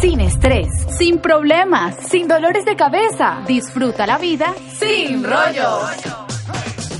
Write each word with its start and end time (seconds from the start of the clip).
Sin 0.00 0.20
estrés, 0.20 0.68
sin 0.96 1.18
problemas, 1.18 1.96
sin 2.08 2.28
dolores 2.28 2.64
de 2.64 2.76
cabeza. 2.76 3.42
Disfruta 3.48 4.06
la 4.06 4.16
vida 4.16 4.54
sin 4.78 5.24
rollo. 5.24 5.80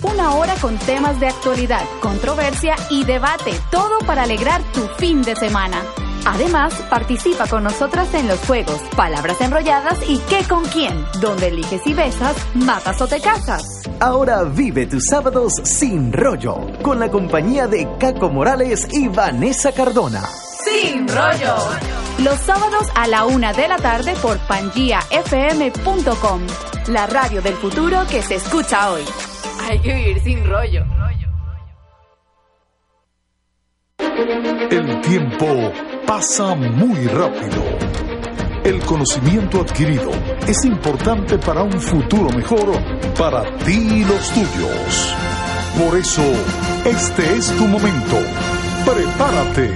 Una 0.02 0.34
hora 0.34 0.54
con 0.60 0.76
temas 0.78 1.20
de 1.20 1.28
actualidad, 1.28 1.84
controversia 2.00 2.74
y 2.90 3.04
debate, 3.04 3.52
todo 3.70 3.98
para 4.06 4.22
alegrar 4.22 4.62
tu 4.72 4.80
fin 4.98 5.22
de 5.22 5.36
semana. 5.36 5.80
Además, 6.26 6.74
participa 6.90 7.46
con 7.46 7.62
nosotras 7.62 8.12
en 8.14 8.26
los 8.26 8.40
juegos 8.40 8.80
Palabras 8.96 9.40
Enrolladas 9.40 9.98
y 10.08 10.18
¿Qué 10.28 10.42
con 10.48 10.64
quién? 10.64 10.92
Donde 11.20 11.48
eliges 11.48 11.86
y 11.86 11.94
besas, 11.94 12.36
matas 12.54 13.00
o 13.00 13.06
te 13.06 13.20
casas. 13.20 13.82
Ahora 14.00 14.42
vive 14.42 14.86
tus 14.86 15.04
sábados 15.08 15.52
sin 15.62 16.12
rollo, 16.12 16.66
con 16.82 16.98
la 16.98 17.10
compañía 17.10 17.68
de 17.68 17.88
Caco 17.98 18.28
Morales 18.28 18.88
y 18.92 19.06
Vanessa 19.06 19.70
Cardona. 19.72 20.22
Sin 20.70 21.08
rollo. 21.08 21.56
Los 22.18 22.38
sábados 22.40 22.88
a 22.94 23.06
la 23.06 23.24
una 23.26 23.52
de 23.52 23.68
la 23.68 23.76
tarde 23.76 24.14
por 24.20 24.38
pangiafm.com, 24.38 26.40
la 26.88 27.06
radio 27.06 27.40
del 27.40 27.54
futuro 27.54 28.04
que 28.10 28.22
se 28.22 28.34
escucha 28.36 28.90
hoy. 28.90 29.02
Hay 29.68 29.78
que 29.80 29.94
vivir 29.94 30.20
sin 30.22 30.48
rollo. 30.48 30.84
El 34.70 35.00
tiempo 35.02 35.72
pasa 36.06 36.54
muy 36.54 37.06
rápido. 37.06 37.62
El 38.64 38.80
conocimiento 38.80 39.60
adquirido 39.60 40.10
es 40.46 40.64
importante 40.64 41.38
para 41.38 41.62
un 41.62 41.80
futuro 41.80 42.30
mejor 42.30 42.72
para 43.16 43.44
ti 43.58 44.00
y 44.00 44.04
los 44.04 44.30
tuyos. 44.32 45.14
Por 45.78 45.96
eso, 45.96 46.24
este 46.84 47.36
es 47.36 47.46
tu 47.56 47.66
momento. 47.66 48.16
Prepárate. 48.88 49.74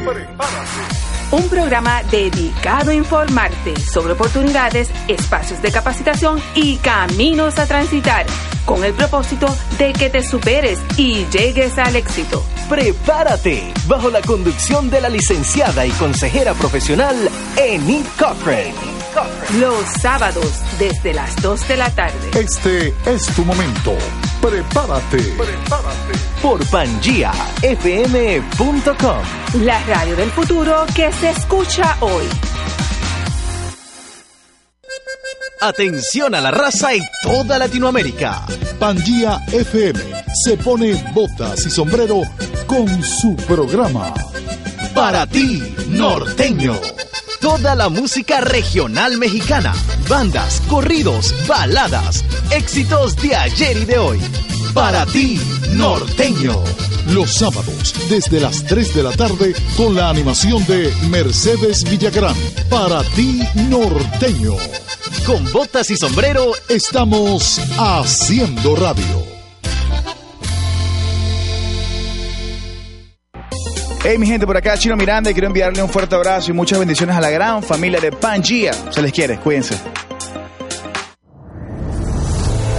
Un 1.32 1.48
programa 1.50 2.02
dedicado 2.04 2.92
a 2.92 2.94
informarte 2.94 3.78
sobre 3.78 4.14
oportunidades, 4.14 4.90
espacios 5.06 5.60
de 5.60 5.70
capacitación 5.70 6.40
y 6.54 6.76
caminos 6.76 7.58
a 7.58 7.66
transitar, 7.66 8.24
con 8.64 8.82
el 8.84 8.94
propósito 8.94 9.54
de 9.76 9.92
que 9.92 10.08
te 10.08 10.22
superes 10.22 10.80
y 10.96 11.26
llegues 11.26 11.76
al 11.76 11.94
éxito. 11.94 12.42
Prepárate, 12.70 13.74
bajo 13.86 14.08
la 14.08 14.22
conducción 14.22 14.88
de 14.88 15.02
la 15.02 15.10
licenciada 15.10 15.84
y 15.84 15.90
consejera 15.90 16.54
profesional 16.54 17.14
Enid 17.58 18.06
Cochran. 18.18 19.01
Los 19.58 19.84
sábados, 20.00 20.46
desde 20.78 21.12
las 21.12 21.36
2 21.42 21.68
de 21.68 21.76
la 21.76 21.90
tarde. 21.90 22.30
Este 22.34 22.94
es 23.06 23.26
tu 23.34 23.44
momento. 23.44 23.94
Prepárate. 24.40 25.18
Prepárate. 25.18 26.12
Por 26.40 26.64
pangiafm.com. 26.70 29.64
La 29.64 29.84
radio 29.84 30.16
del 30.16 30.30
futuro 30.30 30.86
que 30.94 31.12
se 31.12 31.28
escucha 31.30 31.96
hoy. 32.00 32.24
Atención 35.60 36.34
a 36.34 36.40
la 36.40 36.50
raza 36.50 36.94
y 36.94 37.02
toda 37.22 37.58
Latinoamérica. 37.58 38.46
Pangía 38.78 39.38
FM 39.52 40.00
se 40.44 40.56
pone 40.56 40.94
botas 41.12 41.66
y 41.66 41.70
sombrero 41.70 42.22
con 42.66 43.04
su 43.04 43.36
programa. 43.36 44.14
Para 44.94 45.26
ti, 45.26 45.62
norteño. 45.88 46.74
Toda 47.42 47.74
la 47.74 47.88
música 47.88 48.40
regional 48.40 49.18
mexicana, 49.18 49.74
bandas, 50.08 50.62
corridos, 50.68 51.34
baladas, 51.48 52.24
éxitos 52.52 53.16
de 53.16 53.34
ayer 53.34 53.78
y 53.78 53.84
de 53.84 53.98
hoy. 53.98 54.20
Para 54.72 55.04
ti, 55.06 55.40
norteño. 55.72 56.62
Los 57.08 57.34
sábados, 57.34 57.94
desde 58.08 58.38
las 58.38 58.64
3 58.64 58.94
de 58.94 59.02
la 59.02 59.10
tarde, 59.10 59.56
con 59.76 59.96
la 59.96 60.08
animación 60.08 60.64
de 60.66 60.94
Mercedes 61.10 61.82
Villagrán. 61.82 62.36
Para 62.70 63.02
ti, 63.16 63.42
norteño. 63.68 64.54
Con 65.26 65.50
botas 65.52 65.90
y 65.90 65.96
sombrero, 65.96 66.52
estamos 66.68 67.60
haciendo 67.76 68.76
radio. 68.76 69.41
Hey 74.04 74.18
mi 74.18 74.26
gente, 74.26 74.44
por 74.48 74.56
acá 74.56 74.76
Chino 74.76 74.96
Miranda 74.96 75.30
y 75.30 75.32
quiero 75.32 75.46
enviarle 75.46 75.80
un 75.80 75.88
fuerte 75.88 76.16
abrazo 76.16 76.50
y 76.50 76.54
muchas 76.54 76.76
bendiciones 76.76 77.14
a 77.14 77.20
la 77.20 77.30
gran 77.30 77.62
familia 77.62 78.00
de 78.00 78.10
Pangea. 78.10 78.72
Se 78.90 79.00
les 79.00 79.12
quiere, 79.12 79.38
cuídense. 79.38 79.76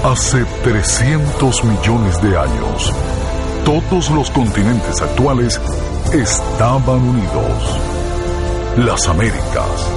Hace 0.03 0.43
300 0.65 1.63
millones 1.63 2.21
de 2.21 2.37
años, 2.37 2.91
todos 3.63 4.09
los 4.09 4.29
continentes 4.31 5.01
actuales 5.01 5.61
estaban 6.11 7.01
unidos. 7.01 7.79
Las 8.79 9.07
Américas, 9.07 9.91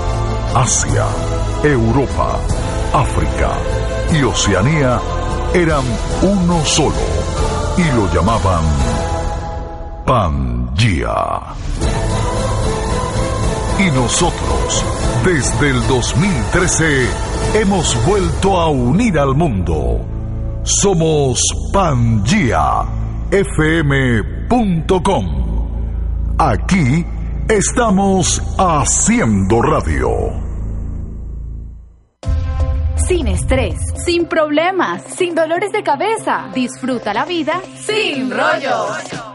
Asia, 0.54 1.06
Europa, 1.64 2.38
África 2.92 3.50
y 4.12 4.22
Oceanía 4.22 5.00
eran 5.54 5.82
uno 6.22 6.64
solo 6.64 6.94
y 7.78 7.96
lo 7.96 8.14
llamaban 8.14 8.62
Y 13.78 13.90
nosotros, 13.92 14.84
desde 15.24 15.70
el 15.70 15.86
2013, 15.86 17.08
hemos 17.54 17.96
vuelto 18.06 18.60
a 18.60 18.68
unir 18.68 19.18
al 19.18 19.34
mundo. 19.34 20.04
Somos 20.64 21.40
pangiafm.com. 21.72 22.86
Aquí 26.38 27.06
estamos 27.48 28.42
haciendo 28.58 29.62
radio. 29.62 30.10
Sin 33.08 33.28
estrés, 33.28 33.76
sin 34.04 34.26
problemas, 34.26 35.02
sin 35.16 35.34
dolores 35.34 35.72
de 35.72 35.82
cabeza. 35.82 36.50
Disfruta 36.54 37.14
la 37.14 37.24
vida 37.24 37.62
sin 37.86 38.30
rollo. 38.30 39.25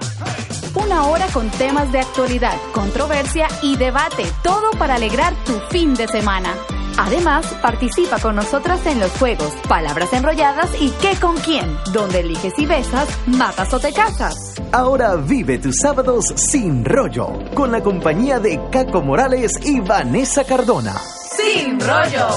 Una 0.73 1.07
hora 1.07 1.27
con 1.33 1.49
temas 1.51 1.91
de 1.91 1.99
actualidad, 1.99 2.55
controversia 2.73 3.49
y 3.61 3.75
debate, 3.75 4.23
todo 4.41 4.71
para 4.79 4.95
alegrar 4.95 5.33
tu 5.43 5.51
fin 5.69 5.93
de 5.95 6.07
semana. 6.07 6.55
Además, 6.97 7.45
participa 7.61 8.19
con 8.19 8.37
nosotras 8.37 8.85
en 8.85 9.01
los 9.01 9.11
juegos 9.13 9.51
Palabras 9.67 10.13
Enrolladas 10.13 10.69
y 10.79 10.91
¿Qué 11.01 11.17
con 11.19 11.35
quién? 11.37 11.75
Donde 11.91 12.21
eliges 12.21 12.53
y 12.57 12.65
besas, 12.65 13.09
matas 13.27 13.73
o 13.73 13.79
te 13.79 13.91
casas. 13.91 14.53
Ahora 14.71 15.17
vive 15.17 15.57
tus 15.57 15.75
sábados 15.81 16.23
sin 16.35 16.85
rollo, 16.85 17.33
con 17.53 17.73
la 17.73 17.81
compañía 17.81 18.39
de 18.39 18.61
Caco 18.71 19.01
Morales 19.01 19.51
y 19.63 19.81
Vanessa 19.81 20.45
Cardona. 20.45 20.95
Sin 21.35 21.81
rollo. 21.81 22.29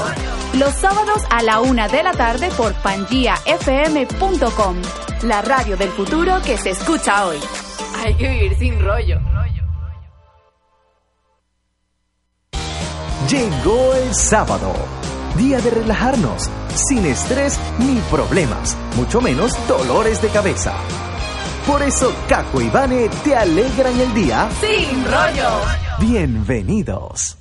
Los 0.55 0.75
sábados 0.75 1.23
a 1.31 1.41
la 1.43 1.61
una 1.61 1.87
de 1.87 2.03
la 2.03 2.11
tarde 2.13 2.49
por 2.57 2.75
pangiafm.com, 2.75 4.77
la 5.23 5.41
radio 5.43 5.77
del 5.77 5.91
futuro 5.91 6.43
que 6.45 6.57
se 6.57 6.71
escucha 6.71 7.27
hoy. 7.27 7.39
Hay 8.05 8.15
que 8.17 8.29
vivir 8.29 8.55
sin 8.59 8.81
rollo. 8.81 9.19
Llegó 13.31 13.95
el 13.95 14.15
sábado, 14.15 14.75
día 15.39 15.59
de 15.59 15.71
relajarnos, 15.71 16.51
sin 16.75 17.07
estrés 17.07 17.59
ni 17.79 17.97
problemas, 18.11 18.77
mucho 18.97 19.23
menos 19.23 19.53
dolores 19.67 20.21
de 20.21 20.29
cabeza. 20.29 20.75
Por 21.67 21.81
eso 21.81 22.15
Caco 22.29 22.61
y 22.61 22.69
Vane 22.69 23.09
te 23.25 23.35
alegran 23.35 23.99
el 23.99 24.13
día 24.13 24.51
sin 24.61 25.03
rollo. 25.07 25.49
Bienvenidos. 25.99 27.39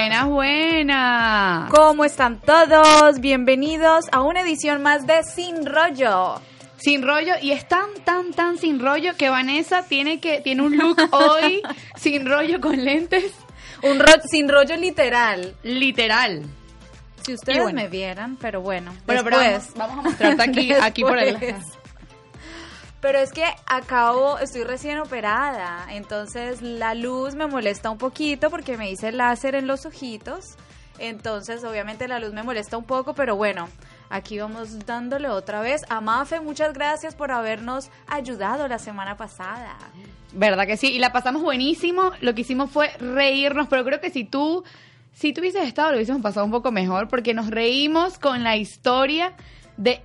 Buenas, 0.00 0.28
buenas. 0.28 1.70
¿Cómo 1.70 2.06
están 2.06 2.40
todos? 2.40 3.20
Bienvenidos 3.20 4.06
a 4.10 4.22
una 4.22 4.40
edición 4.40 4.80
más 4.80 5.06
de 5.06 5.22
Sin 5.24 5.66
Rollo. 5.66 6.40
Sin 6.78 7.02
rollo 7.02 7.34
y 7.42 7.50
es 7.50 7.68
tan 7.68 7.92
tan 8.02 8.32
tan 8.32 8.56
sin 8.56 8.80
rollo 8.80 9.14
que 9.18 9.28
Vanessa 9.28 9.82
tiene 9.82 10.18
que 10.18 10.40
tiene 10.40 10.62
un 10.62 10.78
look 10.78 10.96
hoy 11.12 11.60
sin 11.96 12.24
rollo 12.24 12.62
con 12.62 12.82
lentes, 12.82 13.30
un 13.82 14.00
ro 14.00 14.10
sin 14.26 14.48
rollo 14.48 14.74
literal. 14.76 15.54
Literal. 15.62 16.44
Si 17.20 17.34
ustedes 17.34 17.62
bueno. 17.62 17.82
me 17.82 17.88
vieran, 17.88 18.38
pero 18.40 18.62
bueno. 18.62 18.94
Bueno, 19.04 19.22
pero 19.22 19.38
después. 19.38 19.74
vamos, 19.74 19.96
vamos 19.96 20.06
a 20.06 20.08
mostrarte 20.08 20.42
aquí, 20.42 20.72
aquí 20.80 21.02
por 21.02 21.18
el... 21.18 21.36
Pero 23.00 23.18
es 23.18 23.32
que 23.32 23.44
acabo, 23.66 24.38
estoy 24.38 24.64
recién 24.64 24.98
operada, 24.98 25.86
entonces 25.90 26.60
la 26.60 26.94
luz 26.94 27.34
me 27.34 27.46
molesta 27.46 27.90
un 27.90 27.96
poquito 27.96 28.50
porque 28.50 28.76
me 28.76 28.90
hice 28.90 29.10
láser 29.10 29.54
en 29.54 29.66
los 29.66 29.86
ojitos. 29.86 30.56
Entonces, 30.98 31.64
obviamente 31.64 32.08
la 32.08 32.20
luz 32.20 32.34
me 32.34 32.42
molesta 32.42 32.76
un 32.76 32.84
poco, 32.84 33.14
pero 33.14 33.34
bueno, 33.34 33.70
aquí 34.10 34.38
vamos 34.38 34.84
dándole 34.84 35.30
otra 35.30 35.62
vez. 35.62 35.80
A 35.88 36.02
Mafe, 36.02 36.40
muchas 36.40 36.74
gracias 36.74 37.14
por 37.14 37.32
habernos 37.32 37.90
ayudado 38.06 38.68
la 38.68 38.78
semana 38.78 39.16
pasada. 39.16 39.78
¿Verdad 40.32 40.66
que 40.66 40.76
sí? 40.76 40.92
Y 40.92 40.98
la 40.98 41.10
pasamos 41.10 41.40
buenísimo. 41.40 42.12
Lo 42.20 42.34
que 42.34 42.42
hicimos 42.42 42.70
fue 42.70 42.90
reírnos, 42.98 43.66
pero 43.68 43.82
creo 43.82 43.98
que 43.98 44.10
si 44.10 44.24
tú, 44.24 44.62
si 45.14 45.32
tú 45.32 45.40
hubieses 45.40 45.66
estado, 45.66 45.88
lo 45.90 45.96
hubiésemos 45.96 46.20
pasado 46.20 46.44
un 46.44 46.52
poco 46.52 46.70
mejor, 46.70 47.08
porque 47.08 47.32
nos 47.32 47.48
reímos 47.48 48.18
con 48.18 48.44
la 48.44 48.58
historia 48.58 49.32
de 49.78 50.02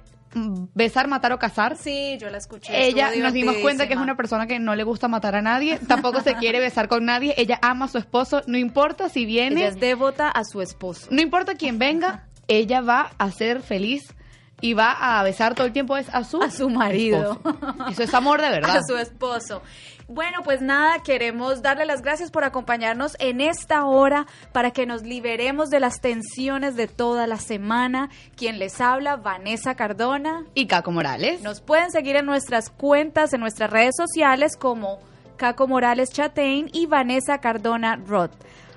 besar, 0.74 1.08
matar 1.08 1.32
o 1.34 1.40
casar. 1.40 1.78
Sí, 1.78 2.18
yo 2.20 2.30
la 2.30 2.38
escuché. 2.38 2.88
Ella 2.88 3.12
nos 3.18 3.34
dimos 3.34 3.56
cuenta 3.58 3.88
que 3.88 3.94
es 3.94 4.00
una 4.00 4.16
persona 4.16 4.48
que 4.48 4.60
no 4.60 4.76
le 4.76 4.84
gusta 4.84 5.08
matar 5.08 5.36
a 5.36 5.42
nadie, 5.42 5.80
tampoco 5.88 6.22
se 6.22 6.36
quiere 6.36 6.60
besar 6.60 6.88
con 6.88 7.06
nadie, 7.06 7.34
ella 7.38 7.60
ama 7.62 7.86
a 7.86 7.88
su 7.88 7.98
esposo, 7.98 8.42
no 8.48 8.58
importa 8.58 9.10
si 9.10 9.26
viene, 9.26 9.62
Ella 9.62 9.70
es 9.70 9.80
devota 9.80 10.30
a 10.30 10.44
su 10.44 10.62
esposo. 10.62 11.08
no 11.12 11.22
importa 11.22 11.56
quién 11.56 11.80
venga, 11.80 12.26
ella 12.48 12.82
va 12.82 13.12
a 13.18 13.32
ser 13.32 13.62
feliz 13.62 14.15
y 14.62 14.74
va 14.74 15.19
a 15.19 15.24
besar 15.24 15.54
todo 15.56 15.68
el 15.68 15.74
tiempo 15.74 15.98
es 15.98 16.07
a 16.13 16.24
su 16.24 16.42
A 16.42 16.50
su 16.50 16.69
marido. 16.69 17.34
esposo. 17.34 17.90
Eso 17.90 18.04
es 18.04 18.13
amor 18.13 18.42
de 18.42 18.50
verdad. 18.50 18.78
a 18.78 18.81
su 18.84 18.98
esposo. 18.98 19.62
Bueno, 20.07 20.42
pues 20.44 20.62
nada, 20.62 21.00
queremos 21.04 21.63
darle 21.63 21.86
las 21.86 22.04
gracias 22.04 22.30
por 22.30 22.44
acompañarnos 22.44 23.16
en 23.19 23.42
esta 23.42 23.86
hora 23.86 24.28
para 24.52 24.69
que 24.69 24.86
nos 24.86 25.02
liberemos 25.02 25.69
de 25.69 25.80
las 25.80 26.00
tensiones 26.00 26.75
de 26.75 26.88
toda 26.88 27.25
la 27.25 27.38
semana. 27.38 28.10
Quien 28.36 28.60
les 28.60 28.80
habla, 28.81 29.16
Vanessa 29.16 29.75
Cardona. 29.75 30.46
Y 30.54 30.68
Caco 30.68 30.92
Morales. 30.92 31.42
Nos 31.42 31.60
pueden 31.62 31.90
seguir 31.92 32.16
en 32.18 32.28
nuestras 32.28 32.69
cuentas, 32.69 33.34
en 33.34 33.40
nuestras 33.42 33.72
redes 33.72 33.96
sociales 33.98 34.56
como 34.57 35.00
Caco 35.38 35.68
Morales 35.68 36.12
Chatein 36.12 36.69
y 36.72 36.86
Vanessa 36.86 37.40
Cardona 37.40 37.96
Roth. 37.96 38.31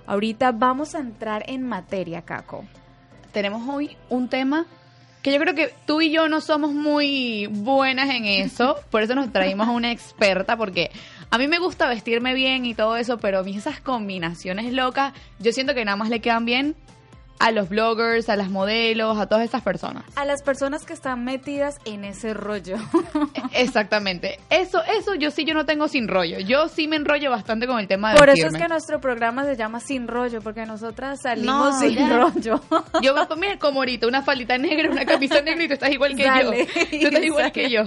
Ahorita 0.06 0.52
vamos 0.52 0.94
a 0.94 1.00
entrar 1.00 1.44
en 1.46 1.62
materia, 1.62 2.22
Caco. 2.22 2.64
tenemos 3.32 3.69
hoy 3.69 3.98
un 4.08 4.28
tema 4.30 4.64
que 5.22 5.32
yo 5.32 5.38
creo 5.40 5.54
que 5.54 5.72
tú 5.86 6.00
y 6.00 6.10
yo 6.10 6.28
no 6.28 6.40
somos 6.40 6.72
muy 6.72 7.46
buenas 7.46 8.08
en 8.10 8.24
eso, 8.24 8.76
por 8.90 9.02
eso 9.02 9.14
nos 9.14 9.32
traímos 9.32 9.68
a 9.68 9.72
una 9.72 9.90
experta, 9.90 10.56
porque 10.56 10.90
a 11.30 11.38
mí 11.38 11.48
me 11.48 11.58
gusta 11.58 11.88
vestirme 11.88 12.34
bien 12.34 12.64
y 12.64 12.74
todo 12.74 12.96
eso, 12.96 13.18
pero 13.18 13.44
esas 13.44 13.80
combinaciones 13.80 14.72
locas, 14.72 15.12
yo 15.38 15.52
siento 15.52 15.74
que 15.74 15.84
nada 15.84 15.96
más 15.96 16.08
le 16.08 16.20
quedan 16.20 16.44
bien 16.44 16.76
a 17.40 17.50
los 17.52 17.69
bloggers, 17.69 18.29
a 18.29 18.37
las 18.37 18.50
modelos, 18.50 19.19
a 19.19 19.26
todas 19.26 19.44
esas 19.44 19.62
personas. 19.62 20.05
A 20.17 20.25
las 20.25 20.43
personas 20.43 20.85
que 20.85 20.93
están 20.93 21.25
metidas 21.25 21.76
en 21.85 22.05
ese 22.05 22.35
rollo. 22.35 22.76
Exactamente. 23.52 24.38
Eso, 24.50 24.82
eso 24.85 25.14
yo 25.14 25.31
sí, 25.31 25.44
yo 25.44 25.55
no 25.55 25.64
tengo 25.67 25.88
sin 25.88 26.08
rollo. 26.08 26.38
Yo 26.40 26.69
sí 26.69 26.88
me 26.88 26.96
enrollo 26.96 27.31
bastante 27.31 27.67
con 27.67 27.79
el 27.79 27.88
tema 27.88 28.12
de 28.12 28.19
Por 28.19 28.29
eso 28.31 28.46
es 28.49 28.55
que 28.55 28.69
nuestro 28.69 29.00
programa 29.00 29.44
se 29.44 29.56
llama 29.56 29.81
Sin 29.81 30.08
Rollo, 30.08 30.40
porque 30.40 30.67
nosotras 30.67 31.20
salimos 31.23 31.75
No, 31.75 31.79
sin 31.81 31.94
ya. 31.96 32.08
rollo. 32.08 32.61
Yo 33.02 33.14
me 33.14 33.37
mira 33.37 33.58
como 33.58 33.81
ahorita 33.81 34.06
una 34.06 34.23
faldita 34.23 34.58
negra, 34.58 34.90
una 34.90 35.05
camisa 35.05 35.40
negra 35.40 35.64
y 35.64 35.69
tú 35.69 35.75
estás 35.75 35.90
igual 35.90 36.17
que 36.17 36.25
yo. 36.25 36.50
Tú 36.50 37.06
estás 37.06 37.23
igual 37.25 37.43
sale. 37.44 37.52
que 37.52 37.70
yo. 37.70 37.82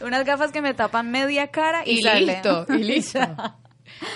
Unas 0.04 0.24
gafas 0.24 0.52
que 0.52 0.60
me 0.62 0.74
tapan 0.74 1.10
media 1.10 1.48
cara 1.48 1.82
y, 1.86 1.98
y 1.98 2.02
sale. 2.02 2.26
listo, 2.26 2.66
y 2.70 2.78
listo. 2.82 3.20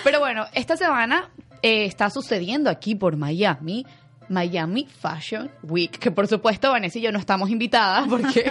Pero 0.03 0.19
bueno, 0.19 0.45
esta 0.53 0.75
semana 0.77 1.29
eh, 1.61 1.85
está 1.85 2.09
sucediendo 2.09 2.69
aquí 2.69 2.95
por 2.95 3.15
Miami, 3.17 3.85
Miami 4.31 4.87
Fashion 4.87 5.51
Week, 5.63 5.99
que 5.99 6.09
por 6.09 6.25
supuesto 6.27 6.71
Vanessa 6.71 6.97
y 6.97 7.01
yo 7.01 7.11
no 7.11 7.19
estamos 7.19 7.49
invitadas 7.49 8.07
porque 8.07 8.49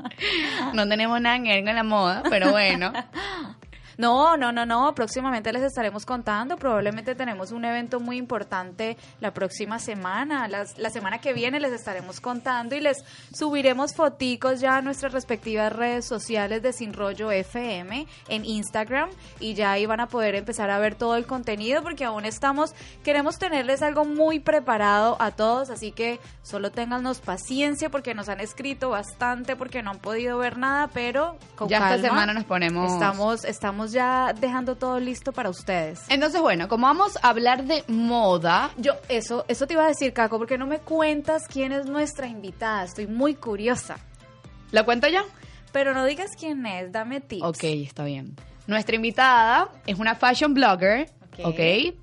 no 0.72 0.88
tenemos 0.88 1.20
nada 1.20 1.38
ver 1.38 1.64
con 1.64 1.74
la 1.74 1.82
moda, 1.82 2.22
pero 2.30 2.50
bueno. 2.50 2.92
No, 3.98 4.36
no, 4.36 4.52
no, 4.52 4.64
no. 4.66 4.94
Próximamente 4.94 5.52
les 5.52 5.62
estaremos 5.62 6.06
contando. 6.06 6.56
Probablemente 6.56 7.14
tenemos 7.14 7.52
un 7.52 7.64
evento 7.64 8.00
muy 8.00 8.16
importante 8.16 8.96
la 9.20 9.32
próxima 9.32 9.78
semana. 9.78 10.48
Las- 10.48 10.78
la 10.78 10.90
semana 10.90 11.18
que 11.18 11.32
viene 11.32 11.60
les 11.60 11.72
estaremos 11.72 12.20
contando 12.20 12.74
y 12.74 12.80
les 12.80 13.04
subiremos 13.34 13.94
foticos 13.94 14.60
ya 14.60 14.76
a 14.76 14.82
nuestras 14.82 15.12
respectivas 15.12 15.72
redes 15.72 16.06
sociales 16.06 16.62
de 16.62 16.72
Sin 16.72 16.92
Rollo 16.92 17.30
FM 17.30 18.06
en 18.28 18.44
Instagram 18.44 19.10
y 19.40 19.54
ya 19.54 19.72
ahí 19.72 19.86
van 19.86 20.00
a 20.00 20.06
poder 20.08 20.34
empezar 20.34 20.70
a 20.70 20.78
ver 20.78 20.94
todo 20.94 21.16
el 21.16 21.26
contenido 21.26 21.82
porque 21.82 22.04
aún 22.04 22.24
estamos, 22.24 22.74
queremos 23.04 23.38
tenerles 23.38 23.82
algo 23.82 24.04
muy 24.04 24.38
preparado 24.40 25.16
a 25.20 25.30
todos, 25.32 25.70
así 25.70 25.92
que 25.92 26.20
solo 26.42 26.70
téngannos 26.70 27.20
paciencia 27.20 27.90
porque 27.90 28.14
nos 28.14 28.28
han 28.28 28.40
escrito 28.40 28.90
bastante 28.90 29.56
porque 29.56 29.82
no 29.82 29.90
han 29.90 29.98
podido 29.98 30.38
ver 30.38 30.56
nada, 30.58 30.88
pero 30.88 31.36
con 31.56 31.68
Ya 31.68 31.78
esta 31.78 32.08
semana 32.08 32.32
nos 32.34 32.44
ponemos- 32.44 32.92
Estamos, 32.92 33.44
estamos 33.44 33.81
ya 33.90 34.32
dejando 34.38 34.76
todo 34.76 35.00
listo 35.00 35.32
para 35.32 35.50
ustedes. 35.50 36.02
Entonces, 36.08 36.40
bueno, 36.40 36.68
como 36.68 36.86
vamos 36.86 37.18
a 37.22 37.30
hablar 37.30 37.64
de 37.64 37.82
moda, 37.88 38.70
Yo, 38.76 38.92
eso, 39.08 39.44
eso 39.48 39.66
te 39.66 39.72
iba 39.74 39.84
a 39.84 39.88
decir, 39.88 40.12
Caco, 40.12 40.38
porque 40.38 40.58
no 40.58 40.66
me 40.66 40.78
cuentas 40.78 41.48
quién 41.48 41.72
es 41.72 41.86
nuestra 41.86 42.28
invitada. 42.28 42.84
Estoy 42.84 43.06
muy 43.08 43.34
curiosa. 43.34 43.96
¿la 44.70 44.84
cuento 44.84 45.08
yo? 45.08 45.22
Pero 45.72 45.94
no 45.94 46.04
digas 46.04 46.30
quién 46.38 46.64
es, 46.66 46.92
dame 46.92 47.20
tips. 47.20 47.42
Ok, 47.42 47.64
está 47.64 48.04
bien. 48.04 48.36
Nuestra 48.66 48.94
invitada 48.94 49.70
es 49.86 49.98
una 49.98 50.14
fashion 50.14 50.54
blogger, 50.54 51.10
Ok. 51.38 51.40
ok. 51.46 51.94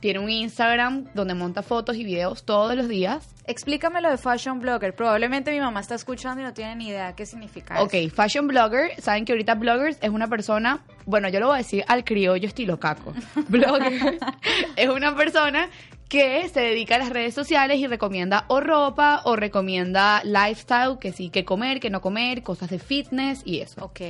Tiene 0.00 0.18
un 0.18 0.30
Instagram 0.30 1.04
donde 1.14 1.34
monta 1.34 1.62
fotos 1.62 1.96
y 1.96 2.04
videos 2.04 2.44
todos 2.44 2.74
los 2.74 2.88
días. 2.88 3.28
Explícame 3.46 4.00
lo 4.00 4.10
de 4.10 4.16
fashion 4.16 4.58
blogger. 4.60 4.94
Probablemente 4.94 5.50
mi 5.50 5.60
mamá 5.60 5.80
está 5.80 5.94
escuchando 5.94 6.40
y 6.40 6.44
no 6.44 6.54
tiene 6.54 6.76
ni 6.76 6.88
idea 6.88 7.14
qué 7.14 7.26
significa 7.26 7.82
Ok, 7.82 7.94
eso. 7.94 8.14
fashion 8.14 8.46
blogger, 8.46 8.98
saben 9.00 9.24
que 9.24 9.32
ahorita 9.32 9.54
bloggers 9.56 9.98
es 10.00 10.10
una 10.10 10.28
persona, 10.28 10.80
bueno, 11.04 11.28
yo 11.28 11.40
lo 11.40 11.48
voy 11.48 11.56
a 11.56 11.58
decir 11.58 11.84
al 11.88 12.04
criollo 12.04 12.46
estilo 12.48 12.78
caco. 12.80 13.12
Blogger 13.48 14.18
es 14.76 14.88
una 14.88 15.14
persona 15.14 15.68
que 16.10 16.48
se 16.48 16.60
dedica 16.60 16.96
a 16.96 16.98
las 16.98 17.10
redes 17.10 17.34
sociales 17.34 17.78
y 17.78 17.86
recomienda 17.86 18.44
o 18.48 18.60
ropa 18.60 19.22
o 19.24 19.36
recomienda 19.36 20.20
lifestyle, 20.24 20.98
que 20.98 21.12
sí, 21.12 21.30
que 21.30 21.44
comer, 21.44 21.78
que 21.78 21.88
no 21.88 22.00
comer, 22.00 22.42
cosas 22.42 22.68
de 22.68 22.80
fitness 22.80 23.42
y 23.44 23.60
eso. 23.60 23.84
Ok. 23.84 24.00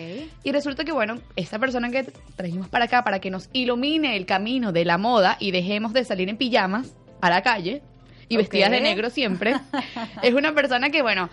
Y 0.43 0.51
resulta 0.51 0.83
que, 0.83 0.93
bueno, 0.93 1.21
esta 1.37 1.59
persona 1.59 1.91
que 1.91 2.11
trajimos 2.37 2.69
para 2.69 2.87
acá 2.87 3.05
para 3.05 3.21
que 3.21 3.31
nos 3.31 3.51
ilumine 3.53 4.17
el 4.17 4.25
camino 4.25 4.73
de 4.73 4.87
la 4.87 4.97
moda 4.97 5.37
y 5.39 5.51
dejemos 5.51 5.93
de 5.93 6.05
salir 6.05 6.31
en 6.31 6.39
pijamas 6.39 6.95
a 7.21 7.29
la 7.29 7.43
calle 7.43 7.83
y 8.31 8.39
vestidas 8.39 8.71
de 8.71 8.81
negro 8.81 9.11
siempre, 9.11 9.57
es 10.23 10.33
una 10.33 10.55
persona 10.55 10.89
que, 10.89 11.03
bueno, 11.03 11.29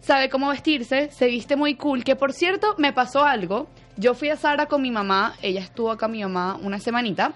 sabe 0.00 0.28
cómo 0.28 0.48
vestirse, 0.48 1.12
se 1.12 1.26
viste 1.26 1.54
muy 1.54 1.76
cool, 1.76 2.02
que 2.02 2.16
por 2.16 2.32
cierto, 2.32 2.74
me 2.78 2.92
pasó 2.92 3.24
algo. 3.24 3.68
Yo 3.96 4.14
fui 4.14 4.30
a 4.30 4.36
Sara 4.36 4.66
con 4.66 4.82
mi 4.82 4.90
mamá, 4.90 5.34
ella 5.40 5.60
estuvo 5.60 5.92
acá 5.92 6.08
mi 6.08 6.20
mamá 6.20 6.58
una 6.60 6.80
semanita, 6.80 7.32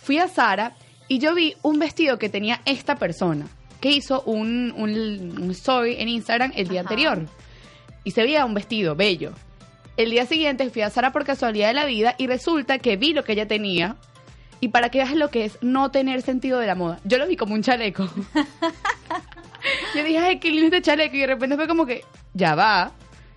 fui 0.00 0.18
a 0.18 0.28
Sara 0.28 0.72
y 1.08 1.18
yo 1.18 1.34
vi 1.34 1.54
un 1.62 1.78
vestido 1.78 2.18
que 2.18 2.28
tenía 2.28 2.60
esta 2.64 2.96
persona, 2.96 3.46
que 3.80 3.90
hizo 3.90 4.22
un, 4.22 4.72
un, 4.76 4.90
un 5.40 5.50
story 5.52 5.96
en 5.98 6.08
Instagram 6.08 6.52
el 6.54 6.68
día 6.68 6.80
Ajá. 6.80 6.90
anterior. 6.90 7.26
Y 8.04 8.12
se 8.12 8.22
veía 8.22 8.44
un 8.44 8.54
vestido 8.54 8.94
bello. 8.94 9.32
El 9.96 10.10
día 10.10 10.26
siguiente 10.26 10.68
fui 10.70 10.82
a 10.82 10.90
Sara 10.90 11.12
por 11.12 11.24
casualidad 11.24 11.68
de 11.68 11.74
la 11.74 11.86
vida 11.86 12.14
y 12.18 12.26
resulta 12.26 12.78
que 12.78 12.96
vi 12.96 13.12
lo 13.12 13.24
que 13.24 13.32
ella 13.32 13.48
tenía. 13.48 13.96
Y 14.60 14.68
para 14.68 14.90
que 14.90 14.98
veas 14.98 15.14
lo 15.14 15.30
que 15.30 15.44
es 15.44 15.58
no 15.60 15.90
tener 15.90 16.22
sentido 16.22 16.58
de 16.58 16.66
la 16.66 16.74
moda. 16.74 16.98
Yo 17.04 17.18
lo 17.18 17.26
vi 17.26 17.36
como 17.36 17.54
un 17.54 17.62
chaleco. 17.62 18.04
yo 19.94 20.04
dije, 20.04 20.18
ay, 20.18 20.38
qué 20.38 20.50
lindo 20.50 20.76
este 20.76 20.82
chaleco. 20.82 21.16
Y 21.16 21.20
de 21.20 21.26
repente 21.26 21.56
fue 21.56 21.68
como 21.68 21.86
que, 21.86 22.04
ya 22.34 22.54
va. 22.54 22.92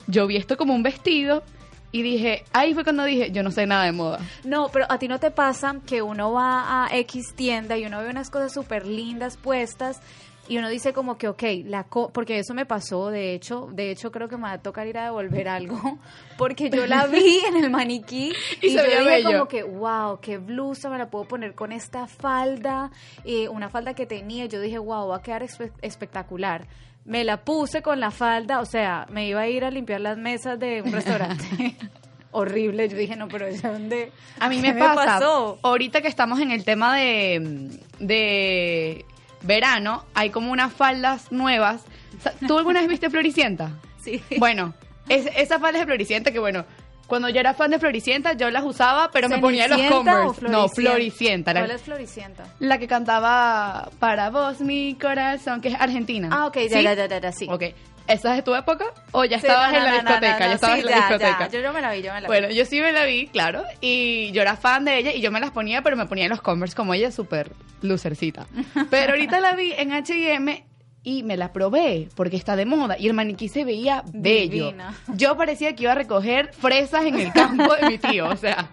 Yo 0.07 0.27
vi 0.27 0.37
esto 0.37 0.57
como 0.57 0.73
un 0.73 0.83
vestido. 0.83 1.43
Y 1.91 2.03
dije, 2.03 2.43
ahí 2.53 2.73
fue 2.73 2.83
cuando 2.83 3.03
dije, 3.03 3.31
yo 3.31 3.41
no 3.41 3.49
sé 3.51 3.65
nada 3.65 3.85
de 3.85 3.91
moda. 3.91 4.19
No, 4.43 4.69
pero 4.71 4.85
a 4.89 4.99
ti 4.99 5.07
no 5.07 5.19
te 5.19 5.31
pasa 5.31 5.75
que 5.87 6.01
uno 6.03 6.31
va 6.31 6.85
a 6.85 6.95
X 6.97 7.33
tienda 7.35 7.77
y 7.77 7.85
uno 7.85 7.99
ve 8.01 8.09
unas 8.09 8.29
cosas 8.29 8.53
súper 8.53 8.85
lindas 8.85 9.37
puestas 9.37 9.99
y 10.47 10.57
uno 10.57 10.69
dice 10.69 10.93
como 10.93 11.17
que, 11.17 11.27
ok, 11.27 11.43
la 11.65 11.83
co- 11.83 12.09
porque 12.11 12.39
eso 12.39 12.53
me 12.55 12.65
pasó, 12.65 13.09
de 13.09 13.33
hecho, 13.35 13.69
de 13.71 13.91
hecho 13.91 14.11
creo 14.11 14.27
que 14.29 14.35
me 14.37 14.43
va 14.43 14.53
a 14.53 14.57
tocar 14.57 14.87
ir 14.87 14.97
a 14.97 15.03
devolver 15.05 15.47
algo, 15.47 15.99
porque 16.37 16.69
yo 16.71 16.87
la 16.87 17.05
vi 17.07 17.39
en 17.47 17.55
el 17.63 17.69
maniquí 17.69 18.33
Y 18.61 18.67
y, 18.67 18.75
yo 18.75 18.83
dije 18.83 19.03
bello. 19.03 19.29
como 19.31 19.47
que, 19.47 19.63
wow, 19.63 20.19
qué 20.21 20.37
blusa 20.39 20.89
me 20.89 20.97
la 20.97 21.09
puedo 21.09 21.25
poner 21.25 21.53
con 21.55 21.71
esta 21.71 22.07
falda, 22.07 22.89
eh, 23.25 23.47
una 23.49 23.69
falda 23.69 23.93
que 23.93 24.05
tenía, 24.07 24.45
yo 24.47 24.59
dije, 24.59 24.77
wow, 24.79 25.07
va 25.09 25.17
a 25.17 25.21
quedar 25.21 25.43
espe- 25.43 25.71
espectacular. 25.83 26.67
Me 27.09 27.23
la 27.23 27.37
puse 27.37 27.81
con 27.81 27.99
la 27.99 28.11
falda, 28.11 28.59
o 28.59 28.65
sea, 28.65 29.07
me 29.09 29.27
iba 29.27 29.41
a 29.41 29.47
ir 29.47 29.65
a 29.65 29.71
limpiar 29.71 29.99
las 29.99 30.15
mesas 30.17 30.59
de 30.59 30.83
un 30.83 30.91
restaurante. 30.91 31.75
Horrible, 32.31 32.87
yo 32.87 32.95
dije, 32.95 33.15
no, 33.15 33.27
pero 33.27 33.47
¿es 33.47 33.63
dónde? 33.63 34.11
A 34.39 34.47
mí 34.47 34.61
¿Qué 34.61 34.73
me 34.73 34.79
pasa, 34.79 35.05
pasó? 35.05 35.57
ahorita 35.63 36.01
que 36.01 36.07
estamos 36.07 36.39
en 36.39 36.51
el 36.51 36.63
tema 36.63 36.95
de, 36.95 37.79
de 37.97 39.05
verano, 39.41 40.05
hay 40.13 40.29
como 40.29 40.51
unas 40.51 40.71
faldas 40.71 41.31
nuevas. 41.31 41.83
¿Tú 42.47 42.59
alguna 42.59 42.81
vez 42.81 42.89
viste 42.89 43.09
Floricienta? 43.09 43.71
Sí. 43.99 44.21
Bueno, 44.37 44.75
es, 45.09 45.27
esa 45.35 45.57
falda 45.57 45.79
de 45.79 45.85
Floricienta 45.85 46.31
que 46.31 46.37
bueno, 46.37 46.63
Cuando 47.09 47.27
yo 47.27 47.39
era 47.39 47.53
fan 47.53 47.71
de 47.71 47.79
Floricienta, 47.79 48.33
yo 48.33 48.49
las 48.51 48.63
usaba, 48.63 49.09
pero 49.11 49.27
me 49.27 49.39
ponía 49.39 49.67
los 49.67 49.77
¿Cenicienta 49.77 50.21
o 50.21 50.27
Converse. 50.27 50.47
No, 50.47 50.69
Floricienta. 50.69 51.53
la- 51.53 51.61
¿Cuál 51.61 51.71
es 51.71 51.81
Floricienta? 51.81 52.45
La 52.59 52.77
que 52.77 52.87
cantaba 52.87 53.89
Para 53.99 54.29
vos, 54.29 54.61
mi 54.61 54.95
corazón, 54.95 55.59
que 55.61 55.69
es 55.69 55.75
argentina. 55.75 56.29
Ah, 56.31 56.45
ok, 56.47 56.57
ya, 56.69 56.77
¿Sí? 56.77 56.83
ya, 56.83 56.93
ya, 56.93 57.05
ya, 57.07 57.19
ya, 57.19 57.31
sí. 57.31 57.47
Ok. 57.49 57.63
¿Esa 58.07 58.31
es 58.31 58.35
de 58.37 58.41
tu 58.41 58.55
época? 58.55 58.85
¿O 59.11 59.23
ya 59.23 59.39
Sí, 59.39 59.45
estabas 59.45 59.71
no, 59.71 59.77
en 59.77 59.83
la 59.83 59.89
no, 59.91 59.95
no, 59.97 60.03
discoteca? 60.09 60.33
no, 60.33 60.39
no, 60.39 60.45
ya 60.47 60.55
estabas 60.55 60.75
sí, 60.75 60.79
en 60.79 60.85
la 60.85 60.91
ya, 60.91 60.97
discoteca. 60.97 61.39
ya. 61.41 61.47
Yo, 61.49 61.59
yo 61.61 61.73
me 61.73 61.81
la 61.81 61.91
vi, 61.91 62.01
yo 62.01 62.11
me 62.13 62.21
la 62.21 62.27
Bueno, 62.27 62.47
vi. 62.47 62.55
yo 62.55 62.65
sí 62.65 62.81
me 62.81 62.91
la 62.91 63.05
vi, 63.05 63.27
claro. 63.27 63.63
Y 63.81 64.31
yo 64.31 64.41
era 64.41 64.55
fan 64.55 64.83
de 64.85 64.97
ella 64.97 65.11
y 65.13 65.21
yo 65.21 65.31
me 65.31 65.39
las 65.39 65.51
ponía, 65.51 65.83
pero 65.83 65.95
me 65.95 66.07
ponía 66.07 66.27
los 66.27 66.41
Converse 66.41 66.75
como 66.75 66.95
ella, 66.95 67.11
súper 67.11 67.51
lucercita. 67.83 68.47
Pero 68.89 69.11
ahorita 69.11 69.39
la 69.39 69.53
vi 69.53 69.73
en 69.73 69.91
H&M 69.93 70.65
y 71.09 71.23
me 71.23 71.37
la 71.37 71.51
probé 71.51 72.07
porque 72.13 72.37
está 72.37 72.55
de 72.55 72.67
moda 72.67 72.95
y 72.99 73.07
el 73.07 73.15
maniquí 73.15 73.47
se 73.47 73.65
veía 73.65 74.03
bello. 74.13 74.67
Divina. 74.67 74.95
Yo 75.15 75.35
parecía 75.35 75.75
que 75.75 75.83
iba 75.83 75.93
a 75.93 75.95
recoger 75.95 76.53
fresas 76.53 77.05
en 77.05 77.19
el 77.19 77.33
campo 77.33 77.73
de 77.75 77.89
mi 77.89 77.97
tío, 77.97 78.27
o 78.27 78.35
sea. 78.35 78.69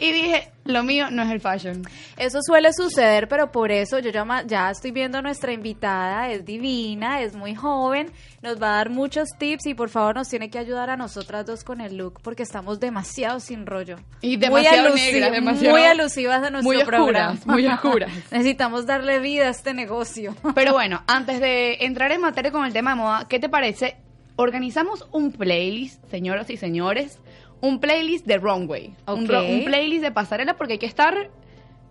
Y 0.00 0.12
dije, 0.12 0.50
lo 0.64 0.82
mío 0.82 1.10
no 1.10 1.22
es 1.22 1.30
el 1.30 1.40
fashion. 1.40 1.82
Eso 2.16 2.38
suele 2.42 2.72
suceder, 2.72 3.28
pero 3.28 3.50
por 3.52 3.72
eso 3.72 3.98
yo 3.98 4.10
ya, 4.46 4.70
estoy 4.70 4.90
viendo 4.90 5.18
a 5.18 5.22
nuestra 5.22 5.52
invitada, 5.52 6.30
es 6.30 6.44
divina, 6.44 7.20
es 7.22 7.34
muy 7.34 7.54
joven, 7.54 8.10
nos 8.42 8.60
va 8.60 8.68
a 8.74 8.76
dar 8.76 8.90
muchos 8.90 9.28
tips 9.38 9.66
y 9.66 9.74
por 9.74 9.88
favor 9.88 10.16
nos 10.16 10.28
tiene 10.28 10.50
que 10.50 10.58
ayudar 10.58 10.90
a 10.90 10.96
nosotras 10.96 11.46
dos 11.46 11.64
con 11.64 11.80
el 11.80 11.96
look 11.96 12.20
porque 12.22 12.42
estamos 12.42 12.80
demasiado 12.80 13.40
sin 13.40 13.66
rollo. 13.66 13.96
Y 14.20 14.36
demasiado 14.36 14.90
muy 14.90 15.00
negras, 15.00 15.32
demasiado- 15.32 15.76
muy 15.76 15.84
alusivas 15.86 16.42
a 16.44 16.50
nuestro 16.50 16.62
muy 16.62 16.76
oscuras, 16.76 17.00
programa. 17.02 17.40
muy 17.46 17.66
oscuras. 17.66 18.10
Necesitamos 18.30 18.86
darle 18.86 19.18
vida 19.18 19.46
a 19.46 19.50
este 19.50 19.72
negocio. 19.74 20.34
Pero 20.54 20.72
bueno, 20.72 21.02
antes 21.06 21.40
de 21.40 21.78
entrar 21.80 22.12
en 22.12 22.20
materia 22.20 22.50
con 22.52 22.64
el 22.64 22.72
tema 22.72 22.90
de 22.90 22.96
moda, 22.96 23.26
¿qué 23.28 23.38
te 23.38 23.48
parece? 23.48 23.96
Organizamos 24.36 25.06
un 25.12 25.32
playlist, 25.32 26.04
señoras 26.10 26.50
y 26.50 26.58
señores, 26.58 27.18
un 27.60 27.80
playlist 27.80 28.26
de 28.26 28.38
runway, 28.38 28.94
un, 29.06 29.24
Ok. 29.24 29.30
ro- 29.30 29.44
un 29.46 29.64
playlist 29.64 30.02
de 30.02 30.12
pasarela 30.12 30.56
porque 30.56 30.74
hay 30.74 30.78
que 30.78 30.86
estar 30.86 31.30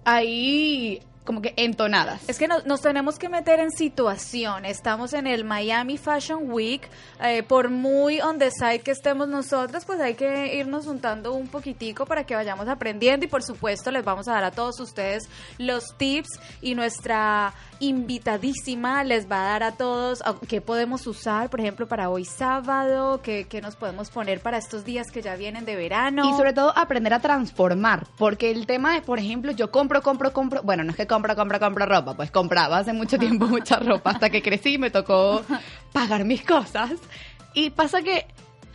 ahí 0.05 1.01
como 1.25 1.41
que 1.41 1.53
entonadas. 1.57 2.21
Es 2.29 2.37
que 2.37 2.47
nos, 2.47 2.65
nos 2.65 2.81
tenemos 2.81 3.17
que 3.19 3.29
meter 3.29 3.59
en 3.59 3.71
situación. 3.71 4.63
Estamos 4.65 5.13
en 5.13 5.27
el 5.27 5.43
Miami 5.43 5.97
Fashion 5.97 6.49
Week. 6.51 6.87
eh, 7.21 7.43
por 7.43 7.69
muy 7.69 8.21
on 8.21 8.37
the 8.39 8.51
side 8.51 8.79
que 8.79 8.91
estemos 8.91 9.27
nosotras, 9.27 9.85
pues 9.85 9.99
hay 9.99 10.15
que 10.15 10.55
irnos 10.55 10.85
juntando 10.85 11.33
un 11.33 11.47
poquitico 11.47 12.05
para 12.05 12.25
que 12.25 12.35
vayamos 12.35 12.67
aprendiendo. 12.67 13.25
Y 13.25 13.29
por 13.29 13.43
supuesto, 13.43 13.91
les 13.91 14.05
vamos 14.05 14.27
a 14.27 14.33
dar 14.33 14.43
a 14.43 14.51
todos 14.51 14.79
ustedes 14.79 15.27
los 15.57 15.97
tips. 15.97 16.39
Y 16.61 16.75
nuestra 16.75 17.53
invitadísima 17.79 19.03
les 19.03 19.29
va 19.29 19.41
a 19.41 19.49
dar 19.49 19.63
a 19.63 19.71
todos 19.73 20.21
ah, 20.25 20.35
qué 20.47 20.61
podemos 20.61 21.07
usar, 21.07 21.49
por 21.49 21.59
ejemplo, 21.59 21.87
para 21.87 22.09
hoy 22.09 22.25
sábado, 22.25 23.21
qué, 23.21 23.47
qué 23.49 23.61
nos 23.61 23.75
podemos 23.75 24.09
poner 24.09 24.39
para 24.39 24.57
estos 24.57 24.85
días 24.85 25.07
que 25.11 25.21
ya 25.21 25.35
vienen 25.35 25.65
de 25.65 25.75
verano. 25.75 26.29
Y 26.29 26.37
sobre 26.37 26.53
todo 26.53 26.77
aprender 26.77 27.13
a 27.13 27.19
transformar, 27.19 28.07
porque 28.17 28.51
el 28.51 28.65
tema 28.65 28.97
es, 28.97 29.03
por 29.03 29.19
ejemplo, 29.19 29.51
yo 29.51 29.71
compro, 29.71 30.01
compro, 30.01 30.31
compro, 30.31 30.61
bueno, 30.63 30.83
no 30.83 30.91
es 30.91 30.97
que 30.97 31.07
compro, 31.07 31.14
compro, 31.35 31.59
compro 31.59 31.85
ropa, 31.85 32.15
pues 32.15 32.31
compraba 32.31 32.77
hace 32.77 32.93
mucho 32.93 33.17
tiempo 33.17 33.45
mucha 33.47 33.77
ropa 33.79 34.11
hasta 34.11 34.29
que 34.29 34.41
crecí 34.41 34.73
y 34.73 34.77
me 34.77 34.89
tocó 34.89 35.43
pagar 35.91 36.25
mis 36.25 36.43
cosas. 36.43 36.91
Y 37.53 37.69
pasa 37.69 38.01
que 38.01 38.25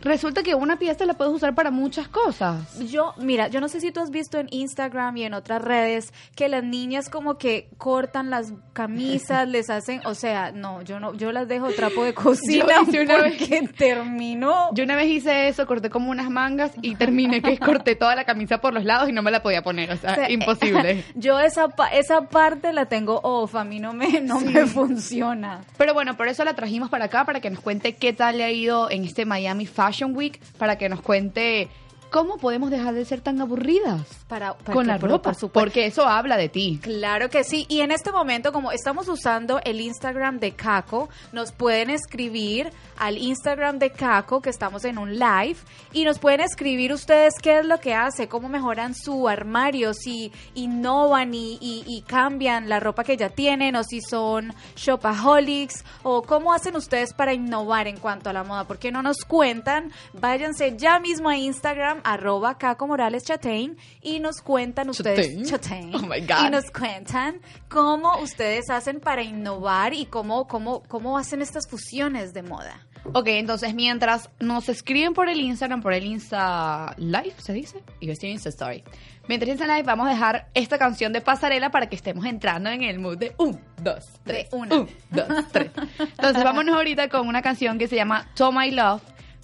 resulta 0.01 0.43
que 0.43 0.55
una 0.55 0.77
pieza 0.77 1.05
la 1.05 1.13
puedes 1.13 1.33
usar 1.33 1.55
para 1.55 1.71
muchas 1.71 2.07
cosas. 2.07 2.79
Yo, 2.89 3.13
mira, 3.17 3.47
yo 3.47 3.61
no 3.61 3.67
sé 3.67 3.79
si 3.79 3.91
tú 3.91 3.99
has 3.99 4.09
visto 4.11 4.39
en 4.39 4.47
Instagram 4.51 5.17
y 5.17 5.23
en 5.23 5.33
otras 5.33 5.61
redes 5.61 6.13
que 6.35 6.49
las 6.49 6.63
niñas 6.63 7.09
como 7.09 7.37
que 7.37 7.69
cortan 7.77 8.29
las 8.29 8.53
camisas, 8.73 9.47
les 9.47 9.69
hacen, 9.69 10.01
o 10.05 10.15
sea, 10.15 10.51
no, 10.51 10.81
yo 10.81 10.99
no, 10.99 11.13
yo 11.13 11.31
las 11.31 11.47
dejo 11.47 11.69
trapo 11.71 12.03
de 12.03 12.13
cocina 12.13 12.65
Yo 12.91 13.01
una 13.03 13.17
vez- 13.17 13.37
terminó. 13.77 14.69
Yo 14.73 14.83
una 14.83 14.95
vez 14.95 15.07
hice 15.09 15.47
eso, 15.47 15.65
corté 15.67 15.89
como 15.89 16.09
unas 16.11 16.29
mangas 16.29 16.71
y 16.81 16.95
terminé 16.95 17.41
que 17.41 17.57
corté 17.57 17.95
toda 17.95 18.15
la 18.15 18.25
camisa 18.25 18.59
por 18.59 18.73
los 18.73 18.83
lados 18.85 19.09
y 19.09 19.13
no 19.13 19.21
me 19.21 19.31
la 19.31 19.41
podía 19.43 19.61
poner, 19.61 19.91
o 19.91 19.97
sea, 19.97 20.11
O 20.11 20.15
sea, 20.15 20.29
imposible. 20.31 21.03
Yo 21.15 21.39
esa 21.39 21.67
pa- 21.69 21.89
esa 21.89 22.21
parte 22.29 22.73
la 22.73 22.85
tengo 22.87 23.19
off, 23.23 23.55
a 23.55 23.63
mí 23.63 23.79
no 23.79 23.93
me 23.93 24.21
no 24.21 24.39
me 24.39 24.65
funciona. 24.65 25.61
Pero 25.77 25.93
bueno, 25.93 26.17
por 26.17 26.27
eso 26.27 26.43
la 26.43 26.53
trajimos 26.55 26.89
para 26.89 27.05
acá, 27.05 27.25
para 27.25 27.39
que 27.39 27.49
nos 27.49 27.59
cuente 27.59 27.95
qué 27.95 28.13
tal 28.13 28.37
le 28.37 28.43
ha 28.43 28.51
ido 28.51 28.89
en 28.89 29.03
este 29.03 29.25
Miami 29.25 29.65
Fashion 29.65 29.90
Week, 30.15 30.39
para 30.57 30.77
que 30.77 30.89
nos 30.89 31.01
cuente 31.01 31.67
cómo 32.11 32.37
podemos 32.37 32.69
dejar 32.69 32.93
de 32.93 33.05
ser 33.05 33.21
tan 33.21 33.41
aburridas 33.41 34.01
Para, 34.27 34.53
para 34.53 34.73
con 34.73 34.83
que- 34.83 34.91
la 34.91 34.97
ropa, 34.97 35.31
por 35.33 35.51
porque 35.51 35.85
eso 35.87 36.05
habla 36.05 36.37
de 36.37 36.49
ti. 36.49 36.79
Claro 36.83 37.29
que 37.29 37.43
sí. 37.43 37.65
Y 37.69 37.79
en 37.81 37.91
este 37.91 38.11
momento, 38.11 38.51
como 38.51 38.71
estamos 38.71 39.07
usando 39.07 39.59
el 39.63 39.81
Instagram 39.81 40.39
de 40.39 40.51
Caco, 40.51 41.09
nos 41.31 41.51
pueden 41.51 41.89
escribir 41.89 42.69
al 42.99 43.17
Instagram 43.17 43.79
de 43.79 43.91
Caco, 43.91 44.41
que 44.41 44.49
estamos 44.51 44.85
en 44.85 44.97
un 44.97 45.17
live, 45.17 45.55
y 45.93 46.03
nos 46.03 46.19
pueden 46.19 46.41
escribir 46.41 46.93
ustedes 46.93 47.33
qué 47.41 47.59
es 47.59 47.65
lo 47.65 47.79
que 47.79 47.95
hace, 47.95 48.27
cómo 48.27 48.47
mejoran 48.49 48.93
su 48.93 49.27
armario, 49.27 49.93
si 49.93 50.31
innovan 50.53 51.33
y, 51.33 51.57
y- 51.61 51.83
y 51.87 52.01
cambian 52.03 52.69
la 52.69 52.79
ropa 52.79 53.03
que 53.03 53.17
ya 53.17 53.29
tienen, 53.29 53.75
o 53.75 53.83
si 53.83 54.01
son 54.01 54.53
shopaholics, 54.75 55.83
o 56.03 56.21
cómo 56.21 56.53
hacen 56.53 56.75
ustedes 56.75 57.13
para 57.13 57.33
innovar 57.33 57.87
en 57.87 57.97
cuanto 57.97 58.29
a 58.29 58.33
la 58.33 58.43
moda. 58.43 58.65
¿Por 58.65 58.77
qué 58.77 58.91
no 58.91 59.01
nos 59.01 59.17
cuentan? 59.25 59.91
Váyanse 60.13 60.75
ya 60.77 60.99
mismo 60.99 61.29
a 61.29 61.37
Instagram, 61.37 62.00
arroba 62.03 62.57
Caco 62.57 62.87
Morales 62.87 63.23
Chatain, 63.23 63.77
y 64.01 64.19
nos 64.19 64.41
cuentan 64.41 64.89
ustedes. 64.89 65.49
Chatain. 65.49 65.91
Chatain. 65.91 65.95
Oh 65.95 66.07
my 66.07 66.21
God. 66.21 66.47
Y 66.47 66.49
nos 66.49 66.71
cuentan 66.71 67.41
cómo 67.69 68.17
ustedes 68.19 68.69
hacen 68.69 68.99
para 68.99 69.23
innovar 69.23 69.93
y 69.93 70.05
cómo, 70.05 70.47
cómo, 70.47 70.83
cómo 70.83 71.17
hacen 71.17 71.41
estas 71.41 71.67
fusiones 71.67 72.33
de 72.33 72.43
moda. 72.43 72.87
Ok, 73.13 73.27
entonces 73.27 73.73
mientras 73.73 74.29
nos 74.39 74.69
escriben 74.69 75.13
por 75.13 75.27
el 75.27 75.39
Instagram, 75.39 75.81
por 75.81 75.93
el 75.93 76.05
Insta 76.05 76.93
Live, 76.97 77.33
¿se 77.37 77.51
dice? 77.51 77.83
Y 77.99 78.05
yo 78.05 78.13
estoy 78.13 78.29
en 78.29 78.33
Insta 78.33 78.49
Story. 78.49 78.83
Mientras 79.27 79.49
Insta 79.49 79.65
Live 79.65 79.83
vamos 79.83 80.07
a 80.07 80.11
dejar 80.11 80.49
esta 80.53 80.77
canción 80.77 81.11
de 81.11 81.21
pasarela 81.21 81.71
para 81.71 81.89
que 81.89 81.95
estemos 81.95 82.25
entrando 82.25 82.69
en 82.69 82.83
el 82.83 82.99
mood 82.99 83.17
de 83.17 83.33
un, 83.37 83.59
dos, 83.81 84.07
tres. 84.23 84.49
De 84.51 84.57
una. 84.57 84.75
Un, 84.75 84.89
dos, 85.09 85.27
tres. 85.51 85.71
Entonces 85.99 86.43
vámonos 86.43 86.75
ahorita 86.75 87.09
con 87.09 87.27
una 87.27 87.41
canción 87.41 87.79
que 87.79 87.87
se 87.87 87.95
llama 87.95 88.27
To 88.35 88.51
My 88.51 88.69
Love. 88.69 89.01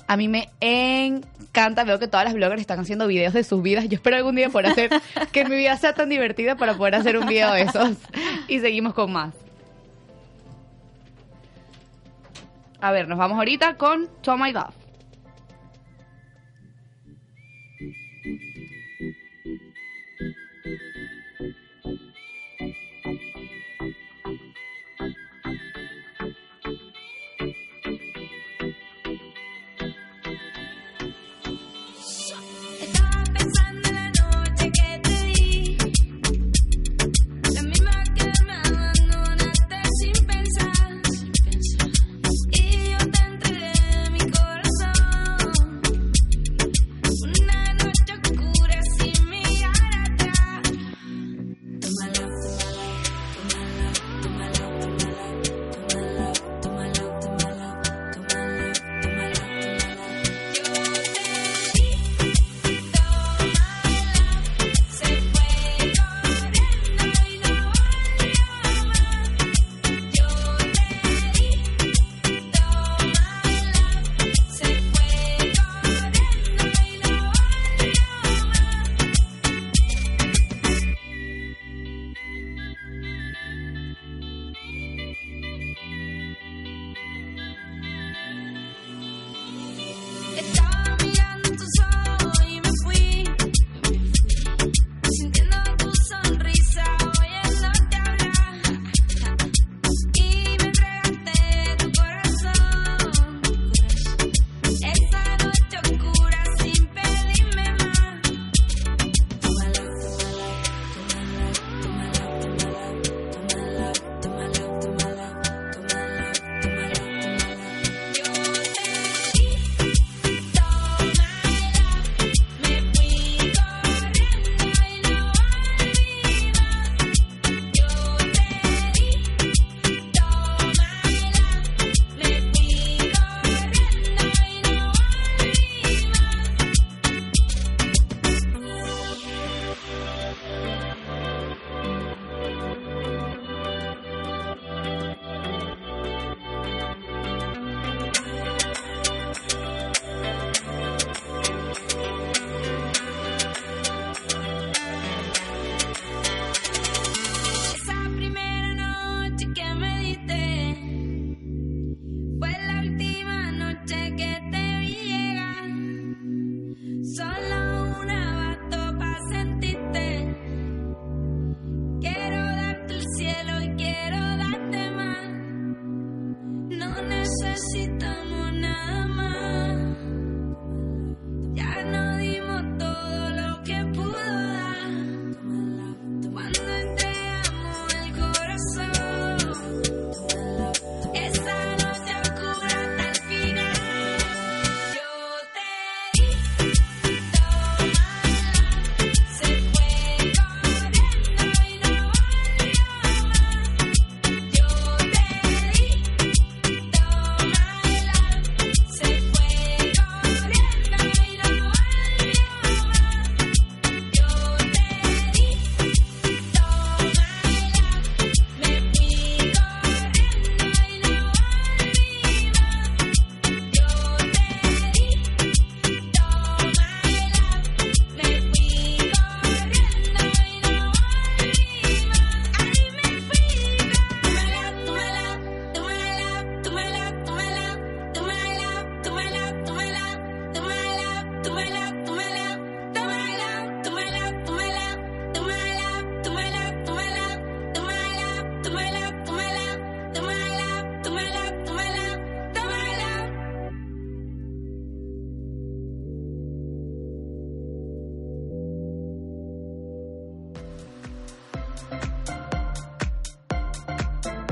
A 0.08 0.16
mí 0.16 0.30
me 0.30 0.50
encanta, 0.62 1.84
veo 1.84 2.00
que 2.00 2.08
todas 2.08 2.26
las 2.26 2.34
bloggers 2.34 2.62
están 2.62 2.80
haciendo 2.80 3.08
videos 3.08 3.34
de 3.34 3.44
sus 3.44 3.62
vidas. 3.62 3.88
Yo 3.90 3.96
espero 3.96 4.16
algún 4.16 4.36
día 4.36 4.50
poder 4.50 4.68
hacer 4.68 4.90
que 5.34 5.44
mi 5.46 5.58
vida 5.58 5.76
sea 5.78 5.94
tan 5.94 6.10
divertida 6.10 6.56
para 6.56 6.76
poder 6.76 6.96
hacer 6.96 7.18
un 7.18 7.28
video 7.28 7.52
de 7.52 7.64
esos. 7.64 7.98
Y 8.48 8.60
seguimos 8.60 8.94
con 8.94 9.12
más. 9.12 9.34
A 12.80 12.92
ver, 12.92 13.08
nos 13.08 13.18
vamos 13.18 13.38
ahorita 13.38 13.76
con 13.76 14.08
To 14.22 14.38
My 14.38 14.54
Love. 14.54 14.87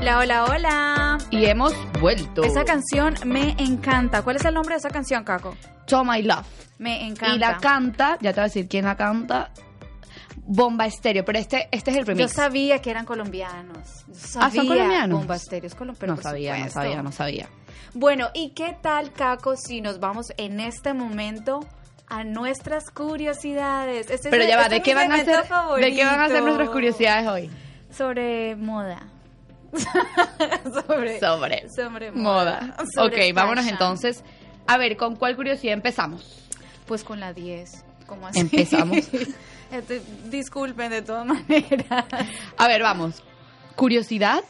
Hola, 0.06 0.18
hola, 0.20 0.44
hola. 0.44 1.18
Y 1.32 1.46
hemos 1.46 1.74
vuelto. 2.00 2.44
Esa 2.44 2.64
canción 2.64 3.16
me 3.24 3.56
encanta. 3.58 4.22
¿Cuál 4.22 4.36
es 4.36 4.44
el 4.44 4.54
nombre 4.54 4.76
de 4.76 4.78
esa 4.78 4.88
canción, 4.88 5.24
Caco? 5.24 5.56
To 5.88 6.04
My 6.04 6.22
Love. 6.22 6.46
Me 6.78 7.04
encanta. 7.08 7.34
Y 7.34 7.38
la 7.40 7.56
canta, 7.58 8.16
ya 8.20 8.30
te 8.32 8.36
voy 8.36 8.42
a 8.42 8.44
decir 8.44 8.68
quién 8.68 8.84
la 8.84 8.96
canta, 8.96 9.50
Bomba 10.36 10.86
Estéreo, 10.86 11.24
pero 11.24 11.40
este, 11.40 11.68
este 11.72 11.90
es 11.90 11.96
el 11.96 12.04
Yo 12.04 12.12
remix. 12.12 12.32
sabía 12.34 12.80
que 12.80 12.92
eran 12.92 13.04
colombianos. 13.04 14.04
Yo 14.06 14.38
Ah, 14.40 14.48
¿son 14.52 14.68
colombianos? 14.68 15.18
Bomba 15.18 15.34
Estéreo 15.34 15.66
es 15.66 15.76
colom- 15.76 15.96
pero 15.98 16.14
no 16.14 16.22
sabía, 16.22 16.56
no 16.56 16.70
sabía, 16.70 17.02
no 17.02 17.10
sabía. 17.10 17.48
Bueno, 17.92 18.28
¿y 18.32 18.50
qué 18.50 18.76
tal, 18.80 19.12
Caco, 19.12 19.56
si 19.56 19.80
nos 19.80 19.98
vamos 19.98 20.26
en 20.36 20.60
este 20.60 20.94
momento 20.94 21.66
a 22.06 22.22
nuestras 22.22 22.90
curiosidades? 22.92 24.08
Este 24.08 24.28
es 24.28 24.30
Pero 24.30 24.44
ya 24.46 24.54
va, 24.56 24.62
este 24.64 24.76
¿de 24.76 24.82
qué 24.82 24.94
van 24.94 25.10
a 25.10 25.16
ser, 25.24 25.42
¿de 25.80 25.94
qué 25.96 26.04
van 26.04 26.20
a 26.20 26.28
ser 26.28 26.44
nuestras 26.44 26.68
curiosidades 26.68 27.26
hoy? 27.26 27.50
Sobre 27.90 28.54
moda. 28.54 29.02
sobre, 30.86 31.20
Sobre 31.20 31.68
sobre 31.68 32.10
moda. 32.12 32.76
Sobre 32.94 33.30
ok, 33.30 33.34
vámonos 33.34 33.66
entonces. 33.66 34.22
A 34.66 34.78
ver, 34.78 34.96
¿con 34.96 35.16
cuál 35.16 35.36
curiosidad 35.36 35.74
empezamos? 35.74 36.42
Pues 36.86 37.04
con 37.04 37.20
la 37.20 37.32
10. 37.32 37.84
¿Cómo 38.06 38.26
así? 38.26 38.40
Empezamos. 38.40 38.98
Este, 39.68 40.00
disculpen 40.26 40.90
de 40.90 41.02
todas 41.02 41.26
maneras. 41.26 42.04
A 42.56 42.68
ver, 42.68 42.82
vamos. 42.82 43.20
Curiosidad 43.74 44.44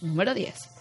número 0.00 0.34
10. 0.34 0.75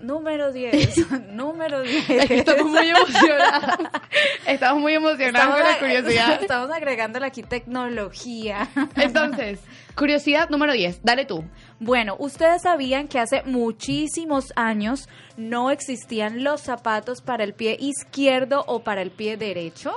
Número 0.00 0.52
10. 0.52 1.10
Número 1.32 1.82
10. 1.82 2.10
Es 2.10 2.26
que 2.26 2.38
estamos 2.38 2.66
muy 2.66 2.88
emocionadas. 2.88 3.78
Estamos 4.46 4.80
muy 4.80 4.94
emocionadas 4.94 5.48
con 5.48 5.64
la 5.64 5.78
curiosidad. 5.78 6.42
Estamos 6.42 6.70
agregándole 6.70 7.26
aquí 7.26 7.42
tecnología. 7.42 8.68
Entonces, 8.96 9.60
curiosidad 9.94 10.48
número 10.48 10.72
10. 10.72 11.00
Dale 11.02 11.24
tú. 11.26 11.44
Bueno, 11.78 12.16
ustedes 12.18 12.62
sabían 12.62 13.08
que 13.08 13.18
hace 13.18 13.42
muchísimos 13.44 14.52
años 14.56 15.08
no 15.36 15.70
existían 15.70 16.44
los 16.44 16.60
zapatos 16.62 17.20
para 17.22 17.44
el 17.44 17.54
pie 17.54 17.76
izquierdo 17.78 18.64
o 18.66 18.82
para 18.82 19.02
el 19.02 19.10
pie 19.10 19.36
derecho. 19.36 19.92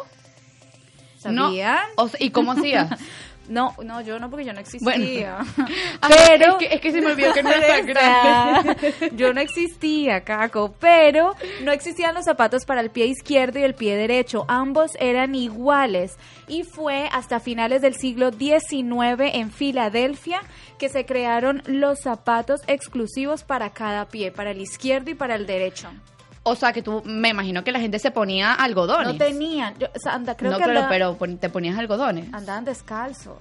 No, 1.26 1.48
¿Sabían? 1.48 1.78
o 1.96 2.10
sea, 2.10 2.20
¿Y 2.22 2.32
cómo 2.32 2.52
hacías? 2.52 2.90
No, 3.50 3.76
no, 3.84 4.02
yo 4.02 4.20
no, 4.20 4.30
porque 4.30 4.46
yo 4.46 4.54
no 4.54 4.60
existía. 4.60 5.40
Bueno. 5.58 5.66
pero 6.08 6.58
es 6.60 6.68
que, 6.68 6.76
es 6.76 6.82
que 6.82 6.92
se 6.92 7.02
me 7.02 7.12
olvidó 7.12 7.34
que 7.34 7.44
no 7.44 7.52
era 7.52 7.68
tan 7.68 7.86
grande. 7.86 9.12
Yo 9.16 9.34
no 9.34 9.42
existía, 9.42 10.22
Caco, 10.24 10.74
pero 10.80 11.36
no 11.62 11.72
existían 11.72 12.16
los 12.16 12.26
zapatos 12.26 12.66
para 12.66 12.82
el 12.82 12.90
pie 12.90 13.08
izquierdo 13.08 13.60
y 13.60 13.64
el 13.64 13.76
pie 13.76 13.98
derecho. 13.98 14.46
Ambos 14.48 14.92
eran 15.00 15.36
iguales. 15.36 16.18
Y 16.48 16.64
fue 16.64 17.10
hasta 17.12 17.40
finales 17.40 17.82
del 17.82 17.96
siglo 17.96 18.32
XIX 18.32 19.32
en 19.34 19.52
Filadelfia 19.52 20.42
que 20.78 20.90
se 20.90 21.06
crearon 21.06 21.62
los 21.66 22.00
zapatos 22.02 22.62
exclusivos 22.68 23.44
para 23.44 23.72
cada 23.72 24.08
pie, 24.08 24.32
para 24.32 24.52
el 24.52 24.62
izquierdo 24.62 25.12
y 25.12 25.16
para 25.16 25.36
el 25.36 25.46
derecho. 25.46 25.90
O 26.44 26.56
sea, 26.56 26.74
que 26.74 26.82
tú, 26.82 27.02
me 27.06 27.30
imagino 27.30 27.64
que 27.64 27.72
la 27.72 27.80
gente 27.80 28.00
se 28.00 28.12
ponía 28.12 28.54
algodones. 28.54 29.08
No 29.08 29.18
tenían, 29.18 29.78
yo- 29.80 29.88
o 29.96 30.00
sea, 30.00 30.14
anda, 30.14 30.36
creo 30.36 30.52
no, 30.52 30.58
que 30.58 30.64
claro, 30.66 30.80
andaba- 30.80 30.90
pero 30.94 31.18
pon- 31.18 31.38
te 31.38 31.50
ponías 31.50 31.78
algodones. 31.78 32.34
andaban 32.34 32.66
descalzos. 32.66 33.38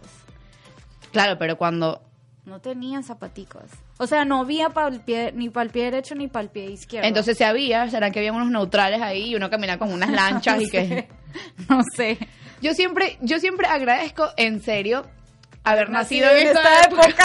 Claro, 1.12 1.36
pero 1.38 1.56
cuando... 1.58 2.00
No 2.44 2.60
tenían 2.60 3.04
zapaticos. 3.04 3.64
O 3.98 4.06
sea, 4.06 4.24
no 4.24 4.40
había 4.40 4.70
para 4.70 4.88
el 4.88 5.00
pie, 5.00 5.30
ni 5.32 5.48
para 5.48 5.64
el 5.64 5.70
pie 5.70 5.84
derecho 5.84 6.14
ni 6.16 6.26
para 6.28 6.44
el 6.44 6.48
pie 6.50 6.66
izquierdo. 6.70 7.06
Entonces 7.06 7.36
si 7.38 7.44
había, 7.44 7.88
será 7.88 8.10
que 8.10 8.18
había 8.18 8.32
unos 8.32 8.50
neutrales 8.50 9.00
ahí 9.00 9.30
y 9.30 9.34
uno 9.36 9.48
caminaba 9.50 9.78
con 9.78 9.92
unas 9.92 10.10
lanchas 10.12 10.60
y 10.62 10.68
que... 10.70 11.08
no 11.68 11.82
sé. 11.94 12.18
Yo 12.60 12.74
siempre, 12.74 13.18
yo 13.20 13.38
siempre 13.40 13.66
agradezco, 13.66 14.28
en 14.36 14.60
serio, 14.60 15.06
haber 15.64 15.90
nacido, 15.90 16.26
Nacido 16.26 16.40
en 16.50 16.56
esta 16.56 16.80
época. 16.82 17.24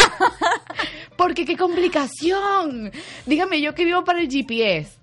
Porque 1.18 1.46
qué 1.46 1.58
complicación. 1.58 2.92
Dígame, 3.26 3.62
yo 3.62 3.74
que 3.74 3.86
vivo 3.86 4.04
para 4.04 4.20
el 4.22 4.30
GPS. 4.30 4.97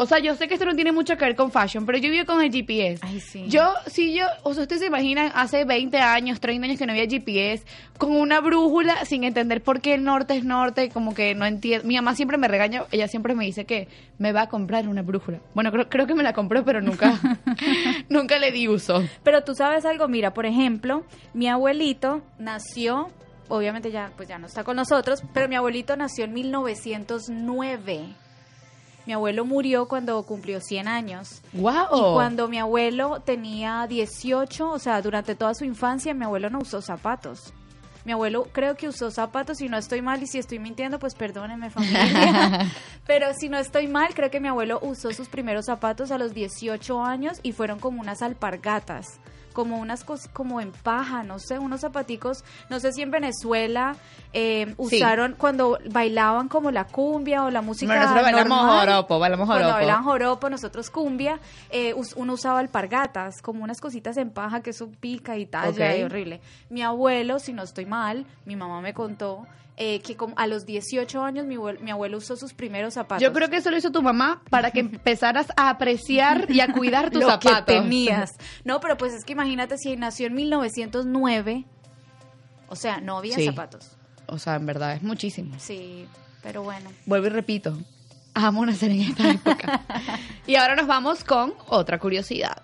O 0.00 0.06
sea, 0.06 0.18
yo 0.18 0.34
sé 0.34 0.48
que 0.48 0.54
esto 0.54 0.64
no 0.64 0.74
tiene 0.74 0.92
mucho 0.92 1.18
que 1.18 1.26
ver 1.26 1.36
con 1.36 1.52
fashion, 1.52 1.84
pero 1.84 1.98
yo 1.98 2.10
vivo 2.10 2.24
con 2.24 2.40
el 2.40 2.50
GPS. 2.50 3.00
Ay, 3.02 3.20
sí. 3.20 3.44
Yo, 3.48 3.74
si 3.86 4.14
yo, 4.14 4.24
o 4.44 4.54
sea, 4.54 4.62
ustedes 4.62 4.80
se 4.80 4.86
imaginan 4.86 5.30
hace 5.34 5.66
20 5.66 5.98
años, 5.98 6.40
30 6.40 6.64
años 6.64 6.78
que 6.78 6.86
no 6.86 6.92
había 6.92 7.06
GPS, 7.06 7.66
con 7.98 8.12
una 8.12 8.40
brújula 8.40 9.04
sin 9.04 9.24
entender 9.24 9.62
por 9.62 9.82
qué 9.82 9.92
el 9.92 10.04
norte 10.04 10.38
es 10.38 10.44
norte, 10.44 10.88
como 10.88 11.12
que 11.12 11.34
no 11.34 11.44
entiendo. 11.44 11.86
Mi 11.86 11.96
mamá 11.96 12.14
siempre 12.14 12.38
me 12.38 12.48
regaña, 12.48 12.84
ella 12.92 13.08
siempre 13.08 13.34
me 13.34 13.44
dice 13.44 13.66
que 13.66 13.88
me 14.16 14.32
va 14.32 14.44
a 14.44 14.48
comprar 14.48 14.88
una 14.88 15.02
brújula. 15.02 15.40
Bueno, 15.52 15.70
creo, 15.70 15.90
creo 15.90 16.06
que 16.06 16.14
me 16.14 16.22
la 16.22 16.32
compró, 16.32 16.64
pero 16.64 16.80
nunca, 16.80 17.20
nunca 18.08 18.38
le 18.38 18.52
di 18.52 18.68
uso. 18.68 19.04
Pero 19.22 19.44
tú 19.44 19.54
sabes 19.54 19.84
algo, 19.84 20.08
mira, 20.08 20.32
por 20.32 20.46
ejemplo, 20.46 21.04
mi 21.34 21.46
abuelito 21.46 22.22
nació, 22.38 23.10
obviamente 23.48 23.90
ya, 23.90 24.12
pues 24.16 24.30
ya 24.30 24.38
no 24.38 24.46
está 24.46 24.64
con 24.64 24.76
nosotros, 24.76 25.22
pero 25.34 25.46
mi 25.46 25.56
abuelito 25.56 25.94
nació 25.94 26.24
en 26.24 26.32
1909. 26.32 28.06
Mi 29.06 29.12
abuelo 29.12 29.44
murió 29.44 29.88
cuando 29.88 30.22
cumplió 30.24 30.60
100 30.60 30.88
años. 30.88 31.42
¡Wow! 31.52 31.72
Y 31.92 32.00
cuando 32.14 32.48
mi 32.48 32.58
abuelo 32.58 33.20
tenía 33.20 33.86
18, 33.88 34.70
o 34.70 34.78
sea, 34.78 35.00
durante 35.02 35.34
toda 35.34 35.54
su 35.54 35.64
infancia, 35.64 36.14
mi 36.14 36.24
abuelo 36.24 36.50
no 36.50 36.58
usó 36.60 36.82
zapatos. 36.82 37.52
Mi 38.04 38.12
abuelo 38.12 38.48
creo 38.52 38.76
que 38.76 38.88
usó 38.88 39.10
zapatos 39.10 39.60
y 39.60 39.68
no 39.68 39.76
estoy 39.76 40.00
mal 40.00 40.22
y 40.22 40.26
si 40.26 40.38
estoy 40.38 40.58
mintiendo 40.58 40.98
pues 40.98 41.14
perdónenme 41.14 41.70
familia. 41.70 42.66
Pero 43.06 43.34
si 43.34 43.48
no 43.48 43.58
estoy 43.58 43.88
mal 43.88 44.14
creo 44.14 44.30
que 44.30 44.40
mi 44.40 44.48
abuelo 44.48 44.78
usó 44.82 45.12
sus 45.12 45.28
primeros 45.28 45.66
zapatos 45.66 46.10
a 46.10 46.18
los 46.18 46.32
18 46.32 47.04
años 47.04 47.40
y 47.42 47.52
fueron 47.52 47.78
como 47.78 48.00
unas 48.00 48.22
alpargatas, 48.22 49.20
como 49.52 49.78
unas 49.78 50.04
cosas 50.04 50.28
como 50.32 50.60
en 50.60 50.72
paja, 50.72 51.22
no 51.22 51.38
sé, 51.38 51.58
unos 51.58 51.80
zapaticos, 51.80 52.44
no 52.68 52.80
sé 52.80 52.92
si 52.92 53.02
en 53.02 53.10
Venezuela 53.10 53.96
eh, 54.32 54.74
usaron 54.76 55.34
cuando 55.36 55.78
bailaban 55.90 56.48
como 56.48 56.70
la 56.70 56.84
cumbia 56.84 57.44
o 57.44 57.50
la 57.50 57.62
música 57.62 57.92
Bueno, 57.92 58.02
nosotros 58.02 58.24
bailamos 58.32 58.80
joropo, 58.80 59.18
bailamos 59.18 59.46
Cuando 59.46 59.64
joropo. 59.64 59.78
bailaban 59.78 60.04
joropo, 60.04 60.50
nosotros 60.50 60.90
cumbia, 60.90 61.40
eh, 61.70 61.94
uno 62.16 62.32
usaba 62.34 62.58
alpargatas, 62.60 63.42
como 63.42 63.64
unas 63.64 63.80
cositas 63.80 64.16
en 64.16 64.30
paja 64.30 64.60
que 64.62 64.70
eso 64.70 64.88
pica 65.00 65.36
y 65.36 65.46
talla 65.46 65.90
Ok. 65.92 65.98
y 65.98 66.02
horrible. 66.02 66.40
Mi 66.68 66.82
abuelo, 66.82 67.38
si 67.38 67.52
no 67.52 67.62
estoy 67.62 67.86
mal, 67.86 68.26
mi 68.44 68.56
mamá 68.56 68.80
me 68.80 68.94
contó 68.94 69.46
eh, 69.82 70.00
que 70.00 70.14
como 70.14 70.34
a 70.36 70.46
los 70.46 70.66
18 70.66 71.22
años 71.22 71.46
mi 71.46 71.54
abuelo, 71.54 71.80
mi 71.80 71.90
abuelo 71.90 72.18
usó 72.18 72.36
sus 72.36 72.52
primeros 72.52 72.92
zapatos. 72.92 73.22
Yo 73.22 73.32
creo 73.32 73.48
que 73.48 73.56
eso 73.56 73.70
lo 73.70 73.78
hizo 73.78 73.90
tu 73.90 74.02
mamá 74.02 74.42
para 74.50 74.72
que 74.72 74.80
empezaras 74.80 75.46
a 75.56 75.70
apreciar 75.70 76.50
y 76.50 76.60
a 76.60 76.70
cuidar 76.70 77.10
tus 77.10 77.22
Lo 77.24 77.38
que 77.38 77.48
zapatos. 77.48 77.64
tenías. 77.82 78.32
No, 78.62 78.78
pero 78.80 78.98
pues 78.98 79.14
es 79.14 79.24
que 79.24 79.32
imagínate 79.32 79.78
si 79.78 79.96
nació 79.96 80.26
en 80.26 80.34
1909, 80.34 81.64
o 82.68 82.76
sea, 82.76 83.00
no 83.00 83.16
había 83.16 83.36
Sí. 83.36 83.46
zapatos. 83.46 83.96
o 84.26 84.38
sea, 84.38 84.56
en 84.56 84.66
verdad 84.66 84.92
es 84.92 85.02
muchísimo. 85.02 85.54
Sí, 85.58 86.06
pero 86.42 86.62
bueno. 86.62 86.90
Vuelvo 87.06 87.28
y 87.28 87.30
repito, 87.30 87.76
amo 88.34 88.66
nacer 88.66 88.90
en 88.90 89.00
esta 89.00 89.30
época. 89.30 89.80
y 90.46 90.56
ahora 90.56 90.76
nos 90.76 90.86
vamos 90.86 91.24
con 91.24 91.54
otra 91.68 91.98
curiosidad. 91.98 92.62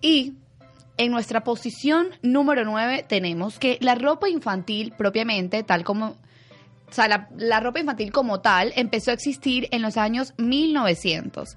Y 0.00 0.34
en 0.96 1.10
nuestra 1.10 1.44
posición 1.44 2.08
número 2.22 2.64
9 2.64 3.04
tenemos 3.08 3.58
que 3.58 3.78
la 3.80 3.94
ropa 3.94 4.28
infantil 4.28 4.92
propiamente, 4.96 5.62
tal 5.62 5.84
como... 5.84 6.16
O 6.88 6.94
sea, 6.94 7.28
la, 7.36 7.60
ropa 7.60 7.80
infantil 7.80 8.12
como 8.12 8.40
tal 8.40 8.74
empezó 8.76 9.12
a 9.12 9.14
existir 9.14 9.66
en 9.70 9.80
los 9.80 9.96
años 9.96 10.34
1900. 10.36 11.56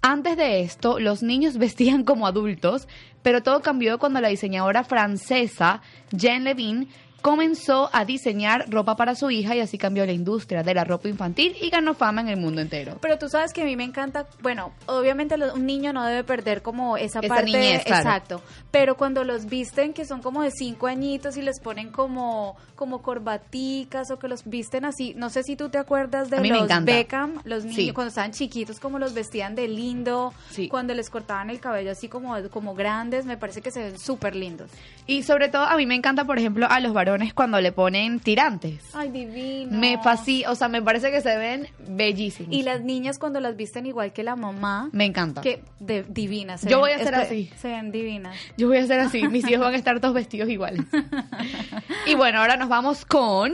Antes 0.00 0.36
de 0.36 0.62
esto, 0.62 0.98
los 0.98 1.22
niños 1.22 1.56
vestían 1.58 2.02
como 2.02 2.26
adultos, 2.26 2.88
pero 3.22 3.44
todo 3.44 3.62
cambió 3.62 4.00
cuando 4.00 4.20
la 4.20 4.28
diseñadora 4.28 4.82
francesa 4.82 5.82
Jean 6.10 6.42
Levin 6.42 6.88
comenzó 7.22 7.88
a 7.92 8.04
diseñar 8.04 8.66
ropa 8.68 8.96
para 8.96 9.14
su 9.14 9.30
hija 9.30 9.54
y 9.54 9.60
así 9.60 9.78
cambió 9.78 10.04
la 10.04 10.12
industria 10.12 10.62
de 10.62 10.74
la 10.74 10.84
ropa 10.84 11.08
infantil 11.08 11.56
y 11.60 11.70
ganó 11.70 11.94
fama 11.94 12.20
en 12.20 12.28
el 12.28 12.36
mundo 12.36 12.60
entero. 12.60 12.98
Pero 13.00 13.16
tú 13.18 13.28
sabes 13.28 13.52
que 13.52 13.62
a 13.62 13.64
mí 13.64 13.76
me 13.76 13.84
encanta, 13.84 14.26
bueno, 14.42 14.72
obviamente 14.86 15.36
un 15.54 15.64
niño 15.64 15.92
no 15.92 16.04
debe 16.04 16.24
perder 16.24 16.62
como 16.62 16.96
esa 16.96 17.20
Esa 17.20 17.28
parte, 17.28 17.44
niñez, 17.46 17.84
claro. 17.84 18.02
exacto, 18.02 18.42
pero 18.72 18.96
cuando 18.96 19.22
los 19.24 19.46
visten 19.46 19.92
que 19.92 20.04
son 20.04 20.20
como 20.20 20.42
de 20.42 20.50
cinco 20.50 20.88
añitos 20.88 21.36
y 21.36 21.42
les 21.42 21.60
ponen 21.60 21.90
como 21.90 22.56
como 22.74 23.00
corbaticas 23.02 24.10
o 24.10 24.18
que 24.18 24.26
los 24.26 24.42
visten 24.44 24.84
así, 24.84 25.14
no 25.16 25.30
sé 25.30 25.44
si 25.44 25.54
tú 25.54 25.68
te 25.68 25.78
acuerdas 25.78 26.28
de 26.30 26.38
los. 26.44 26.84
Beckham, 26.84 27.40
los 27.44 27.62
niños 27.64 27.76
Sí. 27.76 27.92
cuando 27.92 28.08
estaban 28.08 28.32
chiquitos 28.32 28.80
como 28.80 28.98
los 28.98 29.14
vestían 29.14 29.54
de 29.54 29.68
lindo, 29.68 30.34
Sí. 30.50 30.66
cuando 30.66 30.92
les 30.92 31.08
cortaban 31.08 31.48
el 31.50 31.60
cabello 31.60 31.92
así 31.92 32.08
como 32.08 32.34
como 32.50 32.74
grandes, 32.74 33.24
me 33.24 33.36
parece 33.36 33.60
que 33.62 33.70
se 33.70 33.84
ven 33.84 33.98
súper 34.00 34.34
lindos. 34.34 34.68
Y 35.06 35.22
sobre 35.22 35.48
todo 35.48 35.62
a 35.64 35.76
mí 35.76 35.86
me 35.86 35.94
encanta, 35.94 36.24
por 36.24 36.38
ejemplo, 36.38 36.66
a 36.68 36.80
los 36.80 36.92
varones 36.92 37.11
cuando 37.34 37.60
le 37.60 37.72
ponen 37.72 38.20
tirantes. 38.20 38.82
Ay, 38.94 39.10
divino. 39.10 39.78
Me 39.78 39.98
fascina, 40.02 40.50
o 40.50 40.54
sea, 40.54 40.68
me 40.68 40.82
parece 40.82 41.10
que 41.10 41.20
se 41.20 41.36
ven 41.36 41.68
bellísimos. 41.88 42.52
Y 42.52 42.62
las 42.62 42.80
niñas 42.82 43.18
cuando 43.18 43.40
las 43.40 43.56
visten 43.56 43.86
igual 43.86 44.12
que 44.12 44.22
la 44.22 44.36
mamá, 44.36 44.88
Me 44.92 45.04
encanta. 45.04 45.40
que 45.40 45.62
de, 45.80 46.02
divinas. 46.04 46.60
se 46.62 46.70
Yo 46.70 46.80
ven- 46.80 46.96
voy 46.96 47.00
a 47.00 47.04
ser 47.04 47.14
espe- 47.14 47.22
así. 47.26 47.50
Se 47.58 47.68
ven 47.68 47.90
divinas. 47.92 48.36
Yo 48.56 48.68
voy 48.68 48.78
a 48.78 48.82
hacer 48.84 49.00
así, 49.00 49.26
mis 49.28 49.46
hijos 49.48 49.60
van 49.64 49.74
a 49.74 49.76
estar 49.76 49.98
todos 50.00 50.14
vestidos 50.14 50.48
iguales. 50.48 50.84
y 52.06 52.14
bueno, 52.14 52.40
ahora 52.40 52.56
nos 52.56 52.68
vamos 52.68 53.04
con... 53.04 53.52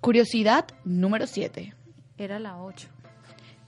Curiosidad 0.00 0.64
número 0.84 1.26
7. 1.26 1.74
Era 2.18 2.38
la 2.38 2.56
8. 2.58 2.88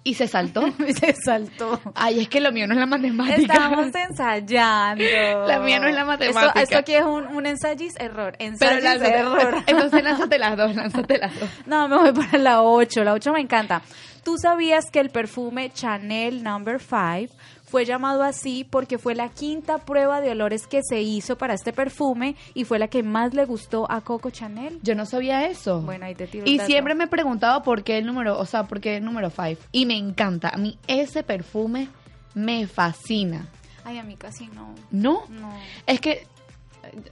Y 0.02 0.14
se 0.14 0.28
saltó. 0.28 0.62
Se 0.98 1.14
saltó. 1.14 1.78
Ay, 1.94 2.20
es 2.20 2.28
que 2.28 2.40
lo 2.40 2.52
mío 2.52 2.66
no 2.66 2.72
es 2.72 2.80
la 2.80 2.86
matemática. 2.86 3.52
Estamos 3.52 3.94
ensayando. 3.94 5.04
La 5.46 5.58
mía 5.60 5.78
no 5.78 5.88
es 5.88 5.94
la 5.94 6.04
matemática. 6.06 6.46
Esto, 6.46 6.60
esto 6.60 6.78
aquí 6.78 6.94
es 6.94 7.04
un, 7.04 7.26
un 7.26 7.46
ensayis 7.46 7.94
error. 7.98 8.34
Pero 8.38 8.50
Ensayis 8.50 8.82
lánzate, 8.84 9.14
error. 9.18 9.54
entonces 9.66 10.02
lánzate 10.02 10.38
las 10.38 10.56
dos, 10.56 10.74
lánzate 10.74 11.18
las 11.18 11.38
dos. 11.38 11.50
No, 11.66 11.86
me 11.88 11.96
voy 11.96 12.12
para 12.12 12.38
la 12.38 12.62
8. 12.62 13.04
La 13.04 13.12
8 13.12 13.32
me 13.32 13.40
encanta. 13.40 13.82
¿Tú 14.24 14.36
sabías 14.38 14.86
que 14.90 15.00
el 15.00 15.10
perfume 15.10 15.70
Chanel 15.70 16.42
Number 16.42 16.80
5 16.80 17.34
fue 17.70 17.84
llamado 17.84 18.24
así 18.24 18.66
porque 18.68 18.98
fue 18.98 19.14
la 19.14 19.28
quinta 19.28 19.78
prueba 19.78 20.20
de 20.20 20.30
olores 20.32 20.66
que 20.66 20.82
se 20.82 21.00
hizo 21.00 21.38
para 21.38 21.54
este 21.54 21.72
perfume 21.72 22.34
y 22.52 22.64
fue 22.64 22.80
la 22.80 22.88
que 22.88 23.04
más 23.04 23.32
le 23.32 23.44
gustó 23.44 23.90
a 23.90 24.00
Coco 24.00 24.30
Chanel? 24.30 24.80
Yo 24.82 24.96
no 24.96 25.06
sabía 25.06 25.46
eso. 25.46 25.80
Bueno, 25.82 26.06
ahí 26.06 26.16
te 26.16 26.26
tiro 26.26 26.44
Y 26.46 26.58
siempre 26.58 26.96
me 26.96 27.04
he 27.04 27.06
preguntado 27.06 27.62
por 27.62 27.84
qué 27.84 27.98
el 27.98 28.06
número, 28.06 28.38
o 28.38 28.44
sea, 28.44 28.64
por 28.64 28.80
qué 28.80 28.96
el 28.96 29.04
número 29.04 29.30
5. 29.30 29.62
Y 29.70 29.86
me 29.86 29.96
encanta. 29.96 30.48
A 30.48 30.56
mí 30.56 30.78
ese 30.88 31.22
perfume 31.22 31.88
me 32.34 32.66
fascina. 32.66 33.46
Ay, 33.84 33.98
a 33.98 34.02
mí 34.02 34.16
casi 34.16 34.48
no. 34.48 34.74
¿No? 34.90 35.22
No. 35.28 35.52
Es 35.86 36.00
que 36.00 36.26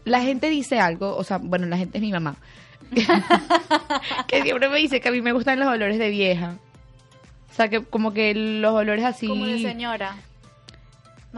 la 0.05 0.23
gente 0.23 0.51
dice 0.51 0.81
algo, 0.81 1.17
o 1.17 1.23
sea, 1.23 1.39
bueno, 1.39 1.67
la 1.67 1.79
gente 1.79 1.99
es 1.99 2.03
mi 2.03 2.11
mamá. 2.11 2.35
que 4.27 4.43
siempre 4.43 4.69
me 4.69 4.79
dice 4.79 5.01
que 5.01 5.09
a 5.09 5.13
mí 5.13 5.21
me 5.21 5.33
gustan 5.33 5.61
los 5.61 5.69
olores 5.69 6.01
de 6.01 6.11
vieja. 6.11 6.57
O 7.51 7.55
sea, 7.55 7.69
que 7.69 7.85
como 7.85 8.13
que 8.13 8.35
los 8.35 8.73
olores 8.73 9.05
así. 9.05 9.29
Como 9.29 9.47
de 9.47 9.61
señora. 9.61 10.17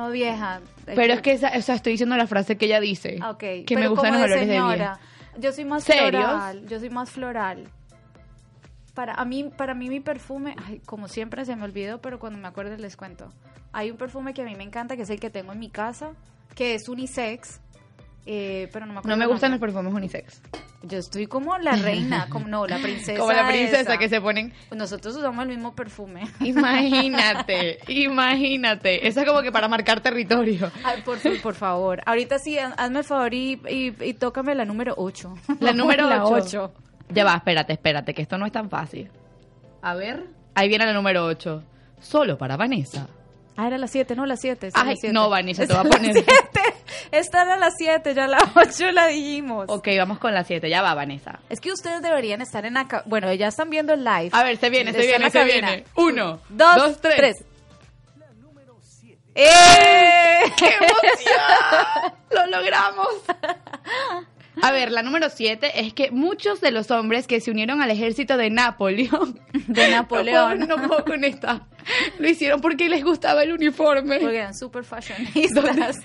No 0.00 0.10
vieja. 0.10 0.60
Pero 0.86 1.12
es 1.12 1.20
que, 1.22 1.32
esa, 1.32 1.52
o 1.56 1.62
sea, 1.62 1.74
estoy 1.74 1.92
diciendo 1.92 2.16
la 2.16 2.26
frase 2.26 2.56
que 2.56 2.66
ella 2.66 2.80
dice. 2.80 3.18
Ah, 3.20 3.30
Ok, 3.30 3.38
Que 3.38 3.64
pero 3.68 3.80
me 3.80 3.88
gustan 3.88 4.12
los 4.12 4.20
de 4.20 4.24
olores 4.26 4.46
de 4.48 4.52
señora. 4.54 4.74
vieja. 4.74 5.00
Yo 5.38 5.52
soy 5.52 5.64
más 5.64 5.84
¿Serios? 5.84 6.10
floral. 6.10 6.66
Yo 6.66 6.78
soy 6.80 6.90
más 6.90 7.10
floral. 7.10 7.68
Para 8.94 9.14
a 9.14 9.24
mí, 9.24 9.44
para 9.56 9.74
mí 9.74 9.88
mi 9.88 10.00
perfume, 10.00 10.56
ay, 10.66 10.80
como 10.84 11.06
siempre 11.08 11.44
se 11.44 11.54
me 11.54 11.64
olvidó, 11.64 12.00
pero 12.00 12.18
cuando 12.18 12.38
me 12.38 12.48
acuerdo 12.48 12.76
les 12.76 12.96
cuento. 12.96 13.32
Hay 13.72 13.90
un 13.90 13.96
perfume 13.96 14.34
que 14.34 14.42
a 14.42 14.44
mí 14.44 14.54
me 14.56 14.64
encanta, 14.64 14.96
que 14.96 15.02
es 15.02 15.10
el 15.10 15.20
que 15.20 15.30
tengo 15.30 15.52
en 15.52 15.58
mi 15.60 15.70
casa, 15.70 16.10
que 16.56 16.74
es 16.74 16.88
unisex, 16.88 17.60
eh, 18.32 18.68
pero 18.72 18.86
no 18.86 18.92
me 18.92 18.98
acuerdo. 19.00 19.16
No 19.16 19.18
me 19.18 19.24
el 19.24 19.30
gustan 19.30 19.50
los 19.50 19.58
perfumes 19.60 19.92
unisex. 19.92 20.40
Yo 20.82 20.98
estoy 20.98 21.26
como 21.26 21.58
la 21.58 21.72
reina, 21.76 22.28
como 22.30 22.46
no, 22.46 22.64
la 22.66 22.78
princesa. 22.78 23.18
Como 23.18 23.32
la 23.32 23.46
princesa 23.48 23.80
esa. 23.80 23.98
que 23.98 24.08
se 24.08 24.20
ponen. 24.20 24.52
Nosotros 24.70 25.16
usamos 25.16 25.42
el 25.42 25.48
mismo 25.48 25.74
perfume. 25.74 26.22
Imagínate, 26.40 27.80
imagínate. 27.88 29.06
Eso 29.08 29.20
es 29.20 29.26
como 29.26 29.42
que 29.42 29.50
para 29.50 29.66
marcar 29.66 30.00
territorio. 30.00 30.70
Ay, 30.84 31.02
por, 31.02 31.18
por 31.42 31.54
favor. 31.54 32.00
Ahorita 32.06 32.38
sí, 32.38 32.56
haz- 32.56 32.74
hazme 32.76 33.00
el 33.00 33.04
favor 33.04 33.34
y, 33.34 33.60
y, 33.68 33.94
y 34.04 34.14
tócame 34.14 34.54
la 34.54 34.64
número 34.64 34.94
8. 34.96 35.34
La 35.60 35.72
número 35.72 36.08
La 36.08 36.24
8. 36.24 36.34
ocho. 36.46 36.72
Ya 37.10 37.24
va, 37.24 37.34
espérate, 37.34 37.72
espérate, 37.72 38.14
que 38.14 38.22
esto 38.22 38.38
no 38.38 38.46
es 38.46 38.52
tan 38.52 38.70
fácil. 38.70 39.10
A 39.82 39.94
ver. 39.94 40.26
Ahí 40.54 40.68
viene 40.68 40.86
la 40.86 40.92
número 40.92 41.24
8. 41.26 41.64
Solo 42.00 42.38
para 42.38 42.56
Vanessa. 42.56 43.08
Ah, 43.62 43.66
era 43.66 43.76
la 43.76 43.88
7, 43.88 44.16
no 44.16 44.24
la 44.24 44.36
7. 44.38 44.70
Ay, 44.72 44.94
no, 45.12 45.28
Vanessa, 45.28 45.66
te 45.66 45.74
voy 45.74 45.86
a 45.86 45.90
poner. 45.90 46.24
Esta 47.12 47.42
era 47.42 47.56
la 47.58 47.70
7, 47.70 48.14
ya 48.14 48.26
la 48.26 48.38
8 48.54 48.92
la 48.92 49.08
dijimos. 49.08 49.66
Ok, 49.68 49.88
vamos 49.98 50.18
con 50.18 50.32
la 50.32 50.44
7. 50.44 50.70
Ya 50.70 50.80
va, 50.80 50.94
Vanessa. 50.94 51.40
Es 51.50 51.60
que 51.60 51.70
ustedes 51.70 52.00
deberían 52.00 52.40
estar 52.40 52.64
en 52.64 52.74
la... 52.74 52.88
ca- 52.88 53.02
Bueno, 53.04 53.30
ya 53.34 53.48
están 53.48 53.68
viendo 53.68 53.92
el 53.92 54.02
live. 54.02 54.30
A 54.32 54.42
ver, 54.44 54.56
se 54.56 54.70
viene, 54.70 54.92
se 54.92 55.00
viene, 55.02 55.18
la 55.26 55.30
se 55.30 55.38
cabina. 55.40 55.68
viene. 55.68 55.84
Uno, 55.96 56.40
Dos, 56.48 56.76
dos, 56.76 57.00
tres. 57.02 57.16
tres. 57.16 57.44
¡Eh! 59.34 60.40
¡Qué 60.56 60.66
emoción! 60.74 62.12
¡Lo 62.30 62.46
logramos! 62.46 63.06
A 64.62 64.72
ver, 64.72 64.92
la 64.92 65.02
número 65.02 65.28
7 65.30 65.80
es 65.80 65.92
que 65.94 66.10
muchos 66.10 66.60
de 66.60 66.70
los 66.70 66.90
hombres 66.90 67.26
que 67.26 67.40
se 67.40 67.50
unieron 67.50 67.82
al 67.82 67.90
ejército 67.90 68.36
de 68.36 68.50
Napoleón. 68.50 69.40
De 69.68 69.90
Napoleón. 69.90 70.60
No 70.60 70.66
puedo, 70.66 70.82
no 70.82 70.88
puedo 70.88 71.04
con 71.04 71.24
esta. 71.24 71.66
Lo 72.18 72.28
hicieron 72.28 72.60
porque 72.60 72.88
les 72.88 73.02
gustaba 73.02 73.42
el 73.42 73.52
uniforme. 73.52 74.18
Porque 74.18 74.38
eran 74.38 74.54
súper 74.54 74.84
fashionistas. 74.84 75.98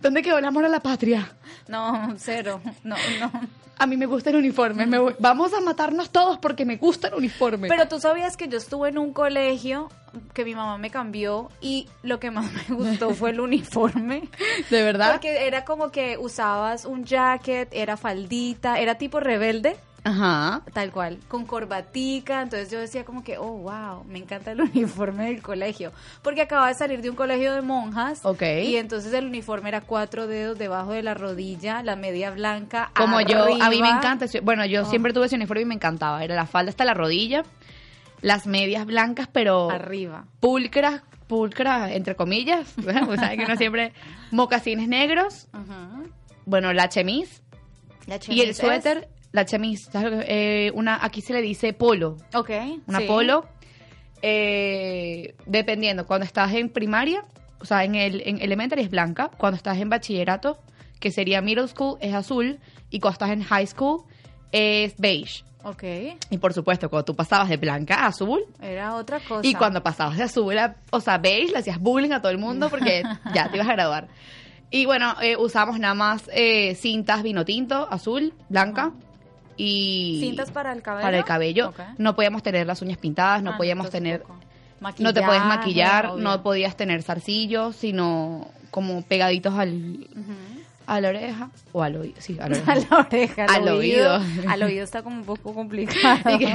¿Dónde 0.00 0.22
quedó 0.22 0.38
el 0.38 0.44
amor 0.44 0.64
a 0.64 0.68
la 0.68 0.80
patria? 0.80 1.32
No, 1.68 2.14
cero. 2.18 2.60
No, 2.82 2.96
no. 3.20 3.32
A 3.78 3.86
mí 3.86 3.96
me 3.96 4.06
gusta 4.06 4.30
el 4.30 4.36
uniforme. 4.36 4.86
me 4.86 4.98
voy- 4.98 5.14
Vamos 5.18 5.52
a 5.52 5.60
matarnos 5.60 6.10
todos 6.10 6.38
porque 6.38 6.64
me 6.64 6.76
gusta 6.76 7.08
el 7.08 7.14
uniforme. 7.14 7.68
Pero 7.68 7.88
tú 7.88 7.98
sabías 8.00 8.36
que 8.36 8.48
yo 8.48 8.58
estuve 8.58 8.88
en 8.90 8.98
un 8.98 9.12
colegio 9.12 9.88
que 10.32 10.44
mi 10.44 10.54
mamá 10.54 10.78
me 10.78 10.90
cambió 10.90 11.50
y 11.60 11.88
lo 12.02 12.20
que 12.20 12.30
más 12.30 12.50
me 12.52 12.74
gustó 12.74 13.10
fue 13.10 13.30
el 13.30 13.40
uniforme. 13.40 14.28
¿De 14.70 14.82
verdad? 14.82 15.12
Porque 15.12 15.46
era 15.46 15.64
como 15.64 15.90
que 15.90 16.16
usabas 16.18 16.84
un 16.84 17.04
jacket, 17.04 17.68
era 17.72 17.96
faldita, 17.96 18.78
era 18.78 18.94
tipo 18.96 19.18
rebelde. 19.20 19.76
Ajá. 20.04 20.62
Tal 20.74 20.92
cual, 20.92 21.18
con 21.28 21.46
corbatica, 21.46 22.42
entonces 22.42 22.70
yo 22.70 22.78
decía 22.78 23.04
como 23.04 23.24
que, 23.24 23.38
oh, 23.38 23.52
wow, 23.58 24.04
me 24.04 24.18
encanta 24.18 24.52
el 24.52 24.60
uniforme 24.62 25.24
del 25.26 25.40
colegio, 25.42 25.92
porque 26.22 26.42
acababa 26.42 26.68
de 26.68 26.74
salir 26.74 27.00
de 27.00 27.10
un 27.10 27.16
colegio 27.16 27.54
de 27.54 27.62
monjas, 27.62 28.20
Ok. 28.24 28.42
y 28.64 28.76
entonces 28.76 29.12
el 29.14 29.26
uniforme 29.26 29.70
era 29.70 29.80
cuatro 29.80 30.26
dedos 30.26 30.58
debajo 30.58 30.92
de 30.92 31.02
la 31.02 31.14
rodilla, 31.14 31.82
la 31.82 31.96
media 31.96 32.30
blanca, 32.30 32.90
Como 32.94 33.20
yo, 33.22 33.44
a 33.62 33.70
mí 33.70 33.80
me 33.80 33.88
encanta. 33.88 34.26
Bueno, 34.42 34.64
yo 34.66 34.82
Oh. 34.82 34.84
siempre 34.90 35.12
tuve 35.12 35.26
ese 35.26 35.36
uniforme 35.36 35.62
y 35.62 35.66
me 35.66 35.74
encantaba. 35.74 36.22
Era 36.22 36.34
la 36.34 36.46
falda 36.46 36.68
hasta 36.70 36.84
la 36.84 36.92
rodilla, 36.94 37.42
las 38.20 38.46
medias 38.46 38.84
blancas, 38.86 39.28
pero 39.32 39.70
Arriba. 39.70 40.26
pulcras, 40.40 41.02
pulcras, 41.26 41.90
entre 41.92 42.14
comillas. 42.14 42.74
o 43.08 43.16
sea, 43.16 43.36
que 43.36 43.44
uno 43.44 43.56
siempre. 43.56 43.92
Mocasines 44.30 44.86
negros, 44.88 45.48
Ajá. 45.52 45.88
bueno, 46.44 46.72
la 46.74 46.88
chemise 46.90 47.40
La 48.06 48.16
y 48.16 48.18
chemise 48.18 48.48
el 48.48 48.54
suéter, 48.54 49.08
la 49.34 49.44
chemise. 49.44 49.90
¿sabes 49.90 50.12
lo 50.12 50.18
que- 50.20 50.26
eh, 50.66 50.70
una, 50.74 51.04
aquí 51.04 51.20
se 51.20 51.32
le 51.32 51.42
dice 51.42 51.72
polo. 51.72 52.16
Ok. 52.34 52.50
Una 52.86 53.00
sí. 53.00 53.06
polo. 53.06 53.46
eh, 54.22 55.34
dependiendo, 55.46 56.06
cuando 56.06 56.24
estás 56.24 56.52
en 56.54 56.70
primaria, 56.70 57.24
o 57.60 57.64
sea, 57.66 57.84
en 57.84 57.94
el 57.94 58.22
en 58.26 58.40
elementary 58.40 58.82
es 58.82 58.90
blanca. 58.90 59.30
Cuando 59.36 59.56
estás 59.56 59.78
en 59.78 59.90
bachillerato, 59.90 60.58
que 61.00 61.10
sería 61.10 61.42
middle 61.42 61.68
school, 61.68 61.98
es 62.00 62.14
azul. 62.14 62.58
Y 62.90 63.00
cuando 63.00 63.14
estás 63.14 63.30
en 63.30 63.42
high 63.42 63.66
school, 63.66 64.04
es 64.52 64.94
beige. 64.98 65.44
Ok. 65.64 65.82
Y 66.30 66.38
por 66.38 66.52
supuesto, 66.52 66.88
cuando 66.88 67.04
tú 67.06 67.14
pasabas 67.16 67.48
de 67.48 67.56
blanca 67.56 67.96
a 68.04 68.06
azul, 68.06 68.44
Era 68.62 68.94
otra 68.94 69.18
cosa. 69.20 69.46
y 69.46 69.54
cuando 69.54 69.82
pasabas 69.82 70.16
de 70.16 70.22
azul 70.24 70.56
a, 70.58 70.76
o 70.90 71.00
sea, 71.00 71.18
beige, 71.18 71.52
le 71.52 71.58
hacías 71.58 71.78
bullying 71.80 72.12
a 72.12 72.20
todo 72.20 72.30
el 72.30 72.38
mundo 72.38 72.68
porque 72.70 73.02
ya 73.34 73.48
te 73.50 73.56
ibas 73.56 73.68
a 73.68 73.72
graduar. 73.72 74.08
Y 74.70 74.86
bueno, 74.86 75.14
eh, 75.22 75.36
usamos 75.36 75.78
nada 75.78 75.94
más 75.94 76.28
eh, 76.32 76.74
cintas 76.76 77.22
vino 77.22 77.44
tinto, 77.44 77.86
azul, 77.90 78.32
blanca. 78.48 78.92
Y 79.56 80.18
¿Cintas 80.20 80.50
para 80.50 80.72
el 80.72 80.82
cabello? 80.82 81.02
para 81.04 81.18
el 81.18 81.24
cabello. 81.24 81.72
No 81.98 82.14
podíamos 82.16 82.42
tener 82.42 82.66
las 82.66 82.82
uñas 82.82 82.98
pintadas, 82.98 83.42
no 83.42 83.52
Ah, 83.52 83.56
podíamos 83.56 83.90
tener 83.90 84.22
no 84.98 85.14
te 85.14 85.22
puedes 85.22 85.42
Maquillaje, 85.42 85.46
maquillar, 85.48 86.06
obvio. 86.08 86.22
no 86.24 86.42
podías 86.42 86.76
tener 86.76 87.02
zarcillos, 87.02 87.74
sino 87.76 88.48
como 88.70 89.00
pegaditos 89.02 89.54
al, 89.54 90.08
a 90.86 91.00
la 91.00 91.08
oreja 91.08 91.48
o 91.72 91.82
al 91.82 91.96
oído. 91.96 92.16
Sí, 92.18 92.36
a 92.38 92.48
la 92.50 92.56
oreja. 92.56 92.72
A 92.72 92.76
la 92.76 92.98
oreja, 92.98 93.44
al, 93.44 93.50
Al 93.54 93.68
oído. 93.68 94.16
oído. 94.20 94.50
Al 94.50 94.62
oído 94.62 94.84
está 94.84 95.02
como 95.02 95.16
un 95.16 95.24
poco 95.24 95.54
complicado. 95.54 96.18
Que 96.38 96.54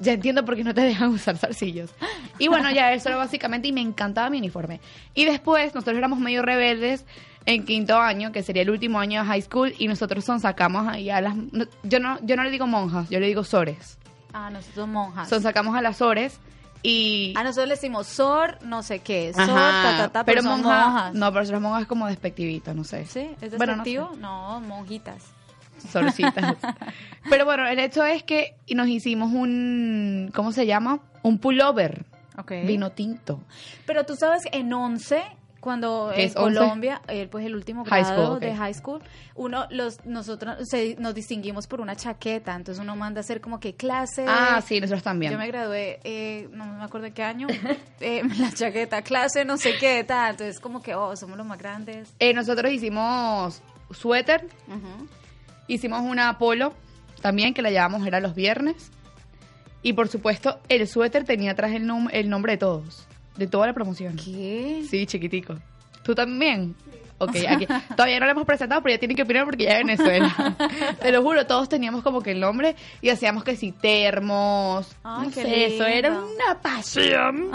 ya 0.00 0.12
entiendo 0.12 0.44
por 0.46 0.56
qué 0.56 0.64
no 0.64 0.72
te 0.72 0.80
dejan 0.80 1.08
usar 1.10 1.36
zarcillos. 1.36 1.90
Y 2.38 2.48
bueno, 2.48 2.70
ya 2.70 2.92
eso 2.94 3.08
era 3.10 3.18
básicamente 3.18 3.68
y 3.68 3.72
me 3.72 3.82
encantaba 3.82 4.30
mi 4.30 4.38
uniforme. 4.38 4.80
Y 5.14 5.26
después 5.26 5.74
nosotros 5.74 5.98
éramos 5.98 6.20
medio 6.20 6.40
rebeldes 6.42 7.04
en 7.48 7.64
quinto 7.64 7.98
año, 7.98 8.30
que 8.30 8.42
sería 8.42 8.62
el 8.62 8.70
último 8.70 9.00
año 9.00 9.22
de 9.22 9.26
high 9.26 9.42
school, 9.42 9.72
y 9.78 9.88
nosotros 9.88 10.24
son 10.24 10.38
sacamos 10.40 10.86
ahí 10.86 11.10
a 11.10 11.20
las... 11.20 11.34
no- 11.34 11.64
yo, 11.82 11.98
no, 11.98 12.18
yo 12.22 12.36
no 12.36 12.44
le 12.44 12.50
digo 12.50 12.66
monjas, 12.66 13.08
yo 13.08 13.18
le 13.20 13.26
digo 13.26 13.42
sores. 13.42 13.98
Ah, 14.32 14.50
nosotros 14.50 14.86
monjas. 14.86 15.28
Son 15.28 15.40
sacamos 15.42 15.74
a 15.76 15.80
las 15.82 15.96
sores 15.96 16.38
y... 16.82 17.32
A 17.36 17.42
nosotros 17.42 17.68
le 17.68 17.74
decimos 17.74 18.06
sor, 18.06 18.58
no 18.62 18.82
sé 18.82 18.98
qué, 19.00 19.32
sor, 19.32 19.42
Ajá, 19.44 19.82
ta, 19.82 19.96
ta, 19.96 20.08
ta, 20.12 20.24
pero, 20.24 20.42
son 20.42 20.60
monja- 20.62 20.84
monjas. 20.88 21.14
No, 21.14 21.32
pero 21.32 21.44
las 21.44 21.60
monjas 21.60 21.82
es 21.82 21.88
como 21.88 22.06
despectivito, 22.06 22.74
no 22.74 22.84
sé. 22.84 23.06
¿Sí? 23.06 23.30
¿Es 23.40 23.56
Bueno, 23.56 23.76
no 23.76 23.82
despectivo? 23.84 24.10
no, 24.20 24.60
monjitas. 24.60 25.24
Sorcitas. 25.90 26.56
pero 27.30 27.44
bueno, 27.44 27.66
el 27.66 27.78
hecho 27.78 28.04
es 28.04 28.22
que 28.22 28.56
nos 28.74 28.88
hicimos 28.88 29.32
un... 29.32 30.30
¿Cómo 30.34 30.52
se 30.52 30.66
llama? 30.66 31.00
Un 31.22 31.38
pullover. 31.38 32.04
Ok. 32.36 32.52
Vino 32.64 32.90
tinto. 32.92 33.40
Pero 33.86 34.04
tú 34.04 34.14
sabes 34.16 34.44
que 34.44 34.58
en 34.58 34.72
11, 34.72 35.22
cuando 35.68 36.10
¿Qué 36.14 36.22
en 36.24 36.28
11? 36.34 36.58
Colombia, 36.58 37.02
eh, 37.08 37.28
pues 37.30 37.44
el 37.44 37.54
último 37.54 37.84
High 37.84 38.02
grado 38.02 38.24
school, 38.26 38.40
de 38.40 38.56
high 38.56 38.72
school, 38.72 39.02
uno, 39.34 39.66
los, 39.68 40.02
nosotros 40.06 40.56
se- 40.66 40.96
nos 40.98 41.14
distinguimos 41.14 41.66
por 41.66 41.82
una 41.82 41.94
chaqueta, 41.94 42.54
entonces 42.54 42.82
uno 42.82 42.96
manda 42.96 43.20
a 43.20 43.22
hacer 43.22 43.42
como 43.42 43.60
que 43.60 43.74
clase. 43.74 44.24
Ah, 44.26 44.62
sí, 44.66 44.80
nosotros 44.80 45.02
también. 45.02 45.30
Yo 45.32 45.38
me 45.38 45.46
gradué, 45.46 46.00
eh, 46.04 46.48
no 46.52 46.64
me 46.64 46.82
acuerdo 46.84 47.08
qué 47.12 47.22
año, 47.22 47.48
eh, 48.00 48.22
la 48.38 48.50
chaqueta, 48.52 49.02
clase, 49.02 49.44
no 49.44 49.58
sé 49.58 49.76
qué, 49.78 50.02
tal. 50.04 50.30
Entonces, 50.30 50.58
como 50.60 50.80
que, 50.82 50.94
oh, 50.94 51.14
somos 51.16 51.36
los 51.36 51.46
más 51.46 51.58
grandes. 51.58 52.14
Eh, 52.18 52.32
nosotros 52.32 52.72
hicimos 52.72 53.60
suéter, 53.90 54.46
hicimos 55.66 56.00
una 56.02 56.38
polo 56.38 56.72
también 57.20 57.52
que 57.52 57.62
la 57.62 57.70
llevamos 57.70 58.06
era 58.06 58.20
los 58.20 58.34
viernes. 58.34 58.90
Y 59.82 59.92
por 59.92 60.08
supuesto, 60.08 60.60
el 60.68 60.86
suéter 60.88 61.24
tenía 61.24 61.50
atrás 61.52 61.72
el, 61.72 61.84
nom- 61.86 62.08
el 62.12 62.28
nombre 62.30 62.52
de 62.52 62.58
todos, 62.58 63.06
de 63.38 63.46
toda 63.46 63.66
la 63.68 63.72
promoción. 63.72 64.16
¿Qué? 64.16 64.84
Sí, 64.88 65.06
chiquitico. 65.06 65.54
¿Tú 66.02 66.14
también? 66.14 66.74
Ok, 67.20 67.34
aquí. 67.48 67.66
Todavía 67.96 68.20
no 68.20 68.26
lo 68.26 68.32
hemos 68.32 68.46
presentado, 68.46 68.80
pero 68.82 68.94
ya 68.94 68.98
tienen 69.00 69.16
que 69.16 69.22
opinar 69.24 69.44
porque 69.44 69.64
ya 69.64 69.78
es 69.78 69.86
Venezuela. 69.86 70.56
Te 71.02 71.10
lo 71.10 71.22
juro, 71.22 71.46
todos 71.46 71.68
teníamos 71.68 72.02
como 72.02 72.20
que 72.20 72.30
el 72.32 72.40
nombre 72.40 72.76
y 73.02 73.08
hacíamos 73.10 73.42
que 73.44 73.56
si 73.56 73.72
termos. 73.72 74.94
Ay, 75.02 75.26
no 75.28 75.34
qué 75.34 75.42
sé, 75.42 75.66
eso 75.74 75.84
era 75.84 76.12
una 76.12 76.60
pasión. 76.62 77.50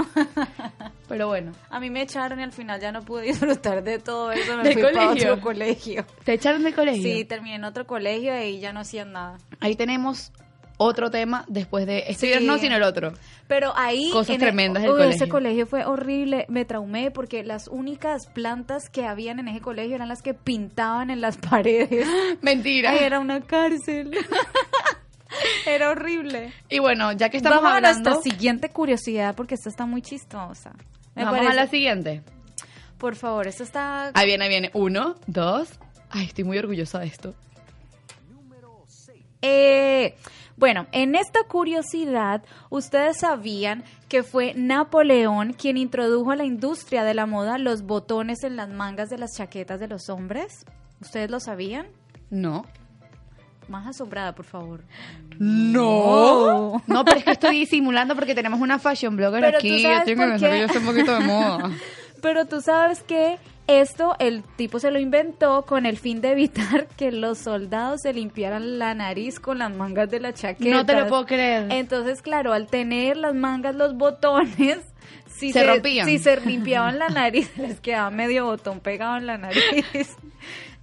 Pero 1.07 1.27
bueno, 1.27 1.51
A 1.69 1.79
mí 1.79 1.89
me 1.89 2.01
echaron 2.01 2.39
y 2.39 2.43
al 2.43 2.51
final 2.51 2.79
ya 2.81 2.91
no 2.91 3.01
pude 3.03 3.23
disfrutar 3.23 3.83
de 3.83 3.99
todo 3.99 4.31
eso, 4.31 4.57
me 4.57 4.63
¿Del 4.63 4.73
fui 4.73 4.81
para 4.83 5.05
colegio? 5.07 5.31
otro 5.33 5.43
colegio. 5.43 6.05
¿te 6.23 6.33
echaron 6.33 6.63
del 6.63 6.73
colegio? 6.73 7.03
Sí, 7.03 7.23
terminé 7.25 7.55
en 7.55 7.63
otro 7.65 7.85
colegio 7.85 8.37
y 8.43 8.59
ya 8.59 8.73
no 8.73 8.79
hacían 8.81 9.11
nada. 9.11 9.37
Ahí 9.59 9.75
tenemos 9.75 10.31
otro 10.83 11.09
tema 11.09 11.45
después 11.47 11.85
de 11.85 12.03
este 12.07 12.39
Sí. 12.39 12.45
no, 12.45 12.57
sino 12.57 12.75
el 12.75 12.83
otro. 12.83 13.13
Pero 13.47 13.73
ahí... 13.75 14.09
Cosas 14.11 14.29
en 14.29 14.33
el- 14.35 14.39
tremendas 14.41 14.83
del 14.83 14.91
uy, 14.91 14.97
colegio. 14.97 15.15
Ese 15.15 15.27
colegio 15.29 15.67
fue 15.67 15.85
horrible, 15.85 16.45
me 16.49 16.65
traumé 16.65 17.11
porque 17.11 17.43
las 17.43 17.67
únicas 17.67 18.27
plantas 18.27 18.89
que 18.89 19.05
habían 19.05 19.39
en 19.39 19.47
ese 19.47 19.61
colegio 19.61 19.95
eran 19.95 20.07
las 20.09 20.21
que 20.21 20.33
pintaban 20.33 21.09
en 21.09 21.21
las 21.21 21.37
paredes. 21.49 22.07
Mentira. 22.41 22.91
Ay, 22.91 22.99
era 23.01 23.19
una 23.19 23.41
cárcel. 23.41 24.11
era 25.65 25.89
horrible. 25.89 26.53
Y 26.69 26.79
bueno, 26.79 27.11
ya 27.13 27.29
que 27.29 27.37
estamos 27.37 27.61
Vamos 27.61 27.75
hablando, 27.75 28.09
a 28.09 28.13
nuestra 28.13 28.31
siguiente 28.31 28.69
curiosidad 28.69 29.35
porque 29.35 29.55
esta 29.55 29.69
está 29.69 29.85
muy 29.85 30.01
chistosa. 30.01 30.73
Me 31.15 31.23
vamos 31.25 31.45
a 31.47 31.53
la 31.53 31.67
siguiente. 31.67 32.21
Por 32.97 33.15
favor, 33.15 33.47
esto 33.47 33.63
está... 33.63 34.11
Ahí 34.13 34.25
viene, 34.27 34.45
ahí 34.45 34.49
viene. 34.49 34.71
Uno, 34.73 35.15
dos. 35.27 35.69
Ay, 36.09 36.25
estoy 36.25 36.43
muy 36.43 36.57
orgullosa 36.57 36.99
de 36.99 37.07
esto. 37.07 37.35
Eh, 39.41 40.15
bueno, 40.63 40.87
en 40.93 41.15
esta 41.15 41.43
curiosidad, 41.43 42.41
ustedes 42.69 43.17
sabían 43.17 43.83
que 44.07 44.23
fue 44.23 44.53
Napoleón 44.55 45.51
quien 45.51 45.75
introdujo 45.75 46.31
a 46.31 46.37
la 46.37 46.45
industria 46.45 47.03
de 47.03 47.13
la 47.13 47.25
moda 47.25 47.57
los 47.57 47.81
botones 47.81 48.45
en 48.45 48.55
las 48.55 48.69
mangas 48.69 49.09
de 49.09 49.17
las 49.17 49.35
chaquetas 49.35 49.81
de 49.81 49.89
los 49.89 50.07
hombres. 50.07 50.65
¿Ustedes 51.01 51.29
lo 51.29 51.41
sabían? 51.41 51.87
No. 52.29 52.65
Más 53.67 53.87
asombrada, 53.87 54.33
por 54.35 54.45
favor. 54.45 54.85
No. 55.37 56.81
No, 56.87 57.03
pero 57.03 57.17
es 57.17 57.25
que 57.25 57.31
estoy 57.31 57.59
disimulando 57.59 58.15
porque 58.15 58.33
tenemos 58.33 58.61
una 58.61 58.79
fashion 58.79 59.17
blogger 59.17 59.41
Pero 59.41 59.57
aquí. 59.57 59.83
Yo 59.83 59.89
tengo 60.05 60.37
que 60.37 60.77
un 60.77 60.85
poquito 60.85 61.13
de 61.13 61.25
moda. 61.25 61.71
Pero 62.21 62.45
tú 62.45 62.61
sabes 62.61 63.03
que 63.03 63.37
esto 63.67 64.15
el 64.19 64.43
tipo 64.43 64.79
se 64.79 64.91
lo 64.91 64.99
inventó 64.99 65.65
con 65.65 65.85
el 65.85 65.97
fin 65.97 66.21
de 66.21 66.31
evitar 66.31 66.87
que 66.97 67.11
los 67.11 67.37
soldados 67.37 68.01
se 68.01 68.13
limpiaran 68.13 68.79
la 68.79 68.93
nariz 68.93 69.39
con 69.39 69.59
las 69.59 69.73
mangas 69.73 70.09
de 70.09 70.19
la 70.19 70.33
chaqueta. 70.33 70.69
No 70.69 70.85
te 70.85 70.93
lo 70.93 71.07
puedo 71.07 71.25
creer. 71.25 71.71
Entonces, 71.71 72.21
claro, 72.21 72.53
al 72.53 72.67
tener 72.67 73.17
las 73.17 73.33
mangas, 73.33 73.75
los 73.75 73.95
botones, 73.95 74.79
si 75.27 75.51
Se 75.51 75.65
rompían. 75.65 76.05
Si 76.05 76.19
se 76.19 76.39
limpiaban 76.41 76.99
la 76.99 77.09
nariz, 77.09 77.49
les 77.57 77.79
quedaba 77.79 78.09
medio 78.09 78.45
botón 78.45 78.79
pegado 78.79 79.17
en 79.17 79.27
la 79.27 79.37
nariz. 79.37 80.15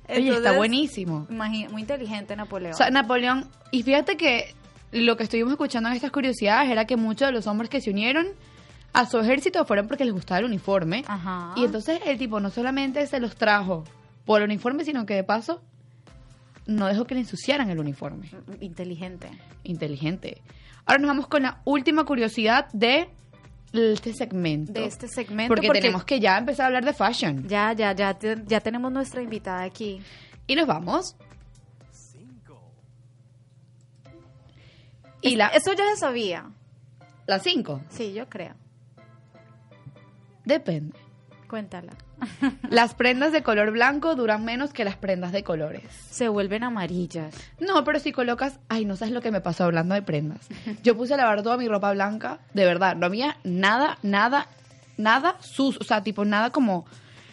Oye, 0.08 0.30
está 0.30 0.52
buenísimo. 0.52 1.26
Muy 1.28 1.80
inteligente 1.80 2.34
Napoleón. 2.34 2.74
O 2.74 2.76
sea, 2.76 2.90
Napoleón, 2.90 3.48
y 3.70 3.84
fíjate 3.84 4.16
que 4.16 4.54
lo 4.92 5.16
que 5.16 5.22
estuvimos 5.22 5.52
escuchando 5.52 5.88
en 5.88 5.94
estas 5.94 6.10
curiosidades 6.10 6.68
era 6.68 6.84
que 6.84 6.96
muchos 6.96 7.28
de 7.28 7.32
los 7.32 7.46
hombres 7.46 7.70
que 7.70 7.80
se 7.80 7.90
unieron 7.90 8.26
a 8.92 9.06
su 9.06 9.18
ejército 9.18 9.64
fueron 9.64 9.86
porque 9.88 10.04
les 10.04 10.12
gustaba 10.14 10.40
el 10.40 10.46
uniforme. 10.46 11.04
Ajá. 11.06 11.52
Y 11.56 11.64
entonces 11.64 12.00
el 12.04 12.18
tipo 12.18 12.40
no 12.40 12.50
solamente 12.50 13.06
se 13.06 13.20
los 13.20 13.36
trajo 13.36 13.84
por 14.24 14.40
el 14.40 14.46
uniforme, 14.46 14.84
sino 14.84 15.06
que 15.06 15.14
de 15.14 15.24
paso 15.24 15.62
no 16.66 16.86
dejó 16.86 17.04
que 17.04 17.14
le 17.14 17.20
ensuciaran 17.20 17.70
el 17.70 17.78
uniforme. 17.78 18.30
inteligente. 18.60 19.28
Inteligente. 19.64 20.42
Ahora 20.86 20.98
nos 20.98 21.08
vamos 21.08 21.26
con 21.26 21.42
la 21.42 21.60
última 21.64 22.04
curiosidad 22.04 22.68
de 22.72 23.08
este 23.72 24.12
segmento. 24.12 24.72
De 24.72 24.84
este 24.84 25.08
segmento. 25.08 25.54
porque, 25.54 25.68
tenemos 25.70 26.04
que 26.04 26.20
ya 26.20 26.38
empezar 26.38 26.64
a 26.64 26.66
hablar 26.66 26.84
de 26.84 26.92
fashion. 26.92 27.46
Ya, 27.48 27.72
ya, 27.72 27.92
ya, 27.92 28.16
ya 28.46 28.60
tenemos 28.60 28.90
nuestra 28.92 29.22
invitada 29.22 29.62
aquí. 29.62 30.00
Y 30.46 30.54
nos 30.54 30.66
vamos. 30.66 31.16
Y 35.22 35.36
la, 35.36 35.48
Eso 35.48 35.72
ya 35.74 35.84
se 35.94 36.00
sabía. 36.00 36.50
la 37.26 37.38
cinco. 37.38 37.82
Sí, 37.90 38.14
yo 38.14 38.28
creo. 38.28 38.54
Depende. 40.50 40.98
Cuéntala. 41.48 41.92
Las 42.70 42.94
prendas 42.94 43.30
de 43.30 43.44
color 43.44 43.70
blanco 43.70 44.16
duran 44.16 44.44
menos 44.44 44.72
que 44.72 44.84
las 44.84 44.96
prendas 44.96 45.30
de 45.30 45.44
colores. 45.44 45.84
Se 46.10 46.28
vuelven 46.28 46.64
amarillas. 46.64 47.32
No, 47.60 47.84
pero 47.84 48.00
si 48.00 48.10
colocas, 48.10 48.58
ay, 48.68 48.84
no 48.84 48.96
sabes 48.96 49.14
lo 49.14 49.20
que 49.20 49.30
me 49.30 49.40
pasó 49.40 49.62
hablando 49.62 49.94
de 49.94 50.02
prendas. 50.02 50.48
Yo 50.82 50.96
puse 50.96 51.14
a 51.14 51.18
lavar 51.18 51.44
toda 51.44 51.56
mi 51.56 51.68
ropa 51.68 51.92
blanca, 51.92 52.40
de 52.52 52.64
verdad, 52.64 52.96
no 52.96 53.06
había 53.06 53.36
nada, 53.44 53.98
nada, 54.02 54.48
nada 54.96 55.36
sus, 55.40 55.76
o 55.76 55.84
sea, 55.84 56.02
tipo 56.02 56.24
nada 56.24 56.50
como 56.50 56.84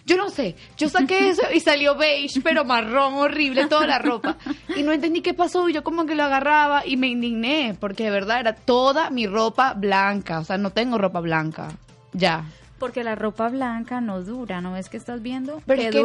yo 0.05 0.15
no 0.15 0.29
sé, 0.29 0.55
yo 0.77 0.87
saqué 0.87 1.29
eso 1.29 1.41
y 1.53 1.59
salió 1.59 1.95
beige, 1.95 2.39
pero 2.41 2.63
marrón, 2.63 3.15
horrible, 3.15 3.65
toda 3.65 3.85
la 3.87 3.99
ropa. 3.99 4.37
Y 4.75 4.83
no 4.83 4.93
entendí 4.93 5.21
qué 5.21 5.33
pasó 5.33 5.67
y 5.67 5.73
yo 5.73 5.83
como 5.83 6.05
que 6.05 6.15
lo 6.15 6.23
agarraba 6.23 6.85
y 6.85 6.95
me 6.95 7.07
indigné, 7.07 7.75
porque 7.77 8.05
de 8.05 8.11
verdad 8.11 8.39
era 8.39 8.53
toda 8.53 9.09
mi 9.09 9.27
ropa 9.27 9.73
blanca, 9.73 10.39
o 10.39 10.45
sea, 10.45 10.57
no 10.57 10.69
tengo 10.69 10.97
ropa 10.97 11.19
blanca. 11.19 11.69
Ya. 12.13 12.45
Porque 12.79 13.03
la 13.03 13.15
ropa 13.15 13.49
blanca 13.49 14.01
no 14.01 14.21
dura, 14.21 14.61
¿no 14.61 14.73
ves 14.73 14.89
que 14.89 14.97
estás 14.97 15.21
viendo? 15.21 15.61
Pero 15.65 15.81
es 15.81 15.89
que 15.91 15.97
no 15.97 16.03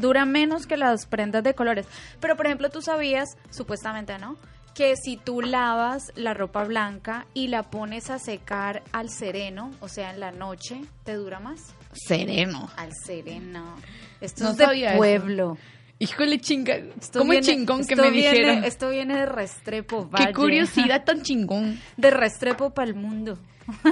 duran, 0.00 0.24
sé. 0.24 0.26
menos 0.26 0.66
que 0.66 0.76
las 0.76 1.06
prendas 1.06 1.42
de 1.42 1.54
colores. 1.54 1.86
Pero, 2.20 2.36
por 2.36 2.46
ejemplo, 2.46 2.70
tú 2.70 2.80
sabías, 2.80 3.36
supuestamente, 3.50 4.18
¿no? 4.18 4.36
Que 4.74 4.94
si 4.96 5.16
tú 5.16 5.42
lavas 5.42 6.12
la 6.14 6.32
ropa 6.32 6.64
blanca 6.64 7.26
y 7.34 7.48
la 7.48 7.64
pones 7.64 8.08
a 8.08 8.18
secar 8.18 8.82
al 8.92 9.10
sereno, 9.10 9.70
o 9.80 9.88
sea, 9.88 10.10
en 10.14 10.20
la 10.20 10.30
noche, 10.32 10.80
¿te 11.04 11.14
dura 11.14 11.40
más? 11.40 11.74
Sereno. 11.92 12.70
Al 12.76 12.90
sereno. 13.04 13.76
Esto 14.20 14.44
No 14.44 14.50
es 14.52 14.56
de 14.56 14.64
sabía 14.64 14.88
eso. 14.90 14.98
pueblo. 14.98 15.58
Híjole, 15.98 16.40
chinga. 16.40 16.76
Esto 16.76 17.18
¿Cómo 17.20 17.32
es 17.32 17.46
viene- 17.46 17.60
chingón 17.60 17.84
que 17.86 17.94
me 17.96 18.10
viene- 18.10 18.30
dijeron? 18.38 18.64
Esto 18.64 18.88
viene 18.90 19.14
de 19.18 19.26
Restrepo, 19.26 20.08
Valle. 20.08 20.26
Qué 20.28 20.32
curiosidad 20.32 21.04
tan 21.04 21.22
chingón. 21.22 21.78
De 21.96 22.10
Restrepo 22.10 22.70
para 22.70 22.88
el 22.88 22.94
mundo. 22.94 23.38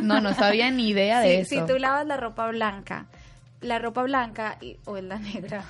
No, 0.02 0.20
no 0.20 0.34
sabía 0.34 0.70
ni 0.70 0.88
idea 0.88 1.20
de 1.20 1.40
eso. 1.40 1.50
si 1.56 1.66
tú 1.66 1.78
lavas 1.78 2.06
la 2.06 2.16
ropa 2.16 2.48
blanca, 2.48 3.06
la 3.60 3.78
ropa 3.78 4.02
blanca 4.02 4.56
y- 4.60 4.76
o 4.86 4.96
es 4.96 5.04
la 5.04 5.18
negra, 5.18 5.64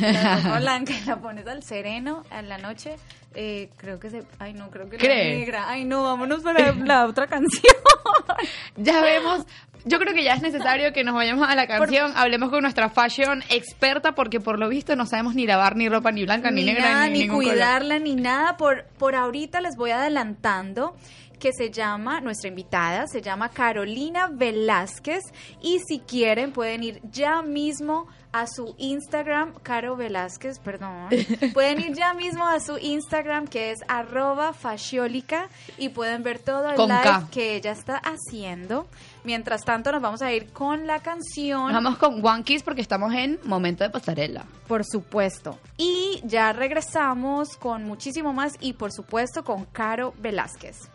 la 0.00 0.36
ropa 0.38 0.58
blanca 0.60 0.92
y 0.92 1.04
la 1.06 1.16
pones 1.16 1.46
al 1.46 1.62
sereno 1.62 2.22
en 2.30 2.48
la 2.48 2.58
noche, 2.58 2.96
eh, 3.34 3.70
creo 3.78 3.98
que 3.98 4.10
se... 4.10 4.22
Ay, 4.38 4.52
no, 4.52 4.70
creo 4.70 4.88
que 4.88 4.96
la 4.98 5.02
¿Crees? 5.02 5.38
negra. 5.38 5.64
Ay, 5.68 5.84
no, 5.84 6.02
vámonos 6.04 6.42
para 6.42 6.72
la 6.72 7.06
otra 7.06 7.26
canción. 7.26 7.62
Ya 8.76 9.00
vemos, 9.02 9.44
Yo 9.84 9.98
creo 9.98 10.14
que 10.14 10.24
ya 10.24 10.34
es 10.34 10.42
necesario 10.42 10.92
que 10.92 11.04
nos 11.04 11.14
vayamos 11.14 11.48
a 11.48 11.54
la 11.54 11.66
canción, 11.66 12.12
hablemos 12.16 12.50
con 12.50 12.62
nuestra 12.62 12.88
fashion 12.88 13.42
experta, 13.50 14.12
porque 14.14 14.40
por 14.40 14.58
lo 14.58 14.68
visto 14.68 14.96
no 14.96 15.06
sabemos 15.06 15.34
ni 15.34 15.46
lavar 15.46 15.76
ni 15.76 15.88
ropa 15.88 16.10
ni 16.12 16.24
blanca, 16.24 16.50
ni, 16.50 16.64
negra, 16.64 16.90
nada, 16.92 17.06
ni, 17.08 17.20
ni 17.20 17.26
color. 17.28 17.44
cuidarla, 17.44 17.98
ni 17.98 18.14
nada. 18.14 18.56
Por, 18.56 18.84
por 18.98 19.14
ahorita 19.14 19.60
les 19.60 19.76
voy 19.76 19.90
adelantando 19.90 20.96
que 21.42 21.52
se 21.52 21.72
llama, 21.72 22.20
nuestra 22.20 22.48
invitada 22.48 23.08
se 23.08 23.20
llama 23.20 23.48
Carolina 23.48 24.28
Velázquez 24.28 25.24
y 25.60 25.80
si 25.80 25.98
quieren 25.98 26.52
pueden 26.52 26.84
ir 26.84 27.00
ya 27.10 27.42
mismo 27.42 28.06
a 28.30 28.46
su 28.46 28.76
Instagram, 28.78 29.52
Caro 29.64 29.96
Velázquez, 29.96 30.60
perdón, 30.60 31.08
pueden 31.52 31.80
ir 31.80 31.94
ya 31.94 32.14
mismo 32.14 32.46
a 32.46 32.60
su 32.60 32.78
Instagram 32.78 33.48
que 33.48 33.72
es 33.72 33.80
arroba 33.88 34.52
fashiólica 34.52 35.48
y 35.78 35.88
pueden 35.88 36.22
ver 36.22 36.38
todo 36.38 36.70
el 36.70 36.76
Con 36.76 36.90
live 36.90 37.02
K. 37.02 37.28
que 37.32 37.56
ella 37.56 37.72
está 37.72 37.96
haciendo. 37.96 38.86
Mientras 39.24 39.64
tanto 39.64 39.90
nos 39.90 40.00
vamos 40.00 40.22
a 40.22 40.32
ir 40.32 40.52
con 40.52 40.86
la 40.86 41.00
canción. 41.00 41.72
Vamos 41.72 41.96
con 41.98 42.24
One 42.24 42.44
Kiss 42.44 42.62
porque 42.62 42.82
estamos 42.82 43.12
en 43.14 43.40
momento 43.42 43.82
de 43.82 43.90
pasarela. 43.90 44.44
Por 44.68 44.84
supuesto. 44.84 45.58
Y 45.76 46.22
ya 46.22 46.52
regresamos 46.52 47.56
con 47.56 47.82
muchísimo 47.82 48.32
más 48.32 48.52
y 48.60 48.74
por 48.74 48.92
supuesto 48.92 49.42
con 49.42 49.64
Caro 49.64 50.14
Velázquez. 50.18 50.91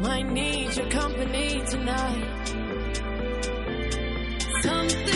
Might 0.00 0.26
need 0.32 0.74
your 0.74 0.90
company 0.90 1.62
tonight. 1.70 2.48
Something 4.60 5.15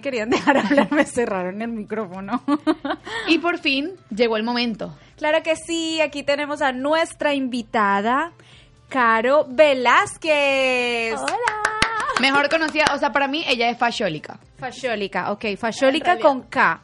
me 0.00 0.02
querían 0.02 0.30
dejar 0.30 0.56
hablar, 0.64 0.90
me 0.90 1.04
cerraron 1.04 1.60
el 1.60 1.68
micrófono. 1.68 2.42
Y 3.28 3.38
por 3.38 3.58
fin 3.58 3.92
llegó 4.14 4.36
el 4.36 4.42
momento. 4.42 4.96
claro 5.16 5.42
que 5.42 5.54
sí, 5.56 6.00
aquí 6.00 6.22
tenemos 6.22 6.62
a 6.62 6.72
nuestra 6.72 7.34
invitada, 7.34 8.32
Caro 8.88 9.46
Velázquez. 9.48 11.20
Mejor 12.20 12.48
conocida, 12.48 12.86
o 12.94 12.98
sea, 12.98 13.12
para 13.12 13.28
mí 13.28 13.44
ella 13.46 13.68
es 13.68 13.78
fashiólica. 13.78 14.38
Fashiólica, 14.58 15.30
ok, 15.32 15.44
fashiólica 15.56 16.18
con 16.18 16.42
K. 16.42 16.80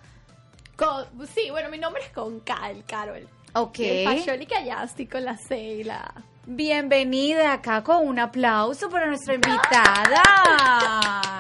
Con- 0.77 1.27
sí, 1.35 1.51
bueno, 1.51 1.69
mi 1.71 1.79
nombre 1.79 2.03
es 2.03 2.11
con 2.11 2.41
K, 2.41 2.71
el 2.71 2.85
Carol. 2.85 3.27
Ok. 3.55 3.79
Fashiólica 4.05 4.63
ya 4.63 4.85
estoy 4.85 5.07
con 5.07 5.25
la 5.25 5.37
C 5.37 5.59
y 5.59 5.85
la... 5.85 6.13
Bienvenida 6.47 7.55
acá 7.55 7.83
con 7.83 8.07
un 8.07 8.19
aplauso 8.21 8.89
para 8.89 9.07
nuestra 9.09 9.35
invitada. 9.35 10.23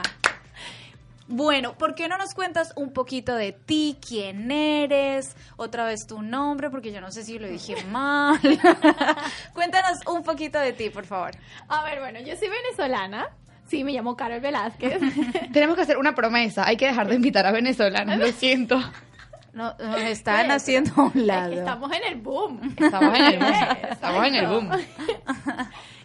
Bueno, 1.28 1.76
¿por 1.76 1.94
qué 1.96 2.08
no 2.08 2.18
nos 2.18 2.34
cuentas 2.34 2.72
un 2.76 2.92
poquito 2.92 3.34
de 3.34 3.52
ti? 3.52 3.98
¿Quién 4.06 4.50
eres? 4.50 5.36
Otra 5.56 5.84
vez 5.84 6.06
tu 6.06 6.22
nombre, 6.22 6.70
porque 6.70 6.92
yo 6.92 7.00
no 7.00 7.10
sé 7.10 7.24
si 7.24 7.38
lo 7.38 7.48
dije 7.48 7.74
mal. 7.90 8.38
Cuéntanos 9.52 9.98
un 10.06 10.22
poquito 10.22 10.58
de 10.60 10.72
ti, 10.72 10.90
por 10.90 11.04
favor. 11.04 11.32
A 11.68 11.82
ver, 11.84 11.98
bueno, 11.98 12.20
yo 12.20 12.36
soy 12.36 12.48
venezolana. 12.48 13.28
Sí, 13.66 13.82
me 13.82 13.92
llamo 13.92 14.16
Carol 14.16 14.40
Velázquez. 14.40 15.00
Tenemos 15.52 15.74
que 15.74 15.82
hacer 15.82 15.96
una 15.96 16.14
promesa. 16.14 16.64
Hay 16.66 16.76
que 16.76 16.86
dejar 16.86 17.08
de 17.08 17.16
invitar 17.16 17.44
a 17.46 17.50
venezolanos, 17.50 18.16
lo 18.16 18.28
siento. 18.28 18.80
No, 19.52 19.74
nos 19.78 20.00
están 20.02 20.50
haciendo 20.50 20.92
a 20.96 21.04
un 21.06 21.26
lado. 21.26 21.52
Estamos 21.54 21.90
en 21.90 22.04
el 22.04 22.20
boom. 22.20 22.76
Estamos 22.78 23.18
en 23.18 23.24
el 23.24 23.38
boom. 23.38 23.54
Estamos 23.90 24.26
en 24.26 24.34
el 24.34 24.46
boom. 24.46 24.70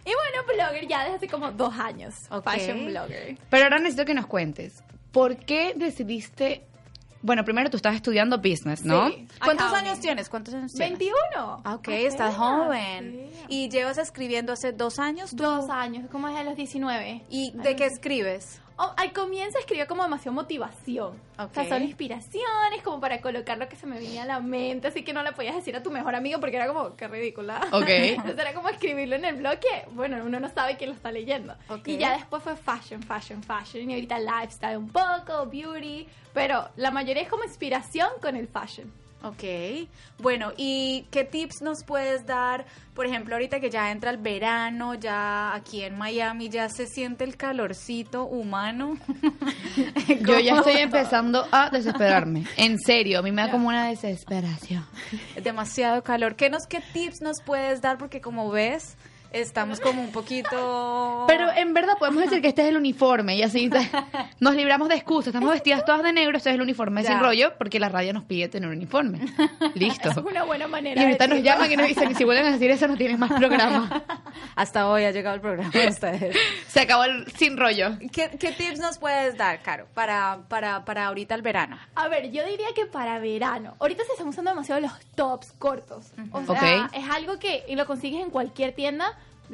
Y 0.04 0.10
bueno, 0.10 0.42
blogger 0.52 0.88
ya 0.88 1.04
desde 1.04 1.16
hace 1.16 1.28
como 1.28 1.52
dos 1.52 1.78
años. 1.78 2.14
Fashion 2.42 2.86
blogger. 2.86 3.36
Pero 3.50 3.64
ahora 3.64 3.78
necesito 3.78 4.04
que 4.06 4.14
nos 4.14 4.26
cuentes, 4.26 4.82
¿por 5.12 5.36
qué 5.36 5.74
decidiste... 5.76 6.66
Bueno, 7.24 7.44
primero 7.44 7.70
tú 7.70 7.76
estabas 7.76 7.96
estudiando 7.96 8.38
business, 8.38 8.84
¿no? 8.84 9.08
Sí. 9.10 9.28
¿Cuántos 9.44 9.72
años 9.72 10.00
tienes? 10.00 10.28
¿Cuántos 10.28 10.54
años 10.54 10.72
tienes? 10.72 10.98
21. 10.98 11.16
Ah, 11.62 11.74
ok, 11.74 11.88
Apenas, 11.88 12.04
estás 12.04 12.34
joven. 12.34 13.30
¿Y 13.48 13.68
llevas 13.68 13.98
escribiendo 13.98 14.52
hace 14.52 14.72
dos 14.72 14.98
años? 14.98 15.30
tú? 15.30 15.44
Dos 15.44 15.70
años, 15.70 16.10
como 16.10 16.26
desde 16.26 16.42
los 16.42 16.56
19. 16.56 17.22
¿Y 17.30 17.52
de 17.52 17.76
qué 17.76 17.86
escribes? 17.86 18.61
Oh, 18.76 18.92
al 18.96 19.12
comienzo 19.12 19.58
escribía 19.58 19.86
como 19.86 20.02
demasiado 20.02 20.34
motivación. 20.34 21.20
O 21.38 21.48
sea, 21.52 21.68
son 21.68 21.82
inspiraciones 21.82 22.82
como 22.82 23.00
para 23.00 23.20
colocar 23.20 23.58
lo 23.58 23.68
que 23.68 23.76
se 23.76 23.86
me 23.86 23.98
venía 23.98 24.22
a 24.22 24.26
la 24.26 24.40
mente, 24.40 24.88
así 24.88 25.02
que 25.02 25.12
no 25.12 25.22
le 25.22 25.32
podías 25.32 25.54
decir 25.54 25.76
a 25.76 25.82
tu 25.82 25.90
mejor 25.90 26.14
amigo 26.14 26.40
porque 26.40 26.56
era 26.56 26.66
como, 26.66 26.96
qué 26.96 27.08
ridícula. 27.08 27.60
Ok. 27.72 27.88
Entonces 27.88 28.38
era 28.38 28.54
como 28.54 28.68
escribirlo 28.68 29.16
en 29.16 29.24
el 29.24 29.36
blog 29.36 29.58
que, 29.58 29.86
bueno, 29.92 30.22
uno 30.24 30.40
no 30.40 30.48
sabe 30.48 30.76
quién 30.76 30.90
lo 30.90 30.96
está 30.96 31.12
leyendo. 31.12 31.54
Ok. 31.68 31.88
Y 31.88 31.98
ya 31.98 32.12
después 32.12 32.42
fue 32.42 32.56
fashion, 32.56 33.02
fashion, 33.02 33.42
fashion. 33.42 33.90
Y 33.90 33.94
ahorita 33.94 34.18
lifestyle 34.18 34.76
un 34.76 34.88
poco, 34.88 35.46
beauty, 35.46 36.06
pero 36.32 36.68
la 36.76 36.90
mayoría 36.90 37.22
es 37.22 37.28
como 37.28 37.44
inspiración 37.44 38.08
con 38.20 38.36
el 38.36 38.48
fashion. 38.48 39.01
Ok, 39.24 39.88
bueno, 40.18 40.52
¿y 40.56 41.06
qué 41.12 41.22
tips 41.22 41.62
nos 41.62 41.84
puedes 41.84 42.26
dar? 42.26 42.66
Por 42.92 43.06
ejemplo, 43.06 43.36
ahorita 43.36 43.60
que 43.60 43.70
ya 43.70 43.92
entra 43.92 44.10
el 44.10 44.18
verano, 44.18 44.94
ya 44.94 45.54
aquí 45.54 45.82
en 45.82 45.96
Miami 45.96 46.48
ya 46.48 46.68
se 46.68 46.86
siente 46.86 47.22
el 47.22 47.36
calorcito 47.36 48.24
humano. 48.24 48.98
Yo 50.26 50.40
ya 50.40 50.56
estoy 50.56 50.78
empezando 50.78 51.46
a 51.52 51.70
desesperarme. 51.70 52.46
En 52.56 52.78
serio, 52.80 53.20
a 53.20 53.22
mí 53.22 53.30
me 53.30 53.42
da 53.42 53.50
como 53.52 53.68
una 53.68 53.86
desesperación. 53.86 54.84
Demasiado 55.40 56.02
calor. 56.02 56.34
¿Qué, 56.34 56.50
nos, 56.50 56.66
¿Qué 56.66 56.82
tips 56.92 57.20
nos 57.20 57.40
puedes 57.42 57.80
dar? 57.80 57.98
Porque 57.98 58.20
como 58.20 58.50
ves, 58.50 58.96
estamos 59.32 59.80
como 59.80 60.00
un 60.02 60.12
poquito... 60.12 61.24
Pero 61.28 61.50
en 61.52 61.74
verdad 61.74 61.94
podemos 61.98 62.22
decir 62.24 62.40
que 62.42 62.48
este 62.48 62.62
es 62.62 62.68
el 62.68 62.76
uniforme 62.76 63.36
y 63.36 63.42
así 63.42 63.70
nos 64.40 64.54
libramos 64.54 64.88
de 64.88 64.96
excusas. 64.96 65.28
Estamos 65.28 65.50
vestidas 65.52 65.84
todas 65.84 66.02
de 66.02 66.12
negro, 66.12 66.36
este 66.36 66.50
es 66.50 66.54
el 66.54 66.62
uniforme 66.62 67.02
Ya. 67.02 67.10
sin 67.10 67.20
rollo 67.20 67.52
porque 67.58 67.80
la 67.80 67.88
radio 67.88 68.12
nos 68.12 68.24
pide 68.24 68.48
tener 68.48 68.68
uniforme. 68.70 69.20
Listo. 69.74 70.10
Es 70.12 70.16
una 70.18 70.44
buena 70.44 70.66
Y 70.66 70.68
manera 70.68 71.00
de 71.00 71.06
ahorita 71.06 71.26
nos 71.26 71.42
llaman 71.42 71.72
y 71.72 71.76
nos 71.76 71.86
dicen, 71.88 72.14
si 72.14 72.24
vuelven 72.24 72.46
a 72.46 72.52
decir 72.52 72.70
eso 72.70 72.86
no 72.86 72.96
tienen 72.96 73.18
más 73.18 73.32
programa. 73.32 74.02
Hasta 74.56 74.88
hoy 74.88 75.04
ha 75.04 75.10
llegado 75.10 75.34
el 75.36 75.40
programa 75.40 75.70
de 75.70 75.88
ustedes. 75.88 76.36
Se 76.66 76.80
acabó 76.80 77.04
el 77.04 77.30
sin 77.32 77.56
rollo. 77.56 77.96
¿Qué, 78.12 78.30
qué 78.38 78.52
tips 78.52 78.78
nos 78.78 78.98
puedes 78.98 79.36
dar, 79.36 79.62
Caro, 79.62 79.86
para, 79.94 80.40
para, 80.48 80.84
para 80.84 81.06
ahorita 81.06 81.34
el 81.34 81.42
verano? 81.42 81.78
A 81.94 82.08
ver, 82.08 82.30
yo 82.30 82.44
diría 82.46 82.66
que 82.74 82.86
para 82.86 83.18
verano. 83.18 83.74
Ahorita 83.80 84.04
se 84.04 84.12
están 84.12 84.28
usando 84.28 84.50
demasiado 84.50 84.80
los 84.80 84.92
tops 85.14 85.52
cortos. 85.58 86.12
O 86.32 86.44
sea, 86.54 86.90
es 86.92 87.08
algo 87.10 87.38
que 87.38 87.64
y 87.68 87.76
lo 87.76 87.86
consigues 87.86 88.22
en 88.22 88.30
cualquier 88.30 88.72
tienda, 88.74 89.06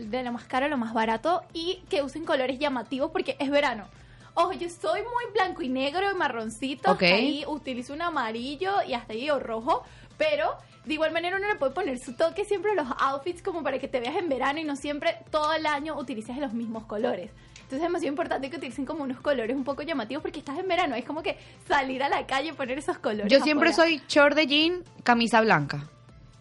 de 0.06 0.22
lo 0.22 0.32
más 0.32 0.44
caro 0.44 0.66
a 0.66 0.68
lo 0.68 0.76
más 0.76 0.94
barato, 0.94 1.42
y 1.52 1.82
que 1.88 2.02
usen 2.02 2.24
colores 2.24 2.58
llamativos 2.58 3.10
porque 3.10 3.36
es 3.38 3.50
verano. 3.50 3.86
Ojo, 4.34 4.52
yo 4.52 4.68
soy 4.68 5.00
muy 5.00 5.32
blanco 5.32 5.62
y 5.62 5.68
negro 5.68 6.10
y 6.10 6.14
marroncito. 6.14 6.92
Ok. 6.92 7.02
hasta 7.02 7.14
ahí 7.16 7.44
utilizo 7.46 7.92
un 7.92 8.02
amarillo 8.02 8.82
y 8.86 8.94
hasta 8.94 9.12
ahí 9.12 9.28
o 9.30 9.40
rojo, 9.40 9.82
pero 10.16 10.56
de 10.84 10.94
igual 10.94 11.12
manera 11.12 11.36
uno 11.36 11.48
le 11.48 11.56
puede 11.56 11.72
poner 11.72 11.98
su 11.98 12.14
toque 12.14 12.44
siempre 12.44 12.70
a 12.70 12.74
los 12.74 12.86
outfits 12.98 13.42
como 13.42 13.62
para 13.62 13.78
que 13.78 13.88
te 13.88 13.98
veas 14.00 14.16
en 14.16 14.28
verano 14.28 14.60
y 14.60 14.64
no 14.64 14.76
siempre 14.76 15.16
todo 15.30 15.52
el 15.52 15.66
año 15.66 15.98
utilices 15.98 16.36
los 16.38 16.52
mismos 16.52 16.84
colores. 16.84 17.30
Entonces 17.54 17.80
es 17.80 17.82
demasiado 17.82 18.12
importante 18.12 18.48
que 18.48 18.56
utilicen 18.56 18.86
como 18.86 19.02
unos 19.02 19.20
colores 19.20 19.54
un 19.54 19.64
poco 19.64 19.82
llamativos 19.82 20.22
porque 20.22 20.38
estás 20.38 20.58
en 20.58 20.68
verano. 20.68 20.94
Es 20.94 21.04
como 21.04 21.22
que 21.22 21.36
salir 21.66 22.02
a 22.02 22.08
la 22.08 22.24
calle 22.26 22.50
y 22.50 22.52
poner 22.52 22.78
esos 22.78 22.96
colores. 22.98 23.30
Yo 23.30 23.40
siempre 23.40 23.70
afuera. 23.70 23.90
soy 23.90 24.02
short 24.08 24.34
de 24.34 24.46
jean, 24.46 24.84
camisa 25.02 25.40
blanca. 25.42 25.90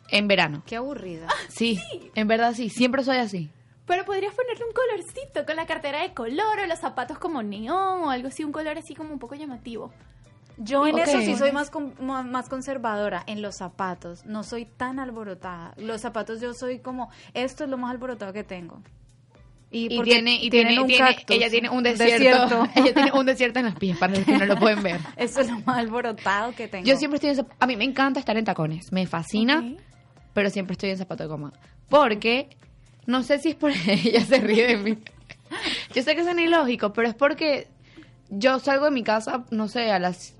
En 0.09 0.27
verano. 0.27 0.63
Qué 0.65 0.75
aburrida. 0.77 1.27
Sí, 1.49 1.79
en 2.15 2.27
verdad 2.27 2.53
sí, 2.55 2.69
siempre 2.69 3.03
soy 3.03 3.17
así. 3.17 3.49
Pero 3.85 4.03
podrías 4.05 4.33
ponerle 4.33 4.65
un 4.65 4.73
colorcito 4.73 5.45
con 5.45 5.55
la 5.55 5.65
cartera 5.65 6.01
de 6.01 6.13
color 6.13 6.59
o 6.61 6.65
los 6.67 6.79
zapatos 6.79 7.17
como 7.19 7.41
neón 7.43 8.03
o 8.03 8.09
algo 8.09 8.27
así, 8.27 8.43
un 8.43 8.51
color 8.51 8.77
así 8.77 8.95
como 8.95 9.13
un 9.13 9.19
poco 9.19 9.35
llamativo. 9.35 9.91
Yo 10.57 10.87
en 10.87 10.97
eso 10.97 11.21
sí 11.21 11.35
soy 11.35 11.51
más, 11.51 11.69
con- 11.69 11.93
más 11.99 12.49
conservadora, 12.49 13.23
en 13.27 13.41
los 13.43 13.55
zapatos. 13.57 14.25
No 14.25 14.43
soy 14.43 14.65
tan 14.65 14.99
alborotada. 14.99 15.73
Los 15.77 16.01
zapatos 16.01 16.41
yo 16.41 16.53
soy 16.53 16.79
como, 16.79 17.09
esto 17.33 17.63
es 17.63 17.69
lo 17.69 17.77
más 17.77 17.91
alborotado 17.91 18.33
que 18.33 18.43
tengo. 18.43 18.81
Y, 19.69 19.89
tiene, 20.01 20.35
y 20.41 20.49
tienen 20.49 20.69
tiene, 20.69 20.81
un 20.81 20.87
tiene- 20.87 21.05
cactus, 21.15 21.35
ella 21.35 21.49
tiene 21.49 21.69
un 21.69 21.83
desierto. 21.83 22.17
desierto. 22.25 22.67
ella 22.75 22.93
tiene 22.93 23.11
un 23.11 23.25
desierto 23.25 23.59
en 23.59 23.65
los 23.65 23.75
pies 23.75 23.97
para 23.97 24.15
los 24.15 24.23
que 24.25 24.37
no 24.37 24.45
lo 24.45 24.55
pueden 24.57 24.81
ver. 24.81 24.99
Eso 25.17 25.41
es 25.41 25.49
lo 25.49 25.59
más 25.59 25.77
alborotado 25.77 26.53
que 26.55 26.67
tengo. 26.67 26.85
Yo 26.85 26.95
siempre 26.97 27.19
estoy 27.19 27.45
a 27.59 27.67
mí 27.67 27.75
me 27.75 27.83
encanta 27.83 28.19
estar 28.19 28.35
en 28.37 28.45
tacones, 28.45 28.91
me 28.91 29.05
fascina. 29.05 29.63
Pero 30.37 30.51
siempre 30.51 30.73
estoy 30.73 30.91
en 30.91 30.99
zapato 30.99 31.23
de 31.23 31.29
goma, 31.29 31.51
porque 31.89 32.47
no 33.07 33.23
sé 33.23 33.39
si 33.39 33.49
es 33.49 33.55
por 33.55 33.71
ella 33.87 34.21
se 34.23 34.37
ríe 34.39 34.67
de 34.67 34.77
mí. 34.77 34.97
Yo 35.95 36.03
sé 36.03 36.13
que 36.13 36.21
es 36.21 36.27
ilógico, 36.37 36.93
pero 36.93 37.07
es 37.07 37.15
porque 37.15 37.67
yo 38.29 38.59
salgo 38.59 38.85
de 38.85 38.91
mi 38.91 39.01
casa, 39.01 39.45
no 39.49 39.67
sé, 39.67 39.91
a 39.91 39.97
las 39.97 40.35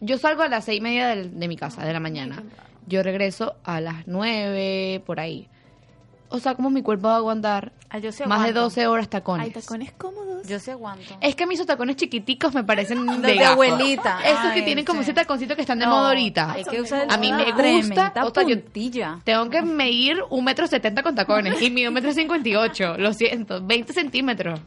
yo 0.00 0.16
salgo 0.16 0.40
a 0.42 0.48
las 0.48 0.64
seis 0.64 0.78
y 0.78 0.80
media 0.80 1.08
del- 1.08 1.38
de 1.38 1.48
mi 1.48 1.56
casa 1.58 1.84
de 1.84 1.92
la 1.92 2.00
mañana. 2.00 2.42
Yo 2.86 3.02
regreso 3.02 3.56
a 3.62 3.82
las 3.82 4.06
nueve 4.06 5.02
por 5.04 5.20
ahí. 5.20 5.48
O 6.28 6.38
sea, 6.38 6.54
como 6.54 6.70
mi 6.70 6.82
cuerpo 6.82 7.08
va 7.08 7.14
a 7.14 7.16
aguantar 7.18 7.72
Ah, 7.88 7.98
yo 7.98 8.10
sí 8.12 8.24
más 8.26 8.40
de 8.42 8.48
aguanto. 8.50 8.60
12 8.62 8.86
horas 8.88 9.08
tacones. 9.08 9.46
Hay 9.46 9.52
tacones 9.52 9.92
cómodos. 9.92 10.46
Yo 10.48 10.58
sí 10.58 10.70
aguanto. 10.70 11.16
Es 11.20 11.34
que 11.36 11.44
a 11.44 11.46
mí 11.46 11.54
esos 11.54 11.66
tacones 11.66 11.96
chiquiticos 11.96 12.52
me 12.54 12.64
parecen 12.64 13.06
de, 13.22 13.32
de 13.34 13.44
abuelita. 13.44 14.18
Esos 14.24 14.52
que 14.52 14.62
tienen 14.62 14.84
como 14.84 15.00
sí. 15.00 15.04
ese 15.10 15.14
taconcito 15.14 15.54
que 15.54 15.60
están 15.62 15.78
de 15.78 15.86
No, 15.86 15.92
moda 15.92 16.08
ahorita. 16.08 16.52
Hay 16.52 16.64
que 16.64 16.80
usar 16.80 17.06
A 17.08 17.16
mí 17.16 17.32
me 17.32 17.44
gusta, 17.44 17.56
tremenda 17.56 18.12
o 18.24 18.30
sea, 18.34 18.42
yo- 18.42 18.60
puntilla. 18.60 19.20
Tengo 19.24 19.48
que 19.50 19.62
medir 19.62 20.18
un 20.30 20.44
metro 20.44 20.66
setenta 20.66 21.02
con 21.02 21.14
tacones 21.14 21.60
y 21.62 21.70
mido 21.70 21.90
un 21.90 21.94
metro 21.94 22.12
cincuenta 22.12 22.48
y 22.48 22.56
ocho. 22.56 22.96
Lo 22.98 23.12
siento, 23.12 23.64
20 23.64 23.92
centímetros. 23.92 24.60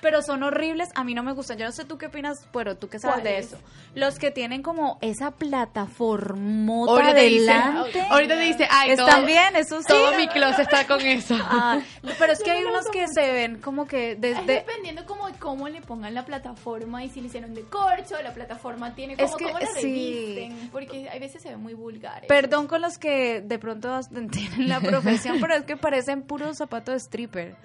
Pero 0.00 0.22
son 0.22 0.42
horribles, 0.42 0.88
a 0.94 1.04
mí 1.04 1.14
no 1.14 1.22
me 1.22 1.32
gustan. 1.32 1.58
Yo 1.58 1.66
no 1.66 1.72
sé 1.72 1.84
tú 1.84 1.98
qué 1.98 2.06
opinas, 2.06 2.46
pero 2.52 2.76
tú 2.76 2.88
qué 2.88 2.98
sabes 2.98 3.22
de 3.24 3.38
eso. 3.38 3.58
Los 3.94 4.18
que 4.18 4.30
tienen 4.30 4.62
como 4.62 4.98
esa 5.02 5.30
plataformota 5.32 6.92
Ahorita 6.92 7.14
te 7.14 7.20
dice, 7.22 7.50
adelante. 7.50 8.00
ahorita 8.08 8.34
te 8.36 8.40
dice, 8.40 8.68
ay, 8.70 8.90
¿Están 8.92 9.06
todo- 9.16 9.26
bien? 9.26 9.56
Eso 9.56 9.80
sí. 9.80 9.86
Todo 9.88 10.12
mi 10.16 10.28
closet 10.28 10.60
está 10.60 10.86
con 10.86 11.00
eso. 11.00 11.36
Ah, 11.52 11.80
pero 12.18 12.32
es 12.32 12.42
que 12.42 12.50
hay 12.50 12.64
unos 12.64 12.86
que 12.90 13.06
se 13.08 13.32
ven 13.32 13.60
como 13.60 13.86
que 13.86 14.12
Es 14.12 14.20
desde... 14.20 14.42
dependiendo 14.46 15.04
como 15.04 15.26
de 15.26 15.34
cómo 15.38 15.68
le 15.68 15.80
pongan 15.82 16.14
la 16.14 16.24
plataforma 16.24 17.04
y 17.04 17.08
si 17.10 17.20
le 17.20 17.26
hicieron 17.26 17.54
de 17.54 17.62
corcho, 17.62 18.14
la 18.22 18.32
plataforma 18.32 18.94
tiene 18.94 19.16
como 19.16 19.28
Es 19.28 19.36
que 19.36 19.44
cómo 19.44 19.58
la 19.58 19.66
sí. 19.66 19.82
revisten, 19.82 20.68
porque 20.70 21.08
a 21.10 21.18
veces 21.18 21.42
se 21.42 21.50
ven 21.50 21.60
muy 21.60 21.74
vulgares. 21.74 22.28
Perdón 22.28 22.66
con 22.68 22.80
los 22.80 22.98
que 22.98 23.40
de 23.42 23.58
pronto 23.58 24.00
tienen 24.30 24.68
la 24.68 24.80
profesión, 24.80 25.38
pero 25.40 25.54
es 25.54 25.64
que 25.64 25.76
parecen 25.76 26.22
puros 26.22 26.56
zapatos 26.56 26.94
de 26.94 27.00
stripper. 27.00 27.56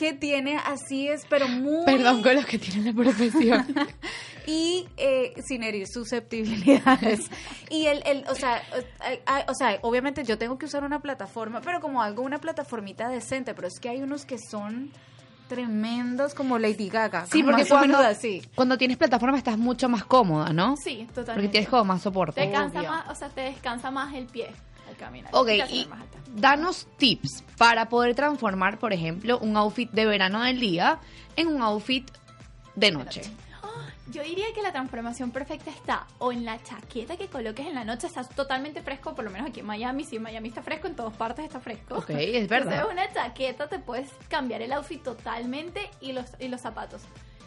Que 0.00 0.14
tiene 0.14 0.56
así 0.56 1.08
es, 1.08 1.26
pero 1.28 1.46
muy... 1.46 1.84
Perdón 1.84 2.22
con 2.22 2.34
los 2.34 2.46
que 2.46 2.58
tienen 2.58 2.86
la 2.86 2.94
profesión. 2.94 3.66
y 4.46 4.88
eh, 4.96 5.34
sin 5.44 5.62
herir 5.62 5.86
susceptibilidades. 5.86 7.30
y 7.68 7.84
el, 7.84 8.02
el 8.06 8.24
o, 8.26 8.34
sea, 8.34 8.62
o 9.46 9.54
sea, 9.54 9.78
obviamente 9.82 10.24
yo 10.24 10.38
tengo 10.38 10.56
que 10.56 10.64
usar 10.64 10.84
una 10.84 11.00
plataforma, 11.00 11.60
pero 11.60 11.82
como 11.82 12.00
algo, 12.00 12.22
una 12.22 12.38
plataformita 12.38 13.10
decente, 13.10 13.52
pero 13.52 13.68
es 13.68 13.78
que 13.78 13.90
hay 13.90 14.00
unos 14.00 14.24
que 14.24 14.38
son 14.38 14.90
tremendos 15.48 16.32
como 16.32 16.58
Lady 16.58 16.88
Gaga. 16.88 17.26
Sí, 17.26 17.42
porque 17.42 17.66
cuando, 17.66 17.98
así. 17.98 18.40
cuando 18.54 18.78
tienes 18.78 18.96
plataforma 18.96 19.36
estás 19.36 19.58
mucho 19.58 19.90
más 19.90 20.06
cómoda, 20.06 20.54
¿no? 20.54 20.76
Sí, 20.82 21.00
Porque 21.00 21.12
totalmente. 21.12 21.52
tienes 21.52 21.68
como 21.68 21.84
más 21.84 22.00
soporte. 22.00 22.40
Te 22.40 22.50
cansa 22.50 22.82
más, 22.84 23.06
o 23.10 23.14
sea, 23.14 23.28
te 23.28 23.42
descansa 23.42 23.90
más 23.90 24.14
el 24.14 24.24
pie 24.24 24.48
caminar. 25.00 25.34
Ok, 25.34 25.48
y 25.68 25.86
más 25.86 26.02
alta. 26.02 26.18
danos 26.34 26.86
tips 26.96 27.42
para 27.58 27.88
poder 27.88 28.14
transformar, 28.14 28.78
por 28.78 28.92
ejemplo, 28.92 29.38
un 29.38 29.56
outfit 29.56 29.90
de 29.90 30.06
verano 30.06 30.42
del 30.42 30.60
día 30.60 31.00
en 31.36 31.48
un 31.48 31.62
outfit 31.62 32.08
de 32.76 32.90
noche. 32.92 33.22
Yo 34.12 34.24
diría 34.24 34.46
que 34.52 34.60
la 34.60 34.72
transformación 34.72 35.30
perfecta 35.30 35.70
está 35.70 36.06
o 36.18 36.32
en 36.32 36.44
la 36.44 36.60
chaqueta 36.62 37.16
que 37.16 37.28
coloques 37.28 37.64
en 37.64 37.74
la 37.74 37.84
noche, 37.84 38.08
estás 38.08 38.28
totalmente 38.28 38.82
fresco, 38.82 39.14
por 39.14 39.24
lo 39.24 39.30
menos 39.30 39.48
aquí 39.48 39.60
en 39.60 39.66
Miami, 39.66 40.04
si 40.04 40.16
en 40.16 40.22
Miami 40.22 40.48
está 40.48 40.62
fresco, 40.62 40.88
en 40.88 40.96
todas 40.96 41.14
partes 41.14 41.44
está 41.44 41.60
fresco. 41.60 41.96
Ok, 41.96 42.10
es 42.10 42.48
verdad. 42.48 42.74
Entonces 42.74 42.92
una 42.92 43.12
chaqueta 43.12 43.68
te 43.68 43.78
puedes 43.78 44.10
cambiar 44.28 44.62
el 44.62 44.72
outfit 44.72 45.00
totalmente 45.00 45.88
y 46.00 46.12
los, 46.12 46.26
y 46.40 46.48
los 46.48 46.60
zapatos. 46.60 47.02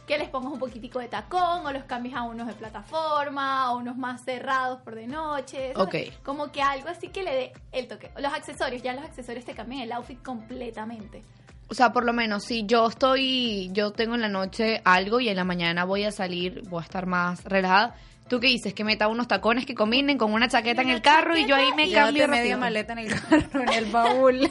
Que 0.07 0.17
les 0.17 0.29
pongas 0.29 0.51
un 0.51 0.59
poquitico 0.59 0.99
de 0.99 1.07
tacón 1.07 1.65
o 1.65 1.71
los 1.71 1.83
cambies 1.83 2.15
a 2.15 2.23
unos 2.23 2.47
de 2.47 2.53
plataforma 2.53 3.71
o 3.71 3.77
unos 3.77 3.95
más 3.97 4.23
cerrados 4.23 4.81
por 4.81 4.95
de 4.95 5.07
noche. 5.07 5.73
¿sabes? 5.73 6.09
Ok. 6.09 6.23
Como 6.23 6.51
que 6.51 6.61
algo 6.61 6.89
así 6.89 7.07
que 7.07 7.23
le 7.23 7.33
dé 7.33 7.53
el 7.71 7.87
toque. 7.87 8.11
Los 8.17 8.33
accesorios, 8.33 8.81
ya 8.81 8.93
los 8.93 9.03
accesorios 9.03 9.45
te 9.45 9.53
cambian 9.53 9.81
el 9.81 9.91
outfit 9.93 10.21
completamente. 10.21 11.23
O 11.69 11.73
sea, 11.73 11.91
por 11.91 12.05
lo 12.05 12.13
menos 12.13 12.43
si 12.43 12.65
yo 12.65 12.87
estoy, 12.87 13.69
yo 13.71 13.91
tengo 13.91 14.15
en 14.15 14.21
la 14.21 14.29
noche 14.29 14.81
algo 14.83 15.19
y 15.19 15.29
en 15.29 15.35
la 15.35 15.43
mañana 15.43 15.85
voy 15.85 16.03
a 16.03 16.11
salir, 16.11 16.61
voy 16.69 16.81
a 16.81 16.83
estar 16.83 17.05
más 17.05 17.43
relajada. 17.45 17.95
¿Tú 18.27 18.39
qué 18.39 18.47
dices? 18.47 18.73
Que 18.73 18.83
meta 18.83 19.07
unos 19.07 19.27
tacones 19.27 19.65
que 19.65 19.75
combinen 19.75 20.17
con 20.17 20.33
una 20.33 20.47
chaqueta 20.47 20.81
en 20.81 20.89
el 20.89 21.01
carro 21.01 21.37
y 21.37 21.45
yo 21.45 21.55
ahí 21.55 21.73
me 21.75 21.87
Y 21.87 21.93
cambio 21.93 22.27
media 22.27 22.57
maleta 22.57 22.93
en 22.93 22.99
el 22.99 23.19
carro, 23.19 23.61
en 23.61 23.73
el 23.73 23.85
baúl. 23.85 24.49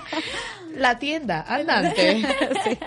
La 0.74 0.98
tienda, 0.98 1.44
andante. 1.48 2.22
Sí. 2.64 2.78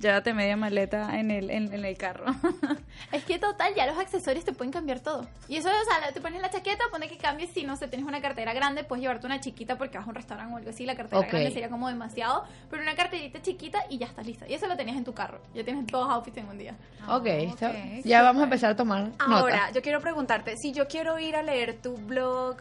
Llévate 0.00 0.34
media 0.34 0.56
maleta 0.56 1.18
en 1.18 1.30
el, 1.30 1.50
en, 1.50 1.72
en 1.72 1.84
el 1.84 1.96
carro. 1.96 2.26
Es 3.12 3.24
que 3.24 3.38
total, 3.38 3.74
ya 3.74 3.86
los 3.86 3.98
accesorios 3.98 4.44
te 4.44 4.52
pueden 4.52 4.72
cambiar 4.72 5.00
todo. 5.00 5.26
Y 5.48 5.56
eso, 5.56 5.68
o 5.68 5.84
sea, 5.84 6.12
te 6.12 6.20
pones 6.20 6.40
la 6.42 6.50
chaqueta, 6.50 6.84
pone 6.90 7.08
que 7.08 7.16
cambies. 7.16 7.50
Si 7.50 7.64
no 7.64 7.76
sé, 7.76 7.88
tienes 7.88 8.06
una 8.06 8.20
cartera 8.20 8.52
grande, 8.52 8.84
puedes 8.84 9.02
llevarte 9.02 9.26
una 9.26 9.40
chiquita 9.40 9.76
porque 9.78 9.98
vas 9.98 10.06
a 10.06 10.10
un 10.10 10.14
restaurante 10.16 10.52
o 10.54 10.56
algo 10.58 10.70
así. 10.70 10.84
La 10.84 10.94
cartera 10.96 11.22
grande 11.22 11.50
sería 11.50 11.68
como 11.68 11.88
demasiado. 11.88 12.44
Pero 12.70 12.82
una 12.82 12.94
carterita 12.94 13.40
chiquita 13.42 13.84
y 13.88 13.98
ya 13.98 14.06
estás 14.06 14.26
lista. 14.26 14.46
Y 14.48 14.54
eso 14.54 14.66
lo 14.66 14.76
tenías 14.76 14.96
en 14.96 15.04
tu 15.04 15.12
carro. 15.14 15.40
Ya 15.54 15.64
tienes 15.64 15.86
dos 15.86 16.08
outfits 16.10 16.36
en 16.38 16.48
un 16.48 16.58
día. 16.58 16.74
ok, 17.08 17.26
está- 17.26 17.70
ok. 17.70 17.76
ya 18.04 18.22
vamos 18.22 18.40
a 18.42 18.44
empezar 18.44 18.70
a 18.72 18.76
tomar 18.76 19.10
Ahora, 19.18 19.56
nota. 19.56 19.70
yo 19.72 19.82
quiero 19.82 20.00
preguntarte, 20.00 20.56
si 20.56 20.72
yo 20.72 20.86
quiero 20.88 21.18
ir 21.18 21.36
a 21.36 21.42
leer 21.42 21.78
tu 21.80 21.96
blog 21.96 22.56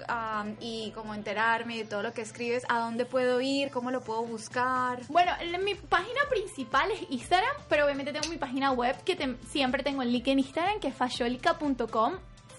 y 0.60 0.92
como 0.92 1.14
enterarme 1.14 1.78
de 1.78 1.86
todo 1.86 2.04
lo 2.04 2.14
que 2.14 2.22
escribes, 2.22 2.64
¿a 2.70 2.80
dónde 2.80 3.06
puedo 3.06 3.40
ir? 3.42 3.70
¿Cómo 3.72 3.92
lo 3.92 4.02
puedo 4.02 4.24
buscar? 4.24 4.63
Bueno, 5.10 5.32
la- 5.52 5.58
mi 5.60 5.76
página 5.76 6.20
principal 6.30 6.92
es 6.92 7.06
Instagram, 7.10 7.56
pero 7.70 7.86
obviamente 7.86 8.12
tengo 8.14 8.28
mi 8.30 8.38
página 8.38 8.72
web 8.72 8.96
que 9.04 9.38
siempre 9.48 9.84
tengo 9.84 10.02
el 10.02 10.12
link 10.12 10.28
en 10.28 10.40
Instagram, 10.40 10.80
que 10.80 10.88
es 10.90 10.96
fasholica.com. 10.96 12.14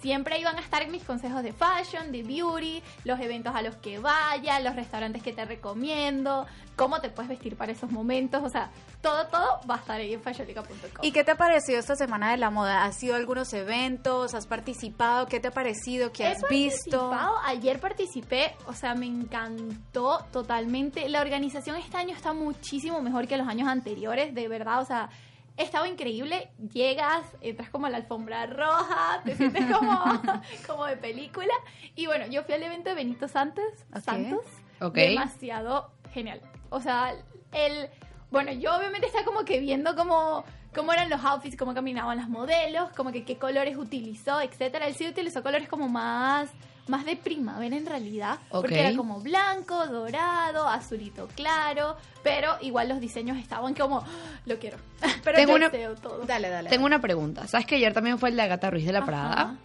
Siempre 0.05 0.34
ahí 0.34 0.44
van 0.44 0.59
a 0.59 0.61
estar 0.61 0.86
mis 0.90 1.02
consejos 1.02 1.42
de 1.42 1.55
fashion, 1.55 2.12
de 2.12 2.22
beauty, 2.22 2.82
los 3.05 3.18
eventos 3.20 3.55
a 3.57 3.62
los 3.62 3.74
que 3.76 3.98
vaya, 3.98 4.61
los 4.61 4.76
restaurantes 4.76 5.22
que 5.22 5.32
te 5.32 5.46
recomiendo, 5.46 6.44
cómo 6.76 7.00
te 7.00 7.09
puedes 7.09 7.30
vestir 7.30 7.57
para 7.57 7.72
esos 7.72 7.90
momentos, 7.90 8.42
o 8.44 8.50
sea, 8.50 8.68
todo, 9.00 9.26
todo 9.28 9.61
va 9.68 9.76
a 9.76 9.78
estar 9.78 9.98
ahí 9.98 10.12
en 10.12 10.20
fasholica.com. 10.20 10.76
¿Y 11.00 11.11
qué 11.11 11.24
te 11.24 11.30
ha 11.30 11.36
parecido 11.36 11.78
esta 11.78 11.96
semana 11.96 12.32
de 12.32 12.36
la 12.36 12.50
moda? 12.50 12.84
¿Has 12.84 13.02
ido 13.02 13.14
a 13.14 13.16
algunos 13.16 13.50
eventos? 13.55 14.34
¿Has 14.34 14.46
participado? 14.46 15.24
¿Qué 15.26 15.40
te 15.40 15.48
ha 15.48 15.52
parecido? 15.52 16.12
¿Qué 16.12 16.24
He 16.24 16.26
has 16.32 16.42
visto? 16.50 17.09
participado, 17.09 17.36
Ayer 17.46 17.80
participé, 17.80 18.55
o 18.66 18.74
sea, 18.74 18.94
me 18.94 19.07
encantó 19.07 20.22
totalmente. 20.32 21.09
La 21.09 21.22
organización 21.22 21.76
este 21.76 21.96
año 21.96 22.14
está 22.14 22.34
muchísimo 22.34 23.00
mejor 23.00 23.26
que 23.26 23.38
los 23.38 23.48
años 23.48 23.68
anteriores, 23.68 24.34
de 24.34 24.48
verdad, 24.48 24.82
o 24.82 24.84
sea, 24.84 25.09
estaba 25.57 25.88
increíble. 25.88 26.50
Llegas, 26.72 27.24
entras 27.40 27.70
como 27.70 27.86
a 27.86 27.90
la 27.90 27.98
alfombra 27.98 28.46
roja, 28.46 29.22
te 29.24 29.36
sientes 29.36 29.64
como, 29.72 30.05
como 30.66 30.86
de 30.86 30.96
película. 30.96 31.55
Y 31.94 32.07
bueno, 32.07 32.26
yo 32.26 32.42
fui 32.44 32.55
al 32.55 32.62
evento 32.62 32.90
de 32.90 32.94
Benito 32.96 33.28
Santos, 33.28 33.64
Ok. 33.94 34.02
Santos, 34.02 34.44
Ok. 34.80 34.94
demasiado 34.94 35.92
genial. 36.12 36.40
O 36.70 36.80
sea, 36.80 37.14
el 37.52 37.88
bueno, 38.30 38.50
yo 38.52 38.74
obviamente 38.76 39.07
estaba 39.07 39.24
como 39.24 39.44
que 39.44 39.61
viendo 39.61 39.94
cómo, 39.94 40.44
cómo 40.74 40.92
eran 40.92 41.09
los 41.09 41.22
outfits, 41.24 41.57
cómo 41.57 41.72
caminaban 41.72 42.16
las 42.16 42.28
modelos, 42.28 42.90
como 42.96 43.12
que 43.12 43.24
qué 43.24 43.38
colores 43.38 43.76
utilizó, 43.76 44.40
etcétera. 44.40 44.88
Él 44.88 44.94
sí 44.96 45.07
utilizó 45.07 45.42
colores 45.44 45.68
como 45.68 45.88
más 45.88 46.50
más 46.89 47.05
de 47.07 47.16
primavera 47.16 47.76
en 47.76 47.87
realidad, 47.87 48.39
porque 48.51 48.80
era 48.80 48.97
como 48.97 49.20
blanco, 49.20 49.87
dorado, 49.87 50.68
azulito 50.68 51.28
claro, 51.35 51.97
pero 52.22 52.57
igual 52.61 52.89
los 52.91 53.01
diseños 53.01 53.39
estaban 53.39 53.74
como 53.74 53.99
¡ah! 54.01 54.07
lo 54.47 54.59
quiero. 54.59 54.76
Pero 55.24 55.37
Tengo 55.37 55.51
yo 55.53 55.57
una- 55.57 55.68
deseo 55.70 55.95
todo. 55.95 56.20
Dale, 56.26 56.49
dale. 56.51 56.68
Tengo 56.70 56.85
una 56.87 57.01
pregunta. 57.01 57.47
¿Sabes 57.47 57.66
que 57.66 57.76
ayer 57.76 57.93
también 57.95 58.18
fue 58.18 58.28
el 58.30 58.37
de 58.37 58.43
Agatha 58.43 58.70
Ruiz 58.70 58.85
de 58.87 58.93
la 58.93 58.99
Ajá. 58.99 59.07
Prada? 59.07 59.57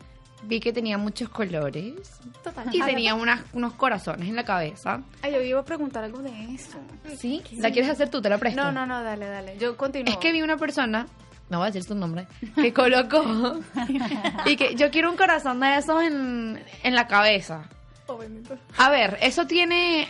Vi 0.43 0.61
que 0.61 0.71
tenía 0.71 0.97
muchos 0.97 1.27
colores 1.27 1.95
Total. 2.41 2.67
y 2.73 2.77
Agatha- 2.79 2.85
tenía 2.85 3.13
unas, 3.15 3.41
unos 3.51 3.73
corazones 3.73 4.29
en 4.29 4.35
la 4.37 4.45
cabeza. 4.45 5.01
Ay, 5.21 5.33
yo 5.33 5.41
iba 5.41 5.59
a 5.59 5.65
preguntar 5.65 6.05
algo 6.05 6.19
de 6.19 6.31
eso. 6.55 6.77
¿Sí? 7.17 7.43
¿La 7.57 7.71
quieres 7.71 7.91
hacer 7.91 8.09
tú? 8.09 8.21
Te 8.21 8.29
la 8.29 8.37
presto. 8.37 8.61
No, 8.61 8.71
no, 8.71 8.85
no, 8.85 9.03
dale, 9.03 9.25
dale. 9.27 9.57
Yo 9.57 9.75
continúo. 9.75 10.09
Es 10.13 10.17
que 10.17 10.31
vi 10.31 10.41
una 10.41 10.55
persona, 10.55 11.07
no 11.49 11.57
voy 11.59 11.63
a 11.67 11.71
decir 11.71 11.83
su 11.83 11.95
nombre, 11.95 12.27
que 12.55 12.73
colocó 12.73 13.59
y 14.45 14.55
que 14.55 14.75
yo 14.75 14.89
quiero 14.91 15.09
un 15.11 15.17
corazón 15.17 15.59
de 15.59 15.77
esos 15.77 16.01
en, 16.03 16.63
en 16.83 16.95
la 16.95 17.07
cabeza. 17.07 17.63
A 18.77 18.89
ver, 18.89 19.17
eso 19.21 19.45
tiene 19.47 20.07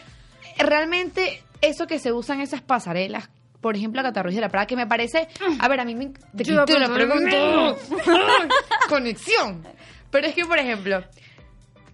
realmente 0.58 1.44
eso 1.62 1.88
que 1.88 2.00
se 2.00 2.12
usa 2.14 2.36
en 2.36 2.42
esas 2.42 2.62
pasarelas. 2.62 3.30
Por 3.62 3.76
ejemplo, 3.76 4.00
Agatha 4.00 4.24
Ruiz 4.24 4.36
de 4.36 4.42
la 4.42 4.48
Prada, 4.50 4.68
que 4.68 4.78
me 4.78 4.88
parece. 4.88 5.28
A 5.60 5.68
ver, 5.68 5.82
a 5.82 5.86
mí 5.86 5.94
me. 5.94 6.06
Te 6.36 6.46
Yo 6.46 6.64
preguntar 6.66 6.94
pregunta. 6.94 7.76
Conexión. 8.90 9.64
Pero 10.12 10.28
es 10.28 10.34
que, 10.36 10.46
por 10.46 10.58
ejemplo, 10.58 11.04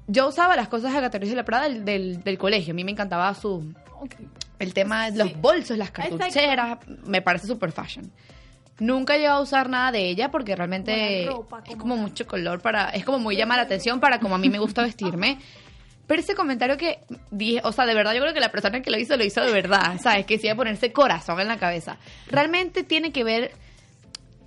yo 0.07 0.27
usaba 0.27 0.55
las 0.55 0.67
cosas 0.67 0.91
de 0.91 0.99
Agatha 0.99 1.17
Ruiz 1.17 1.31
de 1.31 1.35
la 1.35 1.43
Prada 1.45 1.63
del, 1.63 1.83
del, 1.83 2.23
del 2.23 2.37
colegio. 2.37 2.73
A 2.73 2.75
mí 2.75 2.83
me 2.83 2.91
encantaba 2.91 3.33
su. 3.33 3.73
El 4.59 4.73
tema 4.73 5.09
de 5.09 5.17
los 5.17 5.27
Sí. 5.29 5.35
bolsos, 5.39 5.77
las 5.77 5.89
Exacto. 5.89 6.17
cartucheras. 6.17 6.77
Me 7.05 7.21
parece 7.21 7.47
super 7.47 7.71
fashion. 7.71 8.11
Nunca 8.79 9.15
he 9.15 9.19
llegado 9.19 9.39
a 9.39 9.41
usar 9.41 9.69
nada 9.69 9.91
de 9.91 10.09
ella 10.09 10.31
porque 10.31 10.55
realmente 10.55 11.27
Como 11.27 11.47
es 11.65 11.75
como 11.77 11.95
tal. 11.95 12.03
mucho 12.03 12.27
color 12.27 12.61
para. 12.61 12.89
Es 12.89 13.05
como 13.05 13.19
muy 13.19 13.37
llama 13.37 13.55
la 13.55 13.63
atención 13.63 13.99
para 13.99 14.19
como 14.19 14.35
a 14.35 14.37
mí 14.37 14.49
me 14.49 14.59
gusta 14.59 14.83
vestirme. 14.83 15.39
Pero 16.07 16.21
ese 16.21 16.35
comentario 16.35 16.77
que 16.77 16.99
dije, 17.31 17.61
o 17.63 17.71
sea, 17.71 17.85
de 17.85 17.95
verdad 17.95 18.13
yo 18.13 18.21
creo 18.21 18.33
que 18.33 18.39
la 18.39 18.51
persona 18.51 18.81
que 18.81 18.91
lo 18.91 18.99
hizo 18.99 19.17
lo 19.17 19.23
hizo 19.23 19.41
de 19.41 19.51
verdad, 19.51 19.99
¿sabes? 20.01 20.25
Que 20.25 20.37
sí 20.37 20.45
iba 20.47 20.53
a 20.53 20.57
ponerse 20.57 20.91
corazón 20.91 21.39
en 21.39 21.47
la 21.47 21.57
cabeza. 21.57 21.97
Realmente 22.27 22.83
tiene 22.83 23.11
que 23.11 23.23
ver 23.23 23.53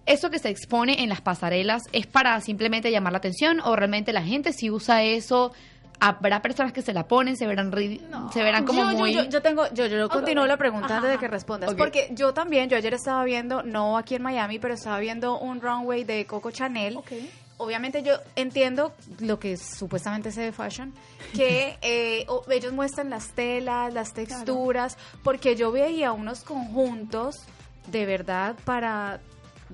eso 0.07 0.31
que 0.31 0.39
se 0.39 0.51
expone 0.51 1.03
en 1.03 1.09
las 1.09 1.21
pasarelas 1.21 1.83
es 1.93 2.07
para 2.07 2.41
simplemente 2.41 2.91
llamar 2.91 3.13
la 3.13 3.19
atención 3.19 3.61
o 3.61 3.77
realmente 3.77 4.13
la 4.13 4.23
gente 4.23 4.53
si 4.53 4.71
usa 4.71 5.03
eso 5.03 5.53
habrá 6.01 6.43
personas 6.43 6.73
que 6.73 6.83
se 6.83 6.93
la 6.93 7.07
ponen, 7.07 7.37
se 7.37 7.47
verán 7.47 7.71
No. 8.11 8.33
se 8.33 8.43
verán 8.43 8.65
como 8.65 8.91
yo, 8.91 8.99
muy 8.99 9.13
yo, 9.13 9.25
yo 9.25 9.43
tengo, 9.43 9.73
yo, 9.73 9.87
yo 9.87 10.09
continúo 10.09 10.47
la 10.47 10.57
pregunta 10.57 10.97
antes 10.97 11.11
de 11.11 11.19
que 11.19 11.29
respondas. 11.29 11.75
Porque 11.75 12.09
yo 12.13 12.33
también, 12.33 12.69
yo 12.69 12.77
ayer 12.77 12.95
estaba 12.95 13.25
viendo, 13.25 13.63
no 13.63 13.99
aquí 13.99 14.15
en 14.15 14.23
Miami, 14.23 14.59
pero 14.59 14.75
estaba 14.75 14.99
viendo 14.99 15.39
un 15.39 15.61
runway 15.61 16.05
de 16.05 16.27
Coco 16.27 16.51
Chanel. 16.51 16.99
Obviamente 17.61 18.05
yo 18.05 18.15
entiendo 18.37 18.95
lo 19.19 19.41
que 19.41 19.57
supuestamente 19.57 20.31
sé 20.31 20.43
de 20.43 20.53
fashion, 20.53 20.95
que 21.35 21.77
eh, 21.83 22.25
ellos 22.51 22.73
muestran 22.73 23.11
las 23.11 23.33
telas, 23.33 23.93
las 23.93 24.13
texturas, 24.13 24.97
porque 25.25 25.57
yo 25.57 25.73
veía 25.73 26.13
unos 26.13 26.45
conjuntos 26.45 27.35
de 27.89 28.07
verdad 28.07 28.55
para 28.65 29.19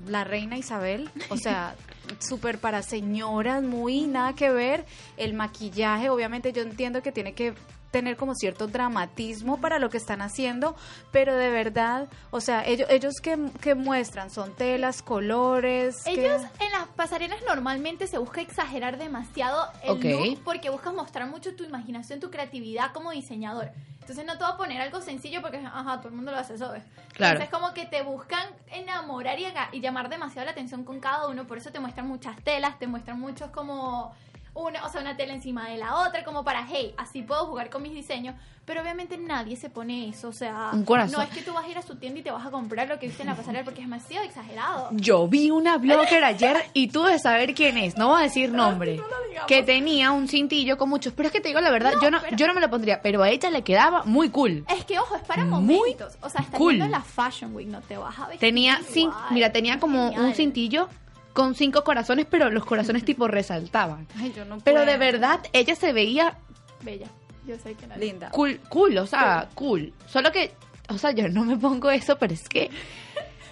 la 0.06 0.24
reina 0.24 0.56
Isabel, 0.56 1.10
o 1.28 1.36
sea, 1.36 1.74
súper 2.18 2.58
para 2.58 2.82
señoras, 2.82 3.62
muy 3.62 4.06
nada 4.06 4.34
que 4.34 4.50
ver. 4.50 4.84
El 5.16 5.34
maquillaje, 5.34 6.10
obviamente 6.10 6.52
yo 6.52 6.62
entiendo 6.62 7.02
que 7.02 7.12
tiene 7.12 7.34
que 7.34 7.54
tener 7.94 8.16
como 8.16 8.34
cierto 8.34 8.66
dramatismo 8.66 9.60
para 9.60 9.78
lo 9.78 9.88
que 9.88 9.98
están 9.98 10.20
haciendo, 10.20 10.74
pero 11.12 11.36
de 11.36 11.48
verdad, 11.48 12.08
o 12.32 12.40
sea, 12.40 12.66
ellos, 12.66 12.88
ellos 12.90 13.14
que, 13.22 13.38
que 13.60 13.76
muestran 13.76 14.30
son 14.30 14.52
telas, 14.56 15.00
colores. 15.00 16.04
Ellos 16.04 16.42
en 16.58 16.72
las 16.72 16.88
pasarelas 16.96 17.38
normalmente 17.46 18.08
se 18.08 18.18
busca 18.18 18.40
exagerar 18.40 18.98
demasiado 18.98 19.68
el 19.84 19.92
Ok. 19.92 20.04
look 20.06 20.42
porque 20.42 20.70
buscas 20.70 20.92
mostrar 20.92 21.28
mucho 21.28 21.54
tu 21.54 21.62
imaginación, 21.62 22.18
tu 22.18 22.32
creatividad 22.32 22.90
como 22.92 23.12
diseñador. 23.12 23.70
Entonces 24.00 24.26
no 24.26 24.36
te 24.38 24.42
voy 24.44 24.54
a 24.54 24.56
poner 24.56 24.80
algo 24.82 25.00
sencillo 25.00 25.40
porque, 25.40 25.58
ajá, 25.58 25.98
todo 25.98 26.08
el 26.08 26.16
mundo 26.16 26.32
lo 26.32 26.38
hace, 26.38 26.58
¿sabes? 26.58 26.82
Claro. 27.12 27.38
Entonces 27.38 27.48
como 27.56 27.72
que 27.74 27.86
te 27.86 28.02
buscan 28.02 28.44
enamorar 28.72 29.38
y, 29.38 29.46
y 29.70 29.80
llamar 29.80 30.08
demasiado 30.08 30.44
la 30.46 30.50
atención 30.50 30.82
con 30.82 30.98
cada 30.98 31.28
uno, 31.28 31.46
por 31.46 31.58
eso 31.58 31.70
te 31.70 31.78
muestran 31.78 32.08
muchas 32.08 32.36
telas, 32.42 32.76
te 32.80 32.88
muestran 32.88 33.20
muchos 33.20 33.50
como 33.50 34.12
una, 34.54 34.84
o 34.86 34.88
sea, 34.88 35.00
una 35.00 35.16
tela 35.16 35.34
encima 35.34 35.68
de 35.68 35.76
la 35.78 35.96
otra, 36.06 36.24
como 36.24 36.44
para, 36.44 36.66
hey, 36.70 36.94
así 36.96 37.22
puedo 37.22 37.46
jugar 37.46 37.70
con 37.70 37.82
mis 37.82 37.92
diseños, 37.92 38.34
pero 38.64 38.80
obviamente 38.80 39.18
nadie 39.18 39.56
se 39.56 39.68
pone 39.68 40.08
eso, 40.08 40.28
o 40.28 40.32
sea, 40.32 40.70
Un 40.72 40.84
corazón. 40.84 41.16
no 41.18 41.22
es 41.22 41.28
que 41.30 41.42
tú 41.42 41.52
vas 41.52 41.64
a 41.64 41.68
ir 41.68 41.76
a 41.76 41.82
su 41.82 41.96
tienda 41.96 42.20
y 42.20 42.22
te 42.22 42.30
vas 42.30 42.46
a 42.46 42.50
comprar 42.50 42.88
lo 42.88 42.98
que 42.98 43.06
viste 43.08 43.22
en 43.22 43.28
la 43.28 43.34
pasarela 43.34 43.64
porque 43.64 43.80
es 43.80 43.86
demasiado 43.86 44.24
exagerado. 44.24 44.88
Yo 44.92 45.26
vi 45.28 45.50
una 45.50 45.76
blogger 45.76 46.24
ayer 46.24 46.56
y 46.72 46.86
tú 46.88 47.02
de 47.02 47.18
saber 47.18 47.54
quién 47.54 47.76
es, 47.76 47.96
no 47.98 48.08
voy 48.08 48.20
a 48.20 48.22
decir 48.24 48.50
nombre, 48.52 48.96
no 48.96 49.04
que 49.48 49.62
tenía 49.64 50.12
un 50.12 50.28
cintillo 50.28 50.78
con 50.78 50.88
muchos, 50.88 51.12
pero 51.12 51.26
es 51.26 51.32
que 51.32 51.40
te 51.40 51.48
digo 51.48 51.60
la 51.60 51.70
verdad, 51.70 51.94
No, 51.96 52.02
yo 52.02 52.10
no 52.10 52.20
pero- 52.22 52.36
yo 52.36 52.46
no 52.46 52.54
me 52.54 52.60
lo 52.60 52.70
pondría, 52.70 53.02
pero 53.02 53.22
a 53.22 53.28
ella 53.30 53.50
le 53.50 53.62
quedaba 53.62 54.04
muy 54.04 54.30
cool. 54.30 54.64
Es 54.68 54.84
que, 54.84 54.98
ojo, 54.98 55.16
es 55.16 55.22
para 55.22 55.44
Muy 55.44 55.76
momentos. 55.76 56.16
O 56.22 56.30
sea, 56.30 56.40
está 56.42 56.56
cool. 56.56 56.78
la 56.78 57.00
Fashion 57.02 57.54
Week, 57.54 57.66
no 57.68 57.80
te 57.82 57.96
vas 57.98 58.16
a 58.18 58.22
vestir 58.28 58.38
Tenía 58.40 58.80
igual. 58.94 59.14
mira, 59.32 59.50
tenía 59.52 59.78
como 59.80 60.04
Genial. 60.10 60.24
un 60.26 60.34
cintillo 60.34 60.88
con 61.34 61.54
cinco 61.54 61.84
corazones, 61.84 62.26
pero 62.30 62.48
los 62.48 62.64
corazones 62.64 63.04
tipo 63.04 63.28
resaltaban. 63.28 64.06
Ay, 64.18 64.32
yo 64.34 64.46
no 64.46 64.58
Pero 64.60 64.86
de 64.86 64.96
verdad, 64.96 65.40
ella 65.52 65.74
se 65.74 65.92
veía 65.92 66.38
Bella. 66.80 67.08
Yo 67.46 67.56
sé 67.58 67.74
que 67.74 67.86
no. 67.86 67.96
linda. 67.96 68.30
cool, 68.30 68.58
cool, 68.70 68.96
o 68.96 69.06
sea, 69.06 69.48
cool. 69.54 69.92
Solo 70.06 70.32
que, 70.32 70.52
o 70.88 70.96
sea, 70.96 71.10
yo 71.10 71.28
no 71.28 71.44
me 71.44 71.58
pongo 71.58 71.90
eso, 71.90 72.16
pero 72.16 72.32
es 72.32 72.48
que 72.48 72.70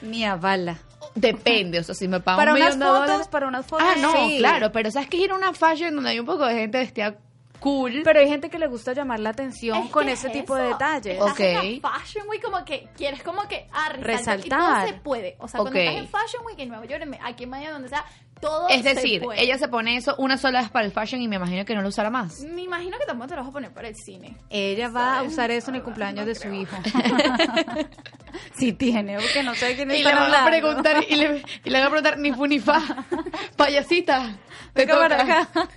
Mi 0.00 0.24
avala. 0.24 0.78
depende, 1.14 1.78
o 1.78 1.82
sea, 1.82 1.94
si 1.94 2.08
me 2.08 2.20
pagan 2.20 2.38
Para 2.38 2.52
un 2.54 2.60
unas 2.62 2.78
de 2.78 2.84
fotos, 2.86 3.28
para 3.28 3.48
unas 3.48 3.66
fotos. 3.66 3.86
Ah, 3.90 3.96
no, 4.00 4.12
sí. 4.28 4.38
claro, 4.38 4.72
pero 4.72 4.90
sabes 4.90 5.08
que 5.10 5.18
ir 5.18 5.30
a 5.30 5.34
una 5.34 5.52
fashion 5.52 5.94
donde 5.94 6.10
hay 6.10 6.20
un 6.20 6.24
poco 6.26 6.46
de 6.46 6.54
gente 6.54 6.78
vestida 6.78 7.16
cool. 7.62 8.02
Pero 8.04 8.20
hay 8.20 8.28
gente 8.28 8.50
que 8.50 8.58
le 8.58 8.66
gusta 8.66 8.92
llamar 8.92 9.20
la 9.20 9.30
atención 9.30 9.78
Es 9.84 9.90
con 9.90 10.08
ese 10.08 10.26
es 10.26 10.32
tipo 10.32 10.54
de 10.56 10.64
detalles. 10.68 11.20
Ok. 11.20 11.38
la 11.38 11.90
Fashion 11.90 12.28
Week 12.28 12.42
como 12.42 12.64
que 12.64 12.88
quieres 12.96 13.22
como 13.22 13.42
que 13.48 13.66
ah, 13.72 13.88
resaltar. 13.90 14.38
Y 14.38 14.42
Resaltar. 14.42 14.58
todo 14.60 14.86
se 14.88 14.92
puede. 15.00 15.36
O 15.38 15.48
sea, 15.48 15.60
cuando 15.60 15.78
Ok. 15.78 15.84
estás 15.86 15.96
en 16.02 16.08
Fashion 16.08 16.46
Week 16.46 16.58
en 16.58 16.68
Nueva 16.68 16.84
York, 16.86 17.18
aquí 17.22 17.44
en 17.44 17.50
Miami, 17.50 17.72
donde 17.72 17.88
sea, 17.88 18.04
todo 18.40 18.68
Es 18.68 18.82
se 18.82 18.94
decir, 18.94 19.22
puede. 19.22 19.40
ella 19.40 19.56
se 19.56 19.68
pone 19.68 19.96
eso 19.96 20.16
una 20.18 20.36
sola 20.36 20.60
vez 20.62 20.70
para 20.70 20.84
el 20.84 20.90
fashion 20.90 21.22
y 21.22 21.28
me 21.28 21.36
imagino 21.36 21.64
que 21.64 21.76
no 21.76 21.82
lo 21.82 21.88
usará 21.88 22.10
más. 22.10 22.40
Me 22.40 22.62
imagino 22.62 22.98
que 22.98 23.06
tampoco 23.06 23.28
te 23.28 23.36
lo 23.36 23.42
vas 23.42 23.50
a 23.50 23.52
poner 23.52 23.72
para 23.72 23.86
el 23.88 23.94
cine. 23.94 24.36
Ella 24.50 24.88
va 24.88 25.18
a 25.20 25.22
usar 25.22 25.50
eso 25.52 25.70
en 25.70 25.76
el 25.76 25.82
cumpleaños 25.84 26.26
de 26.26 26.34
su 26.34 26.52
hijo. 26.52 26.76
sí 28.54 28.72
tiene, 28.72 29.16
porque 29.18 29.42
no 29.42 29.54
sé 29.54 29.76
quién 29.76 29.90
Y 29.92 30.02
le 30.02 30.12
van 30.14 30.34
a 30.34 30.44
preguntar, 30.46 31.04
y 31.08 31.14
le, 31.14 31.42
y 31.64 31.70
le 31.70 31.78
van 31.78 31.86
a 31.86 31.90
preguntar, 31.90 32.18
ni 32.18 32.32
fu 32.32 32.46
ni 32.46 32.58
fa, 32.58 32.82
payasita, 33.56 34.36
te 34.74 34.86
para 34.86 35.18
toca. 35.18 35.40
acá. 35.42 35.68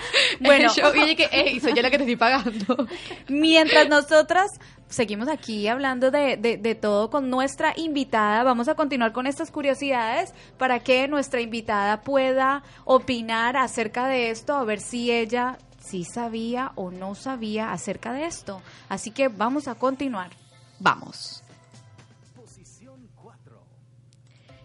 Bueno, 0.40 0.72
yo, 0.74 0.92
que, 1.16 1.28
ey, 1.32 1.60
soy 1.60 1.74
yo 1.74 1.82
la 1.82 1.90
que 1.90 1.98
te 1.98 2.04
estoy 2.04 2.16
pagando. 2.16 2.86
mientras 3.28 3.88
nosotras 3.88 4.48
seguimos 4.88 5.28
aquí 5.28 5.68
hablando 5.68 6.10
de, 6.10 6.36
de- 6.36 6.56
de 6.56 6.74
todo 6.74 7.10
con 7.10 7.30
nuestra 7.30 7.72
invitada. 7.76 8.42
Vamos 8.42 8.68
a 8.68 8.74
continuar 8.74 9.12
con 9.12 9.26
estas 9.26 9.50
curiosidades 9.50 10.32
para 10.58 10.80
que 10.80 11.06
nuestra 11.08 11.40
invitada 11.40 12.00
pueda 12.02 12.62
opinar 12.84 13.56
acerca 13.56 14.06
de 14.08 14.30
esto, 14.30 14.54
a 14.54 14.64
ver 14.64 14.80
si 14.80 15.10
ella 15.12 15.58
sí 15.80 16.04
sabía 16.04 16.72
o 16.74 16.90
no 16.90 17.14
sabía 17.14 17.72
acerca 17.72 18.12
de 18.12 18.24
esto. 18.26 18.62
Así 18.88 19.10
que 19.10 19.28
vamos 19.28 19.68
a 19.68 19.74
continuar. 19.74 20.30
Vamos. 20.78 21.42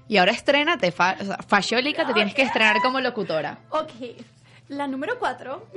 Y 0.08 0.18
ahora 0.18 0.32
estrénate, 0.34 0.92
fa 0.92 1.18
o 1.20 1.26
sea, 1.26 1.38
te 1.38 2.14
tienes 2.14 2.36
que 2.36 2.44
estrenar 2.44 2.80
como 2.82 3.00
locutora. 3.00 3.58
Ok, 3.72 3.90
la 4.68 4.88
número 4.88 5.18
4 5.20 5.68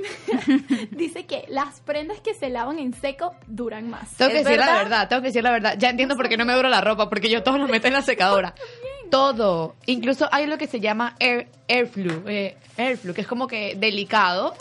dice 0.91 1.25
que 1.25 1.45
las 1.49 1.79
prendas 1.81 2.19
que 2.21 2.33
se 2.33 2.49
lavan 2.49 2.79
en 2.79 2.93
seco 2.93 3.35
duran 3.47 3.89
más. 3.89 4.11
Tengo 4.15 4.31
que 4.31 4.39
¿Es 4.39 4.45
decir 4.45 4.59
la 4.59 4.65
verdad? 4.65 4.83
verdad, 4.83 5.07
tengo 5.09 5.21
que 5.21 5.27
decir 5.27 5.43
la 5.43 5.51
verdad. 5.51 5.75
Ya 5.77 5.89
entiendo 5.89 6.15
por 6.15 6.27
qué 6.29 6.37
no 6.37 6.45
me 6.45 6.53
dura 6.53 6.69
la 6.69 6.81
ropa, 6.81 7.09
porque 7.09 7.29
yo 7.29 7.43
todo 7.43 7.57
lo 7.57 7.67
meto 7.67 7.87
en 7.87 7.93
la 7.93 8.01
secadora. 8.01 8.53
Todo. 9.09 9.75
Incluso 9.85 10.27
hay 10.31 10.47
lo 10.47 10.57
que 10.57 10.67
se 10.67 10.79
llama 10.79 11.15
air, 11.19 11.47
airflow, 11.67 12.23
eh, 12.27 12.57
airflow, 12.77 13.13
que 13.13 13.21
es 13.21 13.27
como 13.27 13.47
que 13.47 13.75
delicado 13.75 14.53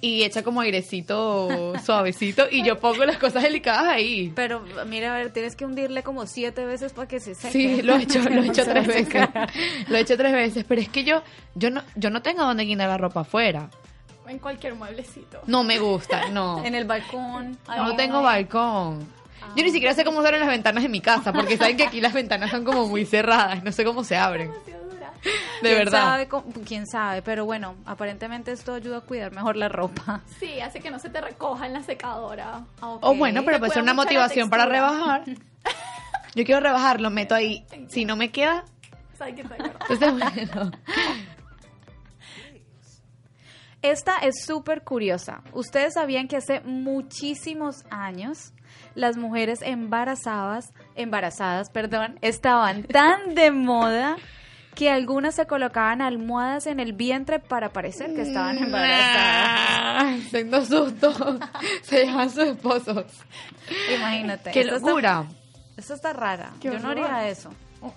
y 0.00 0.22
echa 0.24 0.42
como 0.42 0.60
airecito 0.60 1.72
suavecito 1.84 2.46
y 2.50 2.64
yo 2.64 2.78
pongo 2.78 3.04
las 3.04 3.18
cosas 3.18 3.42
delicadas 3.42 3.86
ahí. 3.86 4.32
Pero 4.34 4.64
mira, 4.86 5.14
a 5.14 5.18
ver, 5.18 5.32
tienes 5.32 5.56
que 5.56 5.64
hundirle 5.64 6.02
como 6.02 6.26
siete 6.26 6.64
veces 6.64 6.92
para 6.92 7.08
que 7.08 7.20
se 7.20 7.34
seque. 7.34 7.52
Sí, 7.52 7.82
lo 7.82 7.94
he 7.96 8.02
hecho, 8.02 8.20
lo 8.20 8.42
he 8.42 8.46
hecho 8.48 8.64
tres 8.68 8.86
veces. 8.86 9.04
Lo 9.88 9.96
he 9.96 10.00
hecho 10.00 10.16
tres 10.16 10.32
veces, 10.32 10.64
pero 10.66 10.80
es 10.80 10.88
que 10.88 11.04
yo, 11.04 11.22
yo 11.54 11.70
no, 11.70 11.82
yo 11.94 12.10
no 12.10 12.22
tengo 12.22 12.44
donde 12.44 12.64
guindar 12.64 12.88
la 12.88 12.98
ropa 12.98 13.20
afuera. 13.20 13.70
En 14.26 14.38
cualquier 14.38 14.74
mueblecito. 14.74 15.40
No 15.46 15.64
me 15.64 15.78
gusta, 15.78 16.28
no. 16.30 16.64
En 16.64 16.74
el 16.74 16.84
balcón. 16.84 17.58
No 17.68 17.94
tengo 17.94 18.22
balcón. 18.22 19.06
Yo 19.56 19.62
ni 19.62 19.70
siquiera 19.70 19.94
sé 19.94 20.04
cómo 20.04 20.20
se 20.20 20.26
abren 20.28 20.40
las 20.40 20.48
ventanas 20.50 20.82
de 20.82 20.88
mi 20.88 21.00
casa, 21.00 21.32
porque 21.32 21.56
saben 21.56 21.76
que 21.76 21.84
aquí 21.84 22.00
las 22.00 22.12
ventanas 22.12 22.50
son 22.50 22.64
como 22.64 22.86
muy 22.88 23.04
cerradas, 23.04 23.62
no 23.62 23.72
sé 23.72 23.84
cómo 23.84 24.04
se 24.04 24.16
abren. 24.16 24.50
De 25.62 25.70
¿Quién 25.70 25.78
verdad. 25.78 26.02
Sabe, 26.02 26.28
cómo- 26.28 26.44
quién 26.66 26.86
sabe, 26.86 27.22
pero 27.22 27.46
bueno, 27.46 27.76
aparentemente 27.86 28.52
esto 28.52 28.74
ayuda 28.74 28.98
a 28.98 29.00
cuidar 29.00 29.32
mejor 29.32 29.56
la 29.56 29.70
ropa. 29.70 30.20
Sí, 30.38 30.60
hace 30.60 30.80
que 30.80 30.90
no 30.90 30.98
se 30.98 31.08
te 31.08 31.20
recoja 31.22 31.64
en 31.66 31.72
la 31.72 31.82
secadora. 31.82 32.64
O 32.80 33.14
bueno, 33.14 33.42
pero 33.44 33.58
puede 33.58 33.72
ser 33.72 33.82
una 33.82 33.94
motivación 33.94 34.50
para 34.50 34.66
rebajar. 34.66 35.24
Yo 36.34 36.44
quiero 36.44 36.60
rebajar, 36.60 37.00
lo 37.00 37.08
meto 37.08 37.34
ahí. 37.34 37.64
Si 37.88 38.04
no 38.04 38.16
me 38.16 38.30
queda, 38.32 38.64
entonces 39.18 40.12
bueno. 40.12 40.72
Esta 43.82 44.18
es 44.18 44.44
súper 44.46 44.82
curiosa. 44.82 45.42
Ustedes 45.52 45.94
sabían 45.94 46.26
que 46.26 46.36
hace 46.36 46.60
muchísimos 46.62 47.84
años 47.90 48.53
las 48.94 49.16
mujeres 49.16 49.60
embarazadas, 49.62 50.72
embarazadas, 50.94 51.70
perdón, 51.70 52.18
estaban 52.22 52.84
tan 52.84 53.34
de 53.34 53.50
moda 53.50 54.16
que 54.74 54.90
algunas 54.90 55.36
se 55.36 55.46
colocaban 55.46 56.02
almohadas 56.02 56.66
en 56.66 56.80
el 56.80 56.92
vientre 56.94 57.38
para 57.38 57.72
parecer 57.72 58.12
que 58.14 58.22
estaban 58.22 58.58
embarazadas. 58.58 60.20
Tengo 60.30 60.64
susto. 60.64 61.12
Se 61.82 62.06
llaman 62.06 62.30
sus 62.30 62.44
esposos. 62.44 63.04
Imagínate. 63.96 64.50
¡Qué 64.50 64.60
Esto 64.62 64.76
está- 64.76 64.88
locura! 64.88 65.24
Esto 65.76 65.94
está 65.94 66.12
rara. 66.12 66.50
Qué 66.60 66.68
Yo 66.70 66.78
no 66.78 66.90
haría 66.90 67.28
eso. 67.28 67.50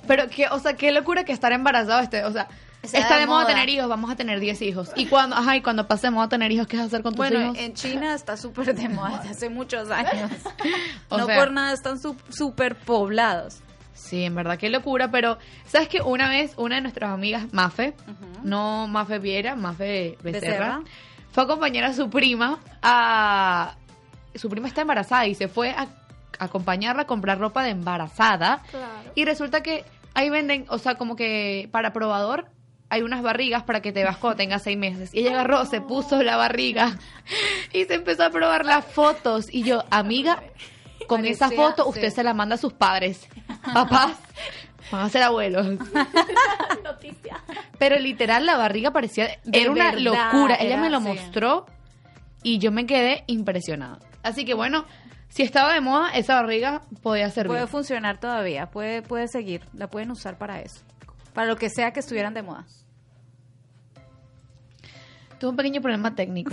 Pero 0.08 0.28
que, 0.30 0.48
o 0.48 0.60
sea, 0.60 0.74
qué 0.74 0.92
locura 0.92 1.24
que 1.24 1.32
estar 1.32 1.52
embarazado 1.52 2.00
esté, 2.02 2.26
o 2.26 2.32
sea, 2.32 2.48
Está 2.82 3.00
está 3.00 3.18
de 3.18 3.26
moda 3.26 3.40
moda. 3.44 3.48
tener 3.54 3.70
hijos, 3.70 3.90
vamos 3.90 4.10
a 4.12 4.16
tener 4.16 4.40
10 4.40 4.62
hijos. 4.62 4.92
Y 4.96 5.08
cuando, 5.08 5.36
ajá, 5.36 5.56
y 5.58 5.62
cuando 5.62 5.88
pasemos 5.88 6.24
a 6.26 6.30
tener 6.30 6.52
hijos, 6.52 6.68
¿qué 6.68 6.78
vas 6.78 6.84
a 6.86 6.88
hacer 6.88 7.02
con 7.04 7.14
tus 7.14 7.18
Bueno, 7.18 7.42
hijos? 7.42 7.58
en 7.58 7.74
China 7.74 8.14
está 8.14 8.38
súper 8.38 8.74
de 8.76 8.88
moda 8.90 9.18
desde 9.18 9.30
hace 9.32 9.50
muchos 9.50 9.90
años. 9.92 10.32
O 11.10 11.18
no 11.18 11.26
sea- 11.26 11.38
por 11.38 11.52
nada 11.52 11.74
están 11.74 11.98
súper 12.30 12.76
poblados. 12.76 13.60
Sí, 13.94 14.24
en 14.24 14.36
verdad, 14.36 14.58
qué 14.60 14.70
locura, 14.70 15.10
pero 15.10 15.38
¿sabes 15.66 15.90
que 15.90 16.02
Una 16.02 16.30
vez, 16.30 16.54
una 16.58 16.76
de 16.76 16.82
nuestras 16.82 17.12
amigas, 17.12 17.52
Mafe, 17.52 17.96
no 18.44 18.88
Mafe 18.88 19.18
Viera, 19.20 19.56
Mafe 19.56 20.18
Becerra, 20.22 20.48
Becerra. 20.78 20.82
fue 21.32 21.44
a 21.44 21.46
acompañar 21.46 21.84
a 21.86 21.94
su 21.94 22.10
prima 22.10 22.60
a... 22.84 23.76
Su 24.36 24.50
prima 24.50 24.68
está 24.68 24.82
embarazada 24.82 25.26
y 25.26 25.34
se 25.34 25.48
fue 25.48 25.72
a 25.72 25.88
acompañarla 26.38 27.02
a 27.04 27.08
comprar 27.08 27.40
ropa 27.40 27.64
de 27.64 27.72
embarazada. 27.72 28.62
Claro. 28.70 28.86
Y 29.16 29.26
resulta 29.26 29.64
que 29.64 29.84
ahí 30.14 30.30
venden, 30.30 30.66
o 30.70 30.78
sea, 30.78 30.96
como 30.96 31.16
que 31.16 31.68
para 31.72 31.92
probador 31.92 32.46
hay 32.90 33.02
unas 33.02 33.22
barrigas 33.22 33.64
para 33.64 33.82
que 33.82 33.92
te 33.92 34.02
veas 34.02 34.18
cuando 34.18 34.38
tengas 34.38 34.64
seis 34.64 34.78
meses. 34.78 35.14
Y 35.14 35.20
ella 35.20 35.32
agarró, 35.32 35.66
se 35.66 35.82
puso 35.82 36.24
la 36.24 36.38
barriga 36.38 36.98
y 37.74 37.86
se 37.86 37.96
empezó 37.96 38.24
a 38.24 38.30
probar 38.30 38.66
las 38.66 38.86
fotos. 38.86 39.48
Y 39.52 39.64
yo, 39.64 39.84
amiga, 39.90 40.42
con 41.08 41.26
esa 41.26 41.50
foto 41.52 41.84
sí. 41.84 41.90
usted 41.90 42.10
se 42.10 42.24
la 42.24 42.34
manda 42.34 42.56
a 42.56 42.58
sus 42.58 42.74
padres. 42.74 43.28
Papás, 43.74 44.18
van 44.92 45.06
a 45.06 45.10
ser 45.10 45.24
abuelos. 45.24 45.68
Noticia. 46.84 47.44
Pero 47.78 48.00
literal, 48.00 48.46
la 48.46 48.58
barriga 48.58 48.92
parecía. 48.92 49.28
De 49.44 49.62
era 49.62 49.72
una 49.72 49.92
verdad, 49.92 50.00
locura. 50.00 50.56
Ella 50.60 50.78
me 50.78 50.90
lo 50.90 51.02
mostró 51.02 51.66
y 52.44 52.60
yo 52.60 52.72
me 52.72 52.86
quedé 52.86 53.24
impresionada. 53.28 54.00
Así 54.24 54.46
que 54.46 54.54
bueno, 54.54 54.86
si 55.30 55.44
estaba 55.44 55.74
de 55.74 55.82
moda, 55.82 56.12
esa 56.12 56.36
barriga 56.36 56.82
podía 57.04 57.30
servir. 57.30 57.52
Puede 57.52 57.68
funcionar 57.68 58.20
todavía, 58.20 58.68
puede, 58.68 59.02
puede 59.02 59.28
seguir, 59.28 59.62
la 59.74 59.88
pueden 59.88 60.12
usar 60.12 60.38
para 60.38 60.62
eso. 60.62 60.82
Para 61.38 61.50
lo 61.50 61.56
que 61.56 61.70
sea 61.70 61.94
que 61.94 62.00
estuvieran 62.00 62.34
de 62.34 62.42
moda. 62.42 62.66
Tuve 65.40 65.52
un 65.52 65.56
pequeño 65.56 65.82
problema 65.82 66.16
técnico. 66.16 66.52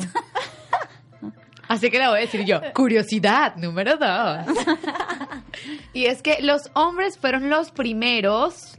Así 1.68 1.89
que 1.89 1.99
la 1.99 2.11
voy 2.11 2.18
a 2.18 2.20
decir 2.20 2.45
yo. 2.45 2.61
Curiosidad 2.74 3.57
número 3.57 3.97
dos. 3.97 4.45
y 5.95 6.05
es 6.05 6.20
que 6.20 6.43
los 6.43 6.70
hombres 6.74 7.16
fueron 7.16 7.49
los 7.49 7.70
primeros, 7.70 8.78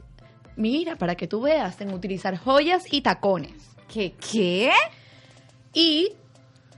mira, 0.54 0.94
para 0.94 1.16
que 1.16 1.26
tú 1.26 1.40
veas, 1.40 1.80
en 1.80 1.92
utilizar 1.92 2.38
joyas 2.38 2.84
y 2.92 3.00
tacones. 3.00 3.74
¿Qué? 3.92 4.14
¿Qué? 4.14 4.70
Y 5.74 6.12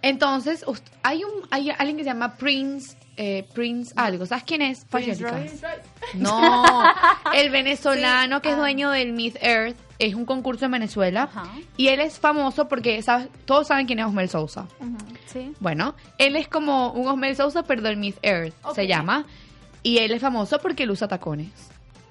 entonces 0.00 0.64
hay 1.02 1.22
un 1.24 1.46
hay 1.50 1.68
alguien 1.68 1.98
que 1.98 2.04
se 2.04 2.08
llama 2.08 2.34
Prince 2.36 2.96
eh, 3.20 3.44
Prince 3.52 3.92
algo. 3.96 4.26
¿Sabes 4.26 4.44
quién 4.44 4.62
es? 4.62 4.84
Prince. 4.84 5.22
Royce. 5.22 5.66
No, 6.14 6.84
el 7.34 7.50
venezolano 7.50 8.40
que 8.40 8.50
es 8.50 8.56
dueño 8.56 8.90
del 8.90 9.12
Miss 9.12 9.34
Earth 9.42 9.76
es 9.98 10.14
un 10.14 10.24
concurso 10.24 10.66
en 10.66 10.70
Venezuela 10.70 11.28
y 11.76 11.88
él 11.88 11.98
es 11.98 12.20
famoso 12.20 12.68
porque 12.68 13.02
¿sabes? 13.02 13.28
todos 13.44 13.66
saben 13.66 13.86
quién 13.86 13.98
es 13.98 14.06
Osmel 14.06 14.28
Sousa. 14.28 14.68
Sí. 15.26 15.52
Bueno, 15.58 15.96
él 16.18 16.36
es 16.36 16.46
como 16.46 16.92
un 16.92 17.08
Osmel 17.08 17.34
Sousa 17.34 17.64
pero 17.64 17.82
del 17.82 17.96
Miss 17.96 18.14
Earth 18.22 18.54
se 18.72 18.86
llama 18.86 19.26
y 19.82 19.98
él 19.98 20.12
es 20.12 20.20
famoso 20.20 20.60
porque 20.60 20.84
él 20.84 20.92
usa 20.92 21.08
tacones. 21.08 21.50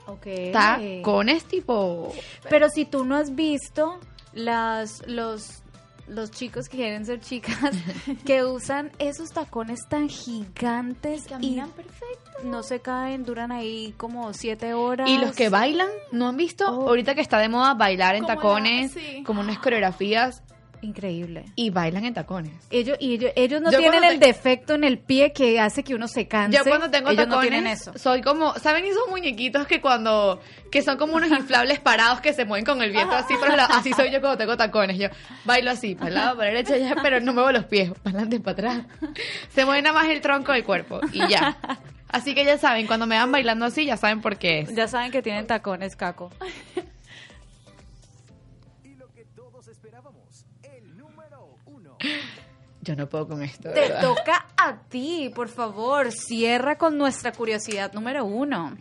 Ok. 0.08 0.28
Tacones 0.52 1.46
tipo 1.46 2.14
Pero 2.50 2.70
si 2.70 2.84
tú 2.84 3.06
no 3.06 3.16
has 3.16 3.34
visto 3.34 3.98
las 4.34 5.08
los 5.08 5.64
los 6.08 6.32
chicos 6.32 6.70
que 6.70 6.78
quieren 6.78 7.06
ser 7.06 7.20
chicas 7.20 7.76
que 8.26 8.44
usan 8.44 8.92
esos 9.00 9.32
tacones 9.32 9.82
tan 9.90 10.10
gigantes 10.10 11.26
y, 11.26 11.30
Caminan 11.30 11.72
perfecto. 11.72 12.32
no 12.44 12.64
se 12.64 12.80
caen, 12.80 13.24
duran 13.24 13.52
ahí 13.52 13.94
como 13.98 14.34
siete 14.34 14.74
horas. 14.74 15.10
Y 15.10 15.18
los 15.18 15.36
que 15.36 15.50
bailan, 15.50 15.90
¿no 16.12 16.28
han 16.30 16.38
visto? 16.38 16.66
Ahorita 16.66 17.14
que 17.16 17.22
está 17.22 17.40
de 17.40 17.50
moda 17.50 17.74
bailar 17.74 18.16
en 18.16 18.22
la- 18.24 18.28
tacones, 18.36 18.92
sí. 18.94 19.24
como 19.24 19.42
unas 19.42 19.60
coreografías, 19.60 20.44
Increíble. 20.82 21.46
y 21.56 21.70
bailan 21.70 22.06
en 22.06 22.14
tacones. 22.14 22.52
Ellos, 22.70 22.98
y 23.00 23.14
ellos, 23.16 23.32
ellos 23.36 23.62
no 23.62 23.72
Yo 23.72 23.80
tienen 23.80 24.04
el 24.04 24.20
te- 24.20 24.28
defecto 24.28 24.76
en 24.76 24.84
el 24.84 25.00
pie 25.00 25.34
que 25.34 25.60
hace 25.60 25.84
que 25.84 25.96
uno 25.96 26.08
se 26.08 26.28
canse. 26.28 26.58
Yo 26.58 26.64
cuando 26.66 26.90
tengo 26.90 27.10
ellos 27.10 27.26
tacones, 27.26 27.36
no 27.36 27.42
tienen 27.42 27.68
eso. 27.68 27.94
soy 27.98 28.22
como, 28.22 28.54
¿saben 28.60 28.86
esos 28.86 29.08
muñequitos 29.10 29.66
que 29.68 29.82
cuando, 29.82 30.40
que 30.72 30.82
son 30.82 30.98
como 30.98 31.16
unos 31.16 31.30
inflables 31.32 31.80
parados 31.80 32.22
que 32.22 32.34
se 32.34 32.46
mueven 32.46 32.66
con 32.66 32.82
el 32.82 32.92
viento 32.92 33.16
así, 33.16 33.34
pero 33.42 33.54
así 33.70 33.94
soy 33.94 34.12
yo 34.12 34.20
cuando 34.22 34.38
tengo 34.38 34.56
tacones. 34.58 34.98
Yo 34.98 35.08
bailo 35.46 35.72
así, 35.72 35.96
para 35.96 36.08
el 36.10 36.14
lado, 36.16 36.38
para 36.38 36.52
la 36.52 36.58
derecha, 36.58 36.78
ya, 36.78 36.96
pero 37.02 37.20
no 37.20 37.34
muevo 37.34 37.52
los 37.52 37.66
pies, 37.66 37.90
para 38.04 38.18
adelante, 38.20 38.40
para 38.40 38.54
atrás. 38.54 38.86
Se 39.54 39.66
mueve 39.66 39.82
nada 39.82 39.94
más 40.00 40.08
el 40.10 40.22
tronco 40.22 40.52
del 40.52 40.64
cuerpo 40.64 41.00
y 41.12 41.28
ya. 41.28 41.58
Así 42.10 42.34
que 42.34 42.46
ya 42.46 42.58
saben, 42.58 42.88
cuando 42.88 43.06
me 43.06 43.18
van 43.18 43.32
bailando 43.34 43.66
así, 43.66 43.86
ya 43.86 43.98
saben 43.98 44.22
por 44.22 44.38
qué 44.38 44.60
es. 44.60 44.74
Ya 44.74 44.88
saben 44.88 45.12
que 45.12 45.22
tienen 45.22 45.46
tacones, 45.46 45.98
Caco. 45.98 46.32
Yo 52.88 52.96
no 52.96 53.08
puedo 53.10 53.28
con 53.28 53.44
esto. 53.44 53.70
Te 53.74 53.82
verdad. 53.82 54.02
toca 54.02 54.46
a 54.56 54.78
ti, 54.88 55.30
por 55.36 55.50
favor. 55.50 56.10
Cierra 56.14 56.78
con 56.78 56.98
nuestra 56.98 57.34
curiosidad 57.34 57.92
número 57.92 58.24
uno. 58.24 58.78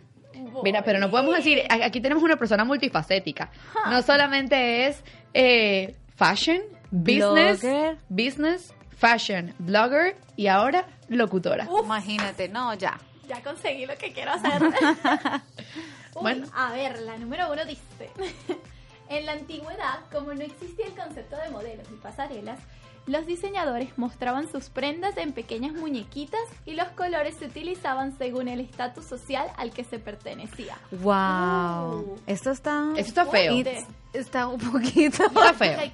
Mira, 0.63 0.81
pero 0.81 0.97
no 0.99 1.11
podemos 1.11 1.35
decir, 1.35 1.61
aquí 1.69 1.99
tenemos 1.99 2.23
una 2.23 2.37
persona 2.37 2.63
multifacética. 2.63 3.51
No 3.89 4.01
solamente 4.01 4.87
es 4.87 5.03
eh, 5.33 5.93
fashion, 6.15 6.61
business, 6.89 7.61
Blogger. 7.61 7.97
business, 8.07 8.73
fashion, 8.95 9.53
blogger 9.59 10.15
y 10.37 10.47
ahora 10.47 10.85
locutora. 11.09 11.67
Imagínate, 11.83 12.47
no, 12.47 12.73
ya. 12.75 12.97
Ya 13.27 13.41
conseguí 13.43 13.85
lo 13.85 13.97
que 13.97 14.13
quiero 14.13 14.31
hacer. 14.31 14.61
Uy, 16.15 16.21
Bueno. 16.21 16.47
A 16.55 16.71
ver, 16.71 16.99
la 17.01 17.17
número 17.17 17.51
uno 17.51 17.65
dice: 17.65 18.09
En 19.09 19.25
la 19.25 19.33
antigüedad, 19.33 19.99
como 20.13 20.33
no 20.33 20.41
existía 20.43 20.85
el 20.85 20.93
concepto 20.95 21.35
de 21.37 21.49
modelos 21.49 21.85
y 21.91 21.95
pasarelas, 21.95 22.59
Los 23.07 23.25
diseñadores 23.25 23.97
mostraban 23.97 24.51
sus 24.51 24.69
prendas 24.69 25.15
en 25.15 25.31
pequeñas 25.31 25.71
muñequitas 25.71 26.41
y 26.65 26.73
los 26.73 26.89
colores 26.89 27.35
se 27.39 27.45
utilizaban 27.45 28.17
según 28.17 28.49
el 28.49 28.59
estatus 28.59 29.05
social 29.05 29.47
al 29.55 29.71
que 29.71 29.85
se 29.85 29.97
pertenecía. 29.97 30.77
Wow. 30.91 32.01
Uh. 32.01 32.15
Esto 32.27 32.51
está. 32.51 32.89
Esto 32.97 33.21
está 33.21 33.25
feo. 33.25 33.63
Está 34.11 34.47
un 34.47 34.59
poquito. 34.59 35.23
Está 35.27 35.53
feo. 35.53 35.91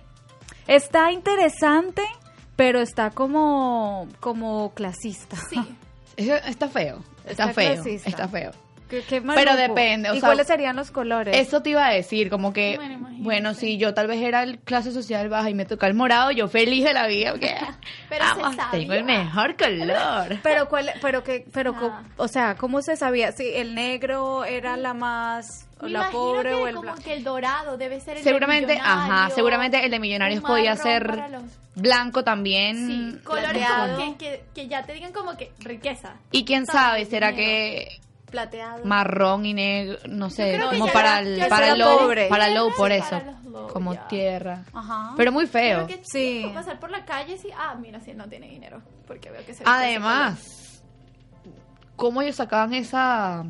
Está 0.67 1.11
interesante, 1.11 2.01
pero 2.55 2.79
está 2.79 3.11
como, 3.11 4.07
como 4.19 4.73
clasista. 4.73 5.35
sí. 5.49 5.59
Está 6.17 6.67
feo. 6.67 7.03
Está, 7.25 7.49
Está 7.49 7.53
feo. 7.53 7.73
clasista. 7.73 8.09
Está 8.09 8.27
feo. 8.27 8.51
Qué- 8.93 9.03
qué 9.07 9.21
Pero 9.21 9.55
depende, 9.55 10.11
o 10.11 10.13
¿Y 10.15 10.19
sea, 10.19 10.29
cuáles 10.29 10.45
serían 10.47 10.75
los 10.75 10.91
colores? 10.91 11.35
Eso 11.35 11.61
te 11.63 11.71
iba 11.71 11.85
a 11.87 11.91
decir, 11.91 12.29
como 12.29 12.53
que, 12.53 12.75
Bueno, 12.75 12.93
imagínate. 12.93 13.23
bueno, 13.23 13.53
si 13.55 13.77
yo 13.77 13.93
tal 13.95 14.05
vez 14.07 14.21
era 14.21 14.43
el 14.43 14.59
clase 14.59 14.91
social 14.91 15.29
baja 15.29 15.49
y 15.49 15.53
me 15.55 15.65
toca 15.65 15.87
el 15.87 15.93
morado, 15.95 16.29
yo 16.31 16.47
feliz 16.47 16.83
de 16.83 16.93
la 16.93 17.07
vida, 17.07 17.31
porque 17.31 17.55
Pero 18.09 18.25
se 18.25 18.41
vamos, 18.41 18.55
sabía. 18.55 18.71
tengo 18.79 18.93
el 18.93 19.03
mejor 19.03 19.55
color. 19.57 20.37
Pero 20.43 20.69
cuál, 20.69 20.91
pero 21.01 21.23
que, 21.23 21.45
pero, 21.51 21.73
Ah. 21.81 22.03
o 22.17 22.27
sea, 22.27 22.55
¿cómo 22.55 22.81
se 22.83 22.95
sabía? 22.95 23.31
Si 23.31 23.47
el 23.47 23.73
negro 23.73 24.45
era 24.45 24.77
la 24.77 24.93
más, 24.93 25.67
o 25.79 25.85
Me 25.85 25.91
la 25.91 25.99
imagino 25.99 26.19
pobre 26.21 26.49
que 26.49 26.55
o 26.55 26.67
el 26.67 26.75
como 26.75 26.81
blanco. 26.83 27.01
que 27.03 27.13
el 27.13 27.23
dorado 27.23 27.77
debe 27.77 27.99
ser 27.99 28.17
el 28.17 28.23
Seguramente, 28.23 28.73
de 28.73 28.79
ajá, 28.79 28.95
millonario, 29.03 29.35
seguramente 29.35 29.83
el 29.85 29.91
de 29.91 29.99
millonarios 29.99 30.41
podía 30.41 30.75
ser 30.75 31.07
los- 31.31 31.43
blanco 31.75 32.23
también. 32.23 32.87
Sí, 32.87 33.23
colores 33.23 33.65
como 33.67 33.97
que, 33.97 34.25
que, 34.25 34.43
que 34.53 34.67
ya 34.67 34.83
te 34.83 34.93
digan 34.93 35.11
como 35.11 35.35
que 35.35 35.51
riqueza. 35.59 36.13
Y 36.31 36.45
quién 36.45 36.65
sabe, 36.67 37.05
será 37.05 37.31
Dinero. 37.31 37.47
que 37.49 37.99
Plateado. 38.33 38.83
marrón 38.83 39.45
y 39.45 39.53
negro, 39.53 39.97
no 40.09 40.29
sé, 40.29 40.59
como 40.69 40.87
para 40.91 41.19
era- 41.21 41.29
el, 41.45 41.47
para 41.49 41.67
el 41.71 41.79
low, 41.79 41.99
pobre. 41.99 42.27
para 42.27 42.47
el 42.47 42.55
low 42.55 42.69
Sí, 42.69 42.73
por 42.75 42.89
para 42.89 42.95
eso, 42.95 43.21
low, 43.49 43.67
como 43.67 43.93
ya. 43.93 44.07
tierra. 44.09 44.65
Ajá. 44.73 45.13
Pero 45.15 45.31
muy 45.31 45.47
feo. 45.47 45.87
Que 45.87 46.01
Sí. 46.03 46.41
sí. 46.43 46.51
pasar 46.53 46.79
por 46.79 46.89
la 46.91 47.05
calle 47.05 47.35
y 47.41 47.47
ah, 47.57 47.75
mira, 47.79 47.99
si 48.01 48.13
no 48.13 48.27
tiene 48.27 48.47
dinero. 48.49 48.81
Porque 49.07 49.29
veo 49.31 49.45
que 49.45 49.53
se 49.53 49.63
Además, 49.65 50.83
¿cómo 51.95 52.21
ellos 52.21 52.35
sacaban 52.35 52.73
esa... 52.73 53.45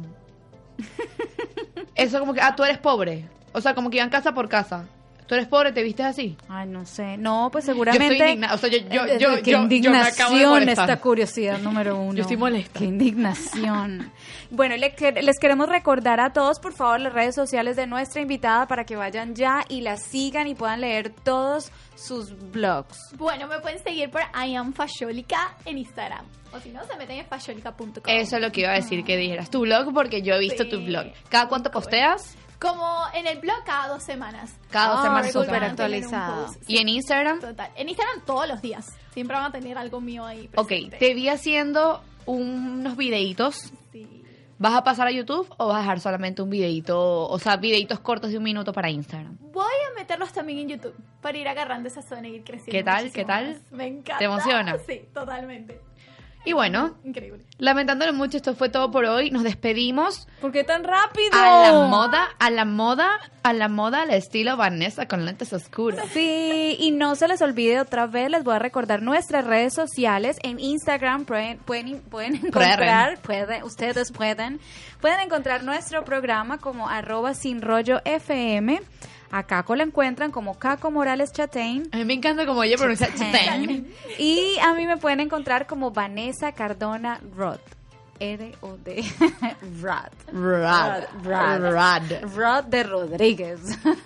Eso 1.95 2.19
como 2.19 2.33
que, 2.33 2.41
ah, 2.41 2.55
tú 2.55 2.63
eres 2.63 2.77
pobre. 2.77 3.27
O 3.53 3.61
sea, 3.61 3.73
como 3.75 3.89
que 3.89 3.97
iban 3.97 4.09
casa 4.09 4.33
por 4.33 4.49
casa. 4.49 4.85
Tú 5.27 5.35
eres 5.35 5.47
pobre, 5.47 5.71
te 5.71 5.81
vistes 5.83 6.05
así. 6.05 6.37
Ay, 6.49 6.67
no 6.67 6.85
sé. 6.85 7.17
No, 7.17 7.49
pues 7.51 7.65
Yo 7.65 7.73
seguramente. 7.73 8.05
estoy 8.13 8.27
indignada. 8.29 8.53
O 8.55 8.57
sea, 8.57 8.69
yo, 8.69 8.77
yo, 8.89 9.05
Eh, 9.05 9.17
yo, 9.19 9.41
qué 9.41 9.51
yo- 9.51 9.67
yo 9.69 9.91
me 9.91 9.97
acabo 10.01 10.35
de 10.35 10.43
indignación 10.43 10.69
esta 10.69 10.99
curiosidad 10.99 11.59
número 11.59 11.97
uno. 11.99 12.13
Yo 12.13 12.21
estoy 12.21 12.37
molesta. 12.37 12.79
Qué 12.79 12.85
indignación. 12.85 14.11
bueno, 14.51 14.75
le 14.77 14.93
que- 14.95 15.11
les 15.13 15.39
queremos 15.39 15.69
recordar 15.69 16.19
a 16.19 16.31
todos, 16.33 16.59
por 16.59 16.73
favor, 16.73 16.99
las 16.99 17.13
redes 17.13 17.35
sociales 17.35 17.75
de 17.75 17.87
nuestra 17.87 18.21
invitada 18.21 18.67
para 18.67 18.83
que 18.85 18.95
vayan 18.95 19.33
ya 19.35 19.63
y 19.69 19.81
la 19.81 19.97
sigan 19.97 20.47
y 20.47 20.55
puedan 20.55 20.81
leer 20.81 21.09
todos 21.23 21.71
sus 21.95 22.33
blogs. 22.51 22.97
Bueno, 23.17 23.47
me 23.47 23.59
pueden 23.59 23.81
seguir 23.83 24.09
por 24.09 24.21
I 24.21 24.55
am 24.55 24.73
Fasholica 24.73 25.55
en 25.65 25.77
Instagram. 25.77 26.25
O 26.55 26.59
si 26.59 26.69
no, 26.69 26.83
se 26.85 26.95
meten 26.97 27.17
en 27.17 27.25
fasholica.com. 27.25 28.03
Eso 28.05 28.35
es 28.35 28.41
lo 28.41 28.51
que 28.51 28.61
iba 28.61 28.69
a 28.71 28.75
decir, 28.75 29.03
que 29.03 29.17
dijeras 29.17 29.49
tu 29.49 29.61
blog, 29.61 29.91
porque 29.93 30.21
yo 30.21 30.35
he 30.35 30.39
visto 30.39 30.63
Sí. 30.63 30.69
tu 30.69 30.81
blog. 30.81 31.05
¿Cada 31.29 31.47
cuánto 31.47 31.71
posteas? 31.71 32.35
Como 32.63 33.03
en 33.13 33.27
el 33.27 33.39
blog 33.39 33.61
cada 33.65 33.89
dos 33.89 34.03
semanas. 34.03 34.55
Cada 34.69 34.93
dos 34.93 35.03
semanas. 35.03 35.33
súper 35.33 35.63
actualizado. 35.65 36.45
post, 36.45 36.63
¿Y 36.69 36.77
en 36.77 36.87
Instagram? 36.87 37.41
Total. 37.41 37.69
En 37.75 37.89
Instagram 37.89 38.21
todos 38.25 38.47
los 38.47 38.61
días. 38.61 38.87
Siempre 39.13 39.35
van 39.35 39.47
a 39.47 39.51
tener 39.51 39.77
algo 39.77 39.99
mío 39.99 40.25
ahí. 40.25 40.49
Ok, 40.55 40.67
presente. 40.67 40.97
te 40.97 41.13
vi 41.13 41.27
haciendo 41.27 42.01
unos 42.25 42.95
videitos. 42.95 43.73
Sí. 43.91 44.23
¿Vas 44.59 44.75
a 44.75 44.83
pasar 44.85 45.07
a 45.07 45.11
YouTube 45.11 45.53
o 45.57 45.67
vas 45.67 45.75
a 45.75 45.79
dejar 45.79 45.99
solamente 45.99 46.41
un 46.41 46.49
videito, 46.49 47.27
o 47.27 47.37
sea, 47.37 47.57
videitos 47.57 47.99
cortos 47.99 48.31
de 48.31 48.37
un 48.37 48.43
minuto 48.43 48.71
para 48.71 48.89
Instagram? 48.89 49.37
Voy 49.51 49.65
a 49.91 49.99
meterlos 49.99 50.31
también 50.31 50.59
en 50.59 50.69
YouTube 50.69 50.95
para 51.21 51.37
ir 51.37 51.49
agarrando 51.49 51.89
esa 51.89 52.01
zona 52.01 52.29
y 52.29 52.35
ir 52.35 52.43
creciendo. 52.45 52.71
¿Qué 52.71 52.83
tal? 52.83 53.11
¿Qué 53.11 53.25
tal? 53.25 53.53
más. 53.55 53.71
Me 53.73 53.87
encanta. 53.87 54.19
¿Te 54.19 54.23
emociona? 54.25 54.77
Sí, 54.87 55.01
totalmente. 55.13 55.81
Y 56.45 56.51
bueno, 56.53 56.95
Increíble. 57.05 57.45
lamentándolo 57.57 58.11
mucho, 58.13 58.35
esto 58.37 58.53
fue 58.53 58.67
todo 58.69 58.91
por 58.91 59.05
hoy. 59.05 59.31
Nos 59.31 59.43
despedimos 59.43 60.27
¿Por 60.41 60.51
qué 60.51 60.63
tan 60.63 60.83
rápido? 60.83 61.29
a 61.33 61.71
la 61.71 61.87
moda, 61.87 62.27
a 62.37 62.49
la 62.49 62.65
moda, 62.65 63.09
a 63.43 63.53
la 63.53 63.69
moda 63.69 64.01
al 64.01 64.09
estilo 64.11 64.57
Vanessa 64.57 65.07
con 65.07 65.25
lentes 65.25 65.53
oscuros. 65.53 66.01
Sí, 66.11 66.75
y 66.79 66.91
no 66.91 67.15
se 67.15 67.27
les 67.29 67.41
olvide 67.41 67.79
otra 67.79 68.07
vez, 68.07 68.29
les 68.29 68.43
voy 68.43 68.55
a 68.55 68.59
recordar 68.59 69.01
nuestras 69.01 69.45
redes 69.45 69.73
sociales. 69.73 70.37
En 70.43 70.59
Instagram 70.59 71.23
pueden, 71.25 71.59
pueden, 71.59 72.01
pueden 72.01 72.35
encontrar, 72.35 73.19
pueden, 73.21 73.63
ustedes 73.63 74.11
pueden, 74.11 74.59
pueden 74.99 75.21
encontrar 75.21 75.63
nuestro 75.63 76.03
programa 76.03 76.57
como 76.57 76.89
arroba 76.89 77.33
sin 77.33 77.61
rollo 77.61 78.01
FM. 78.03 78.81
A 79.33 79.41
Caco 79.47 79.75
la 79.75 79.81
encuentran 79.81 80.29
como 80.29 80.59
Caco 80.59 80.91
Morales 80.91 81.33
Chatain. 81.33 81.89
A 81.91 81.97
mí 81.97 82.05
me 82.05 82.13
encanta 82.13 82.45
como 82.45 82.61
ella 82.61 82.77
pronuncia 82.77 83.07
Chatain. 83.07 83.91
Y 84.19 84.57
a 84.61 84.75
mí 84.75 84.85
me 84.85 84.97
pueden 84.97 85.21
encontrar 85.21 85.65
como 85.65 85.89
Vanessa 85.89 86.51
Cardona 86.51 87.19
Rod. 87.35 87.57
R-O-D. 88.19 89.03
Rod. 89.81 90.11
Rad. 90.31 91.03
Rad. 91.23 92.03
Rod 92.35 92.63
de 92.65 92.83
Rodríguez. 92.83 93.59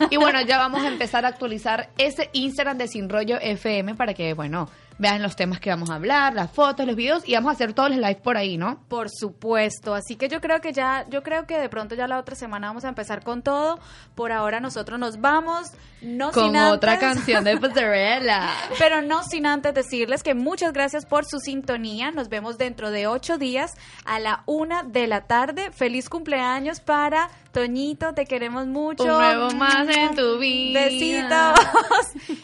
Y 0.10 0.16
bueno, 0.16 0.40
ya 0.44 0.58
vamos 0.58 0.82
a 0.84 0.88
empezar 0.88 1.26
a 1.26 1.28
actualizar 1.28 1.90
ese 1.98 2.30
Instagram 2.32 2.78
de 2.78 2.88
Sin 2.88 3.10
Rollo 3.10 3.38
FM 3.38 3.96
para 3.96 4.14
que, 4.14 4.34
bueno, 4.34 4.70
vean 5.00 5.22
los 5.22 5.36
temas 5.36 5.60
que 5.60 5.70
vamos 5.70 5.90
a 5.90 5.96
hablar, 5.96 6.34
las 6.34 6.52
fotos, 6.52 6.86
los 6.86 6.96
videos 6.96 7.24
y 7.28 7.34
vamos 7.36 7.50
a 7.50 7.54
hacer 7.54 7.74
todos 7.74 7.90
los 7.90 8.00
lives 8.00 8.18
por 8.18 8.38
ahí, 8.38 8.58
¿no? 8.58 8.80
Por 8.88 9.10
supuesto, 9.10 9.94
así 9.94 10.16
que 10.16 10.28
yo 10.30 10.42
creo 10.42 10.60
que 10.62 10.74
ya, 10.74 11.06
yo 11.10 11.24
creo 11.24 11.46
que 11.46 11.58
de 11.60 11.70
pronto 11.70 11.96
ya 11.96 12.08
la 12.08 12.18
otra 12.20 12.36
semana 12.36 12.68
vamos 12.68 12.86
a 12.86 12.90
empezar 12.90 13.24
con 13.24 13.42
todo. 13.42 13.80
Por 14.16 14.32
ahora 14.32 14.60
nosotros 14.60 15.00
nos 15.00 15.22
vamos, 15.22 15.72
no 16.02 16.32
Con 16.32 16.46
sin 16.46 16.58
otra 16.58 16.94
antes- 16.94 17.00
canción 17.14 17.44
de 17.44 17.58
Pasarela. 17.58 18.52
Pero 18.80 19.02
no 19.02 19.24
sin 19.24 19.46
antes 19.46 19.74
decirles 19.74 20.24
que 20.24 20.34
muchas 20.34 20.74
gracias 20.74 21.06
por 21.06 21.26
su 21.26 21.40
sintonía. 21.40 22.12
Nos 22.12 22.30
vemos 22.30 22.58
dentro 22.58 22.92
de 22.92 23.08
ocho 23.08 23.38
días 23.38 23.74
a 24.06 24.20
la 24.20 24.44
una 24.46 24.84
de 24.84 25.08
la 25.08 25.22
tarde. 25.22 25.72
Feliz 25.72 26.10
cumpleaños 26.10 26.80
para 26.80 27.30
Toñito, 27.52 28.14
te 28.14 28.26
queremos 28.26 28.68
mucho. 28.68 29.04
Un 29.04 29.10
nuevo 29.10 29.52
más 29.52 29.88
en 29.90 30.16
tu 30.16 30.38
vida. 30.38 30.80
Besitos. 30.86 31.60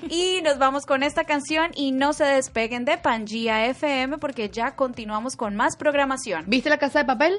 y 0.09 0.41
nos 0.41 0.57
vamos 0.57 0.85
con 0.85 1.03
esta 1.03 1.23
canción 1.23 1.71
y 1.75 1.91
no 1.91 2.13
se 2.13 2.23
despeguen 2.43 2.83
de 2.83 2.97
Pangía 2.97 3.67
FM 3.67 4.17
porque 4.17 4.49
ya 4.49 4.75
continuamos 4.75 5.37
con 5.37 5.55
más 5.55 5.77
programación. 5.77 6.43
¿Viste 6.47 6.69
la 6.69 6.77
casa 6.77 6.99
de 6.99 7.05
papel? 7.05 7.37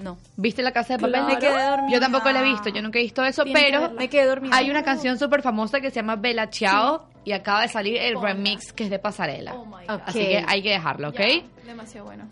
No. 0.00 0.16
¿Viste 0.36 0.62
la 0.62 0.72
casa 0.72 0.96
de 0.96 1.00
papel? 1.00 1.24
Claro. 1.24 1.34
Me 1.34 1.38
quedé 1.38 1.70
dormida. 1.70 1.92
Yo 1.92 2.00
tampoco 2.00 2.30
la 2.30 2.40
he 2.40 2.44
visto, 2.44 2.68
yo 2.68 2.82
nunca 2.82 3.00
he 3.00 3.02
visto 3.02 3.24
eso, 3.24 3.42
Tienes 3.42 3.62
pero. 3.62 3.90
Me 3.90 4.08
quedé 4.08 4.26
dormida. 4.26 4.56
hay 4.56 4.70
una 4.70 4.84
canción 4.84 5.18
súper 5.18 5.42
famosa 5.42 5.80
que 5.80 5.90
se 5.90 5.96
llama 5.96 6.14
Bella 6.16 6.48
Ciao 6.50 7.08
y 7.24 7.32
acaba 7.32 7.62
de 7.62 7.68
salir 7.68 7.96
el 7.96 8.20
remix 8.20 8.72
que 8.72 8.84
es 8.84 8.90
de 8.90 9.00
Pasarela. 9.00 9.54
Oh 9.54 9.66
my 9.66 9.86
God. 9.86 9.94
Ok. 9.96 10.02
Así 10.06 10.20
que 10.20 10.44
hay 10.46 10.62
que 10.62 10.70
dejarlo, 10.70 11.08
¿ok? 11.08 11.18
Ya, 11.18 11.42
demasiado 11.64 12.06
bueno. 12.06 12.28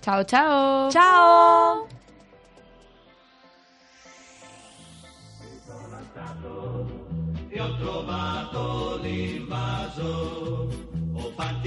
Chao, 0.00 0.24
chao. 0.24 0.88
Chao. 0.90 1.88
e 7.50 7.60
ho 7.60 7.76
trovato 7.76 8.98
l'invaso. 9.02 10.67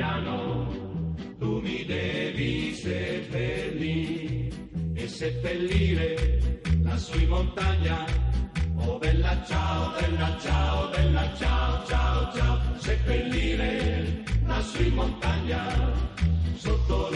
Partigiano 0.00 0.66
tu 1.38 1.60
mi 1.60 1.84
devi 1.84 2.74
seppellire 2.74 4.48
e 4.94 5.08
seppellire 5.08 6.60
lassù 6.82 7.18
in 7.18 7.28
montagna. 7.28 8.04
Oh 8.76 8.98
bella 8.98 9.44
ciao, 9.46 9.92
bella 10.00 10.36
ciao, 10.38 10.88
bella 10.90 11.34
ciao, 11.36 11.84
ciao, 11.86 12.32
ciao, 12.34 12.58
seppellire 12.78 14.24
lassù 14.46 14.82
in 14.82 14.94
montagna, 14.94 15.92
sotto 16.56 17.09